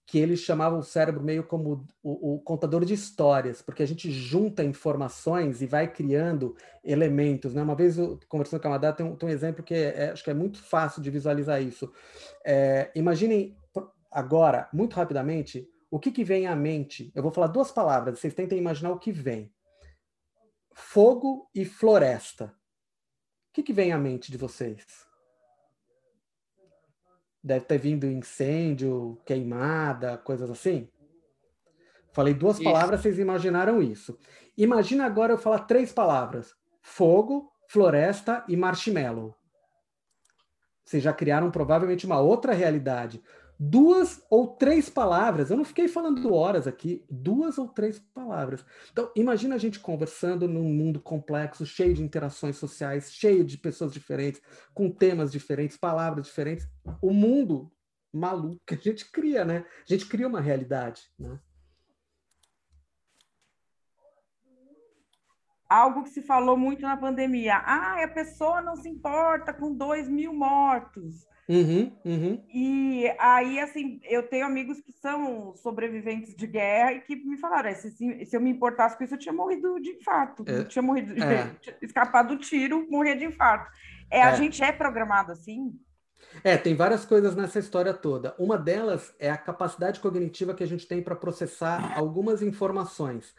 que 0.08 0.18
eles 0.18 0.40
chamavam 0.40 0.80
o 0.80 0.84
cérebro 0.84 1.22
meio 1.22 1.44
como 1.44 1.86
o, 2.02 2.36
o, 2.36 2.40
contador 2.40 2.86
de 2.86 2.94
histórias, 2.94 3.62
porque 3.62 3.84
a 3.84 3.86
gente 3.86 4.10
junta 4.10 4.64
informações 4.64 5.62
e 5.62 5.68
vai 5.68 5.86
criando 5.92 6.56
elementos. 6.82 7.54
Né? 7.54 7.62
Uma 7.62 7.76
vez, 7.76 7.98
eu, 7.98 8.18
conversando 8.30 8.62
com 8.62 8.70
a 8.70 8.72
Madá, 8.72 8.94
tem, 8.94 9.06
um, 9.06 9.18
tem 9.18 9.28
um 9.28 9.32
exemplo 9.32 9.62
que 9.62 9.74
é, 9.74 10.06
é, 10.06 10.12
acho 10.12 10.24
que 10.24 10.30
é 10.32 10.34
muito 10.34 10.64
fácil 10.64 11.02
de 11.02 11.12
visualizar 11.12 11.62
isso. 11.62 11.92
É, 12.46 12.90
imaginem 12.96 13.58
agora, 14.10 14.70
muito 14.72 14.94
rapidamente, 14.96 15.70
o 15.92 16.00
que, 16.00 16.10
que 16.10 16.24
vem 16.24 16.48
à 16.48 16.56
mente. 16.56 17.12
Eu 17.14 17.22
vou 17.22 17.32
falar 17.32 17.48
duas 17.48 17.70
palavras, 17.70 18.18
vocês 18.18 18.34
tentem 18.34 18.58
imaginar 18.58 18.92
o 18.92 19.00
que 19.00 19.12
vem. 19.12 19.54
Fogo 20.74 21.50
e 21.54 21.66
floresta. 21.66 22.46
O 23.50 23.54
que, 23.56 23.62
que 23.62 23.74
vem 23.74 23.92
à 23.92 23.98
mente 23.98 24.32
de 24.32 24.38
vocês? 24.38 25.07
Deve 27.48 27.64
ter 27.64 27.78
vindo 27.78 28.06
incêndio, 28.06 29.18
queimada, 29.26 30.18
coisas 30.18 30.50
assim. 30.50 30.90
Falei 32.12 32.34
duas 32.34 32.58
isso. 32.58 32.64
palavras, 32.66 33.00
vocês 33.00 33.20
imaginaram 33.20 33.82
isso. 33.82 34.20
Imagina 34.58 35.06
agora 35.06 35.32
eu 35.32 35.38
falar 35.38 35.60
três 35.60 35.94
palavras: 35.94 36.54
fogo, 36.82 37.50
floresta 37.70 38.44
e 38.50 38.58
marshmallow. 38.58 39.34
Vocês 40.84 41.02
já 41.02 41.14
criaram 41.14 41.50
provavelmente 41.50 42.06
uma 42.06 42.20
outra 42.20 42.52
realidade 42.52 43.24
duas 43.60 44.22
ou 44.30 44.48
três 44.48 44.90
palavras. 44.90 45.50
Eu 45.50 45.58
não 45.58 45.66
fiquei 45.66 45.88
falando 45.88 46.34
horas 46.34 46.68
aqui, 46.68 47.06
duas 47.10 47.58
ou 47.58 47.68
três 47.68 48.00
palavras. 48.14 48.64
Então, 48.92 49.12
imagina 49.16 49.56
a 49.56 49.58
gente 49.58 49.80
conversando 49.80 50.48
num 50.48 50.64
mundo 50.64 51.00
complexo, 51.00 51.66
cheio 51.66 51.94
de 51.94 52.04
interações 52.04 52.58
sociais, 52.58 53.12
cheio 53.12 53.44
de 53.44 53.58
pessoas 53.58 53.92
diferentes, 53.94 54.42
com 54.74 54.90
temas 54.90 55.32
diferentes, 55.32 55.78
palavras 55.78 56.26
diferentes. 56.26 56.68
O 57.02 57.12
mundo 57.12 57.72
maluco 58.14 58.62
que 58.66 58.76
a 58.76 58.78
gente 58.78 59.12
cria, 59.12 59.44
né? 59.44 59.66
A 59.88 59.94
gente 59.94 60.06
cria 60.08 60.28
uma 60.28 60.42
realidade, 60.42 61.02
né? 61.18 61.40
Algo 65.70 66.04
que 66.04 66.10
se 66.10 66.22
falou 66.22 66.56
muito 66.58 66.82
na 66.82 66.96
pandemia. 66.96 67.58
Ah, 67.58 68.04
a 68.04 68.08
pessoa 68.08 68.62
não 68.62 68.76
se 68.76 68.88
importa 68.88 69.54
com 69.54 69.74
dois 69.74 70.08
mil 70.08 70.34
mortos. 70.34 71.28
Uhum, 71.50 71.94
uhum. 72.04 72.44
E 72.54 73.10
aí, 73.18 73.60
assim, 73.60 74.02
eu 74.04 74.24
tenho 74.24 74.46
amigos 74.46 74.82
que 74.82 74.92
são 74.92 75.56
sobreviventes 75.56 76.36
de 76.36 76.46
guerra 76.46 76.94
e 76.94 77.02
que 77.02 77.16
me 77.16 77.38
falaram: 77.38 77.74
se, 77.74 77.92
se 78.26 78.36
eu 78.36 78.42
me 78.42 78.50
importasse 78.50 78.98
com 78.98 79.04
isso, 79.04 79.16
eu 79.16 79.20
tinha 79.20 79.34
morrido 79.34 79.80
de 79.80 79.92
infarto. 79.92 80.44
É, 80.46 80.60
eu 80.60 80.68
tinha 80.68 80.82
morrido, 80.82 81.14
é. 81.24 81.50
escapado 81.82 82.36
do 82.36 82.42
tiro, 82.42 82.86
morrer 82.90 83.16
de 83.16 83.26
infarto. 83.26 83.72
É, 84.12 84.20
é, 84.20 84.24
A 84.24 84.36
gente 84.36 84.62
é 84.62 84.74
programado 84.74 85.32
assim? 85.32 85.74
É, 86.44 86.58
tem 86.58 86.76
várias 86.76 87.06
coisas 87.06 87.36
nessa 87.36 87.60
história 87.60 87.94
toda. 87.94 88.36
Uma 88.38 88.58
delas 88.58 89.14
é 89.18 89.30
a 89.30 89.38
capacidade 89.38 90.02
cognitiva 90.02 90.54
que 90.54 90.64
a 90.64 90.68
gente 90.68 90.86
tem 90.86 91.02
para 91.02 91.16
processar 91.16 91.98
algumas 91.98 92.42
informações, 92.42 93.34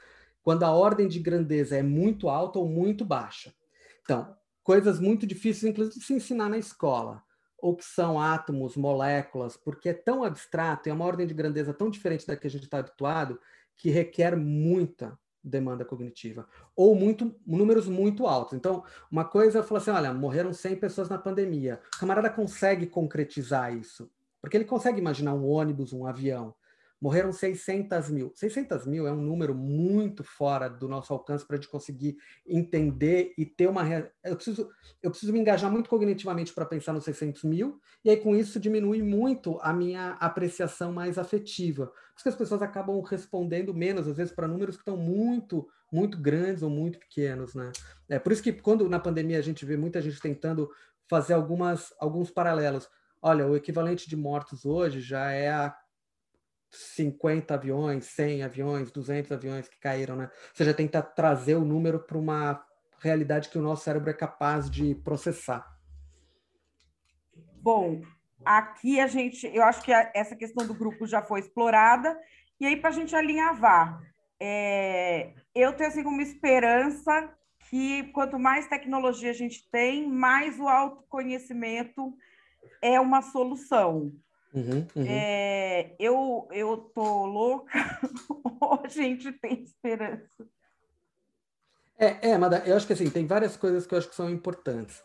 quando 0.49 0.63
a 0.63 0.73
ordem 0.73 1.07
de 1.07 1.21
grandeza 1.21 1.77
é 1.77 1.83
muito 1.83 2.27
alta 2.27 2.59
ou 2.59 2.67
muito 2.67 3.05
baixa. 3.05 3.53
Então, 4.01 4.35
coisas 4.63 4.99
muito 4.99 5.27
difíceis, 5.27 5.71
inclusive, 5.71 5.99
de 6.01 6.07
se 6.07 6.15
ensinar 6.15 6.49
na 6.49 6.57
escola, 6.57 7.23
ou 7.59 7.77
que 7.77 7.85
são 7.85 8.19
átomos, 8.19 8.75
moléculas, 8.75 9.59
porque 9.59 9.91
é 9.91 9.93
tão 9.93 10.25
abstrato 10.25 10.89
e 10.89 10.91
é 10.91 10.95
uma 10.95 11.05
ordem 11.05 11.27
de 11.27 11.35
grandeza 11.35 11.75
tão 11.75 11.91
diferente 11.91 12.27
da 12.27 12.35
que 12.35 12.47
a 12.47 12.51
gente 12.51 12.65
está 12.65 12.79
habituado, 12.79 13.39
que 13.77 13.91
requer 13.91 14.35
muita 14.39 15.19
demanda 15.45 15.85
cognitiva, 15.85 16.49
ou 16.75 16.95
muito, 16.95 17.39
números 17.47 17.87
muito 17.87 18.27
altos. 18.27 18.55
Então, 18.55 18.83
uma 19.13 19.27
coisa, 19.27 19.59
eu 19.59 19.63
falo 19.63 19.83
assim, 19.83 19.91
olha, 19.91 20.15
morreram 20.15 20.55
100 20.55 20.77
pessoas 20.77 21.11
na 21.11 21.19
pandemia. 21.19 21.79
O 21.95 22.01
camarada 22.01 22.31
consegue 22.31 22.87
concretizar 22.87 23.77
isso, 23.77 24.11
porque 24.41 24.57
ele 24.57 24.65
consegue 24.65 24.99
imaginar 24.99 25.35
um 25.35 25.47
ônibus, 25.47 25.93
um 25.93 26.07
avião. 26.07 26.55
Morreram 27.01 27.33
600 27.33 28.11
mil. 28.11 28.33
600 28.35 28.85
mil 28.87 29.07
é 29.07 29.13
um 29.13 29.21
número 29.21 29.55
muito 29.55 30.25
fora 30.25 30.69
do 30.69 30.89
nosso 30.89 31.13
alcance 31.13 31.47
para 31.47 31.57
a 31.57 31.61
gente 31.61 31.71
conseguir 31.71 32.17
entender 32.47 33.33
e 33.39 33.47
ter 33.47 33.69
uma. 33.69 33.83
Eu 34.25 34.35
preciso, 34.35 34.69
eu 35.03 35.11
preciso 35.11 35.33
me 35.33 35.39
engajar 35.39 35.71
muito 35.71 35.89
cognitivamente 35.89 36.53
para 36.53 36.67
pensar 36.67 36.93
nos 36.93 37.05
600 37.05 37.45
mil, 37.45 37.81
e 38.05 38.11
aí 38.11 38.17
com 38.17 38.35
isso 38.35 38.59
diminui 38.59 39.01
muito 39.03 39.59
a 39.63 39.73
minha 39.73 40.13
apreciação 40.21 40.93
mais 40.93 41.19
afetiva. 41.19 41.93
Porque 42.15 42.29
as 42.29 42.35
pessoas 42.35 42.63
acabam 42.63 43.01
respondendo 43.03 43.73
menos, 43.73 44.09
às 44.09 44.17
vezes, 44.17 44.33
para 44.33 44.49
números 44.49 44.75
que 44.75 44.83
estão 44.83 44.97
muito, 44.97 45.69
muito 45.93 46.19
grandes 46.19 46.63
ou 46.63 46.71
muito 46.71 46.99
pequenos. 46.99 47.55
Né? 47.55 47.71
É 48.09 48.19
por 48.19 48.33
isso 48.33 48.43
que 48.43 48.53
quando 48.53 48.89
na 48.89 48.99
pandemia 48.99 49.39
a 49.39 49.43
gente 49.43 49.65
vê 49.65 49.77
muita 49.77 50.01
gente 50.03 50.21
tentando 50.21 50.69
fazer 51.09 51.35
algumas, 51.35 51.95
alguns 52.01 52.31
paralelos. 52.31 52.89
Olha, 53.23 53.47
o 53.47 53.57
equivalente 53.57 54.09
de 54.09 54.17
mortos 54.17 54.65
hoje 54.65 55.01
já 55.01 55.31
é 55.31 55.51
a 55.51 55.77
50 56.71 57.55
aviões, 57.55 58.07
100 58.07 58.43
aviões, 58.43 58.91
200 58.91 59.33
aviões 59.33 59.69
que 59.69 59.79
caíram, 59.79 60.17
né? 60.17 60.31
Você 60.53 60.65
já 60.65 60.75
tenta 60.75 61.03
trazer 61.03 61.55
o 61.55 61.65
número 61.65 62.01
para 62.01 62.19
uma 62.19 62.65
realidade 63.01 63.49
que 63.49 63.59
o 63.59 63.63
nosso 63.63 63.85
cérebro 63.85 64.11
é 64.11 64.15
capaz 64.15 64.71
de 64.71 64.95
processar. 64.97 65.67
Bom, 67.61 68.03
aqui 68.45 69.01
a 69.01 69.07
gente, 69.07 69.47
eu 69.47 69.63
acho 69.63 69.83
que 69.83 69.93
a, 69.93 70.11
essa 70.15 70.37
questão 70.37 70.67
do 70.67 70.75
grupo 70.75 71.07
já 71.07 71.23
foi 71.23 71.41
explorada, 71.41 72.19
e 72.61 72.67
aí 72.67 72.77
para 72.77 72.91
a 72.91 72.93
gente 72.93 73.15
alinhavar, 73.15 74.01
é, 74.41 75.35
eu 75.55 75.73
tenho 75.73 75.89
assim 75.89 76.03
uma 76.03 76.23
esperança 76.23 77.35
que 77.69 78.05
quanto 78.13 78.39
mais 78.39 78.67
tecnologia 78.69 79.31
a 79.31 79.35
gente 79.35 79.69
tem, 79.71 80.09
mais 80.09 80.59
o 80.59 80.69
autoconhecimento 80.69 82.15
é 82.81 82.99
uma 82.99 83.21
solução. 83.21 84.13
Uhum, 84.53 84.87
uhum. 84.97 85.07
É, 85.07 85.95
eu, 85.99 86.49
eu 86.51 86.77
tô 86.95 87.27
louca 87.27 87.71
ou 88.61 88.81
a 88.83 88.89
gente 88.89 89.31
tem 89.33 89.63
esperança? 89.63 90.49
É, 91.99 92.31
é, 92.31 92.39
Mada, 92.39 92.63
eu 92.65 92.77
acho 92.77 92.87
que 92.87 92.93
assim, 92.93 93.11
tem 93.11 93.27
várias 93.27 93.57
coisas 93.57 93.87
que 93.87 93.95
eu 93.95 93.99
acho 93.99 94.09
que 94.09 94.15
são 94.15 94.31
importantes. 94.31 95.03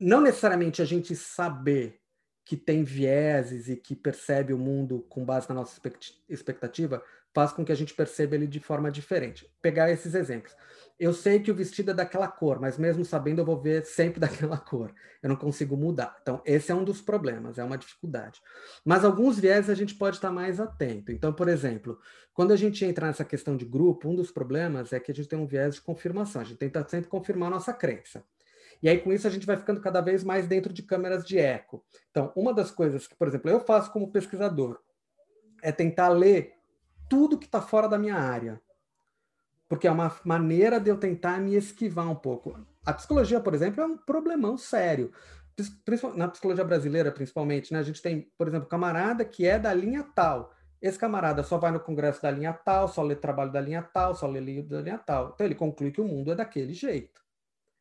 Não 0.00 0.20
necessariamente 0.20 0.82
a 0.82 0.84
gente 0.84 1.14
saber 1.14 2.00
que 2.44 2.56
tem 2.56 2.84
vieses 2.84 3.68
e 3.68 3.76
que 3.76 3.94
percebe 3.94 4.52
o 4.52 4.58
mundo 4.58 5.04
com 5.08 5.24
base 5.24 5.48
na 5.48 5.54
nossa 5.54 5.80
expectativa 6.28 7.02
faz 7.34 7.52
com 7.52 7.64
que 7.64 7.72
a 7.72 7.74
gente 7.74 7.92
perceba 7.92 8.34
ele 8.34 8.46
de 8.46 8.60
forma 8.60 8.90
diferente. 8.90 9.50
Pegar 9.60 9.90
esses 9.90 10.14
exemplos 10.14 10.54
eu 10.98 11.12
sei 11.12 11.40
que 11.40 11.50
o 11.50 11.54
vestido 11.54 11.90
é 11.90 11.94
daquela 11.94 12.26
cor, 12.26 12.58
mas 12.58 12.78
mesmo 12.78 13.04
sabendo 13.04 13.40
eu 13.40 13.44
vou 13.44 13.60
ver 13.60 13.84
sempre 13.84 14.18
daquela 14.20 14.56
cor. 14.56 14.94
Eu 15.22 15.28
não 15.28 15.36
consigo 15.36 15.76
mudar. 15.76 16.16
Então, 16.22 16.40
esse 16.44 16.72
é 16.72 16.74
um 16.74 16.84
dos 16.84 17.00
problemas, 17.00 17.58
é 17.58 17.64
uma 17.64 17.76
dificuldade. 17.76 18.40
Mas 18.84 19.04
alguns 19.04 19.38
viés 19.38 19.68
a 19.68 19.74
gente 19.74 19.94
pode 19.94 20.16
estar 20.16 20.30
mais 20.30 20.58
atento. 20.58 21.12
Então, 21.12 21.32
por 21.32 21.48
exemplo, 21.48 21.98
quando 22.32 22.52
a 22.52 22.56
gente 22.56 22.84
entra 22.84 23.06
nessa 23.06 23.24
questão 23.24 23.56
de 23.56 23.64
grupo, 23.64 24.08
um 24.08 24.16
dos 24.16 24.30
problemas 24.30 24.92
é 24.92 25.00
que 25.00 25.10
a 25.12 25.14
gente 25.14 25.28
tem 25.28 25.38
um 25.38 25.46
viés 25.46 25.74
de 25.74 25.80
confirmação. 25.82 26.40
A 26.40 26.44
gente 26.44 26.58
tenta 26.58 26.86
sempre 26.88 27.10
confirmar 27.10 27.48
a 27.48 27.56
nossa 27.56 27.72
crença. 27.72 28.24
E 28.82 28.88
aí, 28.88 28.98
com 28.98 29.12
isso, 29.12 29.26
a 29.26 29.30
gente 29.30 29.46
vai 29.46 29.56
ficando 29.56 29.80
cada 29.80 30.00
vez 30.00 30.22
mais 30.22 30.46
dentro 30.46 30.72
de 30.72 30.82
câmeras 30.82 31.24
de 31.24 31.38
eco. 31.38 31.84
Então, 32.10 32.32
uma 32.36 32.52
das 32.52 32.70
coisas 32.70 33.06
que, 33.06 33.14
por 33.14 33.28
exemplo, 33.28 33.50
eu 33.50 33.60
faço 33.60 33.90
como 33.90 34.10
pesquisador 34.10 34.78
é 35.62 35.72
tentar 35.72 36.08
ler 36.08 36.54
tudo 37.08 37.38
que 37.38 37.46
está 37.46 37.62
fora 37.62 37.88
da 37.88 37.98
minha 37.98 38.16
área 38.16 38.60
porque 39.68 39.86
é 39.86 39.90
uma 39.90 40.14
maneira 40.24 40.78
de 40.78 40.90
eu 40.90 40.96
tentar 40.96 41.40
me 41.40 41.54
esquivar 41.54 42.08
um 42.08 42.14
pouco. 42.14 42.58
A 42.84 42.92
psicologia, 42.92 43.40
por 43.40 43.54
exemplo, 43.54 43.82
é 43.82 43.86
um 43.86 43.96
problemão 43.96 44.56
sério. 44.56 45.12
Na 46.14 46.28
psicologia 46.28 46.64
brasileira, 46.64 47.10
principalmente, 47.10 47.72
né? 47.72 47.78
a 47.78 47.82
gente 47.82 48.00
tem, 48.02 48.30
por 48.36 48.46
exemplo, 48.46 48.68
camarada 48.68 49.24
que 49.24 49.46
é 49.46 49.58
da 49.58 49.72
linha 49.72 50.04
tal. 50.14 50.52
Esse 50.80 50.98
camarada 50.98 51.42
só 51.42 51.58
vai 51.58 51.72
no 51.72 51.80
congresso 51.80 52.22
da 52.22 52.30
linha 52.30 52.52
tal, 52.52 52.86
só 52.86 53.02
lê 53.02 53.16
trabalho 53.16 53.50
da 53.50 53.60
linha 53.60 53.82
tal, 53.82 54.14
só 54.14 54.26
lê 54.26 54.38
livro 54.38 54.68
da 54.68 54.82
linha 54.82 54.98
tal. 54.98 55.32
Então 55.34 55.46
ele 55.46 55.54
conclui 55.54 55.90
que 55.90 56.00
o 56.00 56.04
mundo 56.04 56.30
é 56.30 56.34
daquele 56.34 56.74
jeito. 56.74 57.20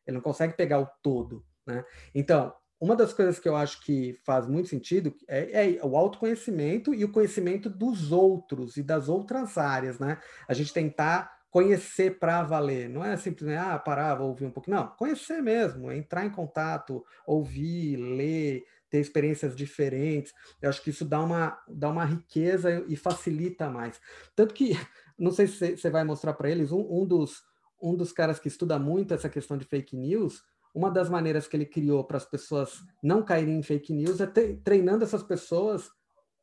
Ele 0.08 0.16
não 0.16 0.22
consegue 0.22 0.56
pegar 0.56 0.80
o 0.80 0.90
todo. 1.04 1.46
Né? 1.68 1.84
Então, 2.14 2.54
uma 2.80 2.96
das 2.96 3.14
coisas 3.14 3.40
que 3.40 3.48
eu 3.48 3.56
acho 3.56 3.82
que 3.82 4.14
faz 4.26 4.48
muito 4.48 4.70
sentido 4.70 5.14
é, 5.28 5.76
é, 5.76 5.84
o 5.84 5.98
autoconhecimento 5.98 6.94
e 6.94 7.04
o 7.04 7.12
conhecimento 7.12 7.70
dos 7.70 8.12
outros 8.12 8.78
e 8.78 8.84
das 8.84 9.10
outras 9.10 9.58
áreas, 9.58 9.98
né? 9.98 10.20
A 10.48 10.54
gente 10.54 10.74
tentar 10.74 11.35
conhecer 11.56 12.20
para 12.20 12.44
valer. 12.44 12.90
Não 12.90 13.02
é 13.02 13.16
simplesmente, 13.16 13.58
ah, 13.58 13.80
parar, 13.80 14.16
vou 14.16 14.28
ouvir 14.28 14.46
um 14.46 14.52
pouco. 14.52 14.70
Não, 14.70 14.88
conhecer 14.88 15.42
mesmo, 15.42 15.90
entrar 15.90 16.26
em 16.26 16.30
contato, 16.30 17.02
ouvir, 17.26 17.96
ler, 17.96 18.66
ter 18.90 19.00
experiências 19.00 19.56
diferentes. 19.56 20.34
Eu 20.62 20.68
acho 20.68 20.82
que 20.82 20.90
isso 20.90 21.06
dá 21.06 21.22
uma, 21.22 21.58
dá 21.66 21.90
uma 21.90 22.04
riqueza 22.04 22.84
e 22.90 22.98
facilita 22.98 23.70
mais. 23.70 24.02
Tanto 24.36 24.54
que, 24.54 24.72
não 25.18 25.32
sei 25.32 25.48
se 25.48 25.78
você 25.78 25.90
vai 25.90 26.04
mostrar 26.04 26.34
para 26.34 26.52
eles, 26.52 26.74
um, 26.74 26.86
um, 26.90 27.06
dos, 27.06 27.42
um 27.82 27.96
dos 27.96 28.12
caras 28.12 28.38
que 28.38 28.50
estuda 28.50 28.78
muito 28.78 29.14
essa 29.14 29.30
questão 29.30 29.58
de 29.58 29.64
fake 29.64 29.96
news, 29.96 30.44
uma 30.74 30.92
das 30.92 31.10
maneiras 31.10 31.48
que 31.48 31.56
ele 31.56 31.66
criou 31.66 32.04
para 32.04 32.18
as 32.18 32.26
pessoas 32.26 32.84
não 33.02 33.24
caírem 33.24 33.58
em 33.58 33.64
fake 33.64 33.94
news 33.94 34.20
é 34.20 34.28
treinando 34.28 35.06
essas 35.06 35.24
pessoas 35.24 35.90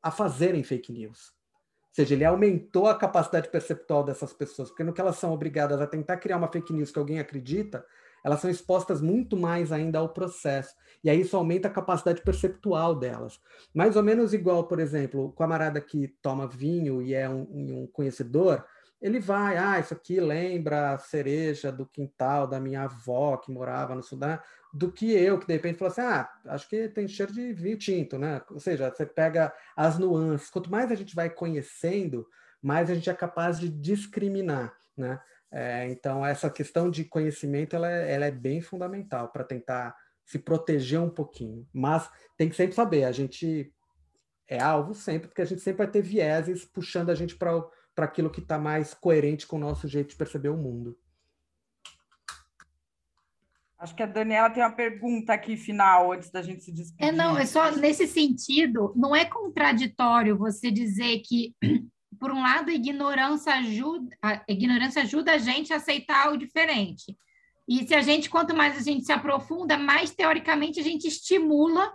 a 0.02 0.10
fazerem 0.10 0.64
fake 0.64 0.90
news. 0.90 1.34
Seja, 1.93 2.14
ele 2.14 2.24
aumentou 2.24 2.86
a 2.86 2.97
capacidade 2.97 3.51
perceptual 3.51 4.03
dessas 4.03 4.32
pessoas, 4.32 4.70
porque 4.70 4.82
no 4.82 4.95
que 4.95 5.01
elas 5.01 5.16
são 5.16 5.32
obrigadas 5.32 5.80
a 5.80 5.86
tentar 5.86 6.16
criar 6.16 6.38
uma 6.38 6.51
fake 6.51 6.72
news 6.72 6.90
que 6.90 6.99
alguém 6.99 7.18
acredita, 7.18 7.84
elas 8.24 8.40
são 8.40 8.51
expostas 8.51 9.01
muito 9.01 9.36
mais 9.36 9.70
ainda 9.72 9.99
ao 9.99 10.09
processo. 10.09 10.74
E 11.05 11.11
aí 11.11 11.20
isso 11.20 11.36
aumenta 11.36 11.68
a 11.68 11.72
capacidade 11.72 12.22
perceptual 12.22 12.95
delas. 12.95 13.38
Mais 13.74 13.97
ou 13.97 14.03
menos 14.03 14.32
igual, 14.32 14.64
por 14.64 14.78
exemplo, 14.78 15.26
o 15.26 15.32
camarada 15.32 15.80
que 15.80 16.09
toma 16.22 16.47
vinho 16.47 17.03
e 17.03 17.12
é 17.14 17.28
um, 17.28 17.43
um 17.51 17.86
conhecedor, 17.93 18.64
ele 19.01 19.18
vai, 19.18 19.59
ah, 19.59 19.80
isso 19.80 19.93
aqui 19.93 20.20
lembra 20.20 20.93
a 20.93 20.99
cereja 20.99 21.72
do 21.72 21.84
quintal 21.84 22.47
da 22.47 22.61
minha 22.61 22.84
avó 22.84 23.36
que 23.36 23.51
morava 23.51 23.97
no 23.97 24.03
Sudão 24.03 24.38
do 24.73 24.91
que 24.91 25.12
eu, 25.12 25.39
que 25.39 25.47
de 25.47 25.53
repente 25.53 25.79
falo 25.79 25.91
assim, 25.91 26.01
ah, 26.01 26.31
acho 26.47 26.68
que 26.68 26.89
tem 26.89 27.07
cheiro 27.07 27.33
de 27.33 27.53
vinho 27.53 27.77
tinto, 27.77 28.18
né? 28.18 28.41
Ou 28.51 28.59
seja, 28.59 28.91
você 28.91 29.05
pega 29.05 29.53
as 29.77 29.99
nuances. 29.99 30.49
Quanto 30.49 30.70
mais 30.70 30.91
a 30.91 30.95
gente 30.95 31.14
vai 31.14 31.29
conhecendo, 31.29 32.27
mais 32.62 32.89
a 32.91 32.95
gente 32.95 33.11
é 33.11 33.14
capaz 33.14 33.61
de 33.61 33.68
discriminar, 33.68 34.75
né? 34.97 35.20
É, 35.51 35.87
então, 35.91 36.25
essa 36.25 36.49
questão 36.49 36.91
de 36.91 37.05
conhecimento, 37.05 37.77
ela 37.77 37.91
é, 37.91 38.14
ela 38.14 38.25
é 38.25 38.31
bem 38.31 38.62
fundamental 38.62 39.31
para 39.31 39.45
tentar 39.45 39.95
se 40.25 40.39
proteger 40.39 40.99
um 40.99 41.11
pouquinho. 41.11 41.68
Mas 41.73 42.09
tem 42.39 42.49
que 42.49 42.57
sempre 42.57 42.75
saber, 42.75 43.05
a 43.05 43.12
gente 43.12 43.70
é 44.49 44.59
alvo 44.59 44.95
sempre, 44.95 45.29
porque 45.29 45.43
a 45.43 45.45
gente 45.45 45.61
sempre 45.61 45.85
vai 45.85 45.93
ter 45.93 46.01
vieses 46.01 46.64
puxando 46.64 47.11
a 47.11 47.14
gente 47.14 47.37
para 47.37 47.62
aquilo 47.99 48.31
que 48.31 48.41
está 48.41 48.59
mais 48.59 48.95
coerente 48.95 49.47
com 49.47 49.57
o 49.57 49.61
nosso 49.61 49.87
jeito 49.87 50.11
de 50.11 50.16
perceber 50.16 50.49
o 50.49 50.57
mundo. 50.57 50.97
Acho 53.83 53.97
que 53.97 54.03
a 54.05 54.07
Daniela 54.07 54.49
tem 54.49 54.62
uma 54.62 54.70
pergunta 54.70 55.33
aqui 55.33 55.57
final 55.57 56.12
antes 56.12 56.30
da 56.30 56.41
gente 56.41 56.62
se 56.62 56.70
despedir. 56.70 57.05
É, 57.05 57.11
não, 57.11 57.37
é 57.37 57.45
só 57.45 57.68
nesse 57.72 58.07
sentido, 58.07 58.93
não 58.95 59.14
é 59.14 59.24
contraditório 59.24 60.39
você 60.39 60.70
dizer 60.70 61.18
que, 61.18 61.53
por 62.16 62.30
um 62.30 62.41
lado, 62.41 62.70
a 62.70 62.74
ignorância 62.74 63.53
ajuda, 63.55 64.16
a 64.22 64.41
ignorância 64.47 65.03
ajuda 65.03 65.33
a 65.33 65.39
gente 65.39 65.72
a 65.72 65.78
aceitar 65.78 66.33
o 66.33 66.37
diferente. 66.37 67.16
E 67.66 67.85
se 67.85 67.93
a 67.93 68.01
gente, 68.01 68.30
quanto 68.30 68.55
mais 68.55 68.76
a 68.76 68.83
gente 68.83 69.05
se 69.05 69.11
aprofunda, 69.11 69.76
mais 69.76 70.12
teoricamente 70.14 70.78
a 70.78 70.85
gente 70.85 71.09
estimula 71.09 71.93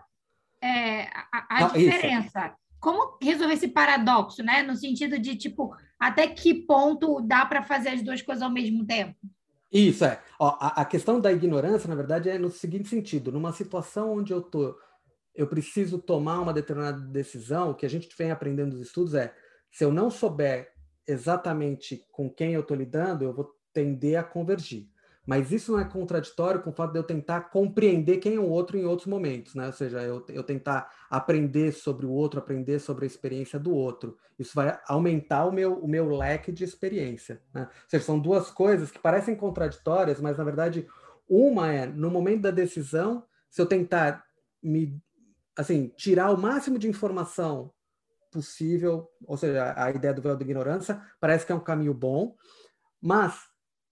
é, 0.61 1.03
a, 1.31 1.47
a 1.49 1.61
não, 1.61 1.67
diferença. 1.69 2.47
Isso. 2.47 2.55
Como 2.81 3.17
resolver 3.21 3.53
esse 3.53 3.69
paradoxo, 3.69 4.43
né? 4.43 4.61
No 4.61 4.75
sentido 4.75 5.17
de, 5.17 5.37
tipo, 5.37 5.73
até 5.97 6.27
que 6.27 6.53
ponto 6.53 7.21
dá 7.21 7.45
para 7.45 7.63
fazer 7.63 7.91
as 7.91 8.01
duas 8.01 8.21
coisas 8.21 8.43
ao 8.43 8.51
mesmo 8.51 8.85
tempo? 8.85 9.15
Isso 9.71 10.05
é. 10.05 10.21
Ó, 10.39 10.57
a, 10.59 10.81
a, 10.81 10.85
questão 10.85 11.19
da 11.19 11.31
ignorância, 11.31 11.89
na 11.89 11.95
verdade, 11.95 12.29
é 12.29 12.37
no 12.37 12.49
seguinte 12.49 12.87
sentido: 12.87 13.31
numa 13.31 13.51
situação 13.51 14.13
onde 14.13 14.31
eu 14.31 14.41
tô, 14.41 14.77
eu 15.35 15.47
preciso 15.47 15.99
tomar 15.99 16.39
uma 16.39 16.53
determinada 16.53 16.99
decisão, 16.99 17.71
o 17.71 17.75
que 17.75 17.85
a 17.85 17.89
gente 17.89 18.09
vem 18.17 18.31
aprendendo 18.31 18.71
nos 18.71 18.87
estudos 18.87 19.13
é, 19.13 19.33
se 19.71 19.83
eu 19.83 19.91
não 19.91 20.09
souber 20.09 20.71
exatamente 21.07 22.05
com 22.11 22.29
quem 22.29 22.53
eu 22.53 22.61
estou 22.61 22.75
lidando, 22.77 23.23
eu 23.23 23.33
vou 23.33 23.53
tender 23.73 24.17
a 24.17 24.23
convergir. 24.23 24.87
Mas 25.27 25.51
isso 25.51 25.73
não 25.73 25.79
é 25.79 25.83
contraditório 25.83 26.61
com 26.61 26.69
o 26.69 26.73
fato 26.73 26.93
de 26.93 26.99
eu 26.99 27.03
tentar 27.03 27.49
compreender 27.49 28.17
quem 28.17 28.35
é 28.35 28.39
o 28.39 28.47
outro 28.47 28.77
em 28.77 28.85
outros 28.85 29.07
momentos, 29.07 29.55
né? 29.55 29.67
Ou 29.67 29.73
seja, 29.73 30.01
eu, 30.01 30.25
eu 30.29 30.41
tentar 30.41 30.89
aprender 31.09 31.73
sobre 31.73 32.05
o 32.05 32.11
outro, 32.11 32.39
aprender 32.39 32.79
sobre 32.79 33.03
a 33.03 33.07
experiência 33.07 33.59
do 33.59 33.75
outro. 33.75 34.17
Isso 34.39 34.55
vai 34.55 34.79
aumentar 34.87 35.43
o 35.43 35.51
meu, 35.51 35.73
o 35.79 35.87
meu 35.87 36.07
leque 36.07 36.49
de 36.49 36.63
experiência. 36.63 37.41
Né? 37.53 37.63
Ou 37.63 37.89
seja, 37.89 38.05
são 38.05 38.17
duas 38.17 38.49
coisas 38.49 38.89
que 38.89 38.99
parecem 38.99 39.35
contraditórias, 39.35 40.21
mas 40.21 40.37
na 40.37 40.45
verdade, 40.45 40.87
uma 41.27 41.73
é, 41.73 41.85
no 41.85 42.09
momento 42.09 42.43
da 42.43 42.51
decisão, 42.51 43.25
se 43.49 43.61
eu 43.61 43.65
tentar 43.65 44.23
me 44.63 44.97
assim, 45.57 45.89
tirar 45.97 46.31
o 46.31 46.37
máximo 46.37 46.79
de 46.79 46.87
informação 46.87 47.73
possível, 48.31 49.09
ou 49.25 49.35
seja, 49.35 49.73
a 49.75 49.89
ideia 49.91 50.13
do 50.13 50.21
véu 50.21 50.37
da 50.37 50.43
ignorância 50.43 51.01
parece 51.19 51.45
que 51.45 51.51
é 51.51 51.55
um 51.55 51.59
caminho 51.59 51.93
bom, 51.93 52.35
mas 53.01 53.41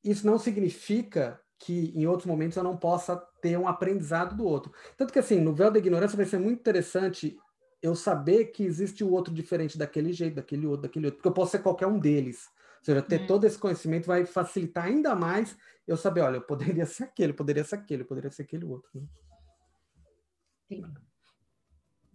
isso 0.05 0.25
não 0.25 0.37
significa 0.37 1.39
que 1.57 1.91
em 1.95 2.05
outros 2.05 2.27
momentos 2.27 2.57
eu 2.57 2.63
não 2.63 2.77
possa 2.77 3.15
ter 3.41 3.57
um 3.57 3.67
aprendizado 3.67 4.35
do 4.35 4.45
outro. 4.45 4.71
Tanto 4.97 5.11
que, 5.11 5.19
assim, 5.19 5.39
no 5.39 5.53
véu 5.53 5.71
da 5.71 5.79
ignorância 5.79 6.17
vai 6.17 6.25
ser 6.25 6.37
muito 6.37 6.59
interessante 6.59 7.37
eu 7.81 7.95
saber 7.95 8.45
que 8.45 8.63
existe 8.63 9.03
o 9.03 9.11
outro 9.11 9.33
diferente 9.33 9.77
daquele 9.77 10.11
jeito, 10.11 10.35
daquele 10.35 10.65
outro, 10.65 10.83
daquele 10.83 11.07
outro, 11.07 11.17
porque 11.17 11.27
eu 11.27 11.33
posso 11.33 11.51
ser 11.51 11.59
qualquer 11.59 11.87
um 11.87 11.99
deles. 11.99 12.47
Ou 12.79 12.85
seja, 12.85 13.01
ter 13.01 13.21
hum. 13.21 13.27
todo 13.27 13.45
esse 13.45 13.57
conhecimento 13.57 14.05
vai 14.05 14.25
facilitar 14.25 14.85
ainda 14.85 15.15
mais 15.15 15.57
eu 15.87 15.97
saber, 15.97 16.21
olha, 16.21 16.37
eu 16.37 16.41
poderia 16.41 16.85
ser 16.87 17.05
aquele, 17.05 17.33
poderia 17.33 17.63
ser 17.63 17.75
aquele, 17.75 18.03
poderia 18.03 18.31
ser 18.31 18.43
aquele 18.43 18.65
outro. 18.65 18.89
Né? 18.93 19.07
Sim. 20.67 20.83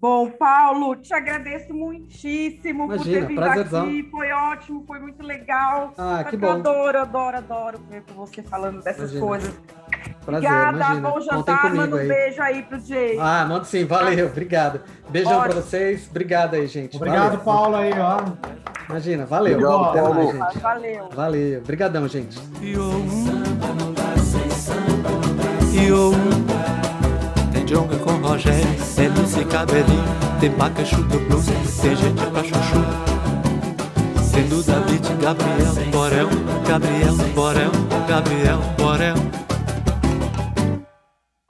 Bom, 0.00 0.30
Paulo, 0.30 0.96
te 0.96 1.12
agradeço 1.12 1.74
muitíssimo 1.74 2.84
Imagina, 2.84 2.96
por 2.96 3.04
ter 3.04 3.26
vindo 3.26 3.36
prazerzão. 3.36 3.82
aqui. 3.84 4.08
Foi 4.10 4.32
ótimo, 4.32 4.84
foi 4.86 4.98
muito 4.98 5.22
legal. 5.22 5.92
Ah, 5.98 6.24
que 6.24 6.38
bom. 6.38 6.46
Eu 6.46 6.52
adoro, 6.52 6.98
adoro, 7.00 7.36
adoro 7.36 7.80
ver 7.90 8.02
você 8.16 8.42
falando 8.42 8.82
dessas 8.82 9.12
imagina. 9.12 9.26
coisas. 9.26 9.60
Prazer, 10.24 10.50
obrigada, 10.50 10.76
imagina. 10.76 11.10
bom 11.10 11.20
jantar. 11.20 11.74
Manda 11.74 11.96
um 11.96 11.98
aí. 11.98 12.08
beijo 12.08 12.42
aí 12.42 12.62
pro 12.62 12.80
Jay. 12.80 13.18
Ah, 13.20 13.44
manda 13.46 13.64
sim, 13.64 13.84
valeu, 13.84 14.26
obrigado. 14.28 14.80
Beijão 15.10 15.38
para 15.38 15.52
vocês. 15.52 16.08
Obrigado 16.08 16.54
aí, 16.54 16.66
gente. 16.66 16.96
Obrigado, 16.96 17.22
valeu. 17.24 17.40
Paulo, 17.40 17.76
aí, 17.76 17.92
ó. 17.98 18.20
Imagina, 18.88 19.26
valeu. 19.26 19.58
Obrigado, 19.58 19.92
Paulo. 19.92 20.38
Mais, 20.38 20.52
gente. 20.54 20.62
Valeu. 20.62 21.08
Valeu. 21.10 21.60
Obrigadão, 21.60 22.08
gente. 22.08 22.40
Tem 27.52 27.66
jonga 28.30 28.36
com 28.36 28.36
Rogério, 28.36 28.66
Elise 28.98 29.44
Cabelinho, 29.46 30.04
tem 30.38 30.50
Pacachu 30.52 31.02
do 31.02 31.18
Blues, 31.20 31.46
tem 31.80 31.96
gente 31.96 32.26
pra 32.26 32.42
chuchu. 32.44 32.80
Tem 34.32 34.48
do 34.48 34.62
David, 34.62 35.08
Gabriel, 35.20 35.74
Borel, 35.90 36.28
Gabriel, 36.66 37.14
Borel, 37.34 37.70
Gabriel, 38.08 38.58
Borel. 38.78 39.14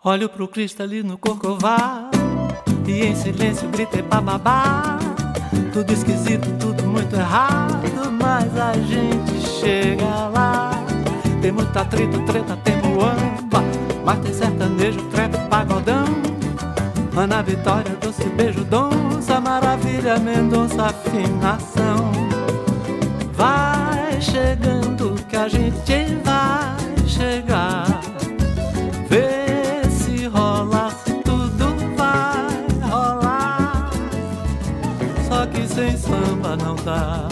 Olho 0.02 0.28
pro 0.28 0.48
cristalino 0.48 1.18
corcovado 1.18 2.18
e 2.86 3.04
em 3.04 3.14
silêncio 3.14 3.68
gritei 3.68 4.02
bababá. 4.02 4.98
Tudo 5.72 5.92
esquisito, 5.92 6.48
tudo 6.58 6.84
muito 6.84 7.14
errado, 7.14 8.10
mas 8.20 8.56
a 8.58 8.72
gente 8.72 9.46
chega 9.60 10.28
lá. 10.28 10.70
Tem 11.42 11.52
muito 11.52 11.76
atrito, 11.78 12.20
treta, 12.24 12.56
tem 12.64 12.76
muamba, 12.78 13.62
mas 14.04 14.18
tem 14.20 14.32
sertanejo, 14.32 15.02
trap, 15.10 15.36
pagodão. 15.48 16.39
Ana 17.20 17.42
Vitória, 17.42 17.94
doce 18.00 18.24
beijo, 18.30 18.64
donça, 18.64 19.38
maravilha, 19.42 20.18
Mendonça, 20.18 20.86
afinação. 20.86 22.10
Vai 23.34 24.18
chegando 24.22 25.14
que 25.28 25.36
a 25.36 25.46
gente 25.46 26.16
vai 26.24 27.06
chegar. 27.06 28.00
Vê 29.06 29.86
se 29.90 30.28
rola, 30.28 30.90
se 31.04 31.12
tudo 31.16 31.76
vai 31.94 32.88
rolar. 32.88 33.90
Só 35.28 35.44
que 35.44 35.68
sem 35.68 35.98
samba 35.98 36.56
não 36.56 36.74
dá. 36.76 37.29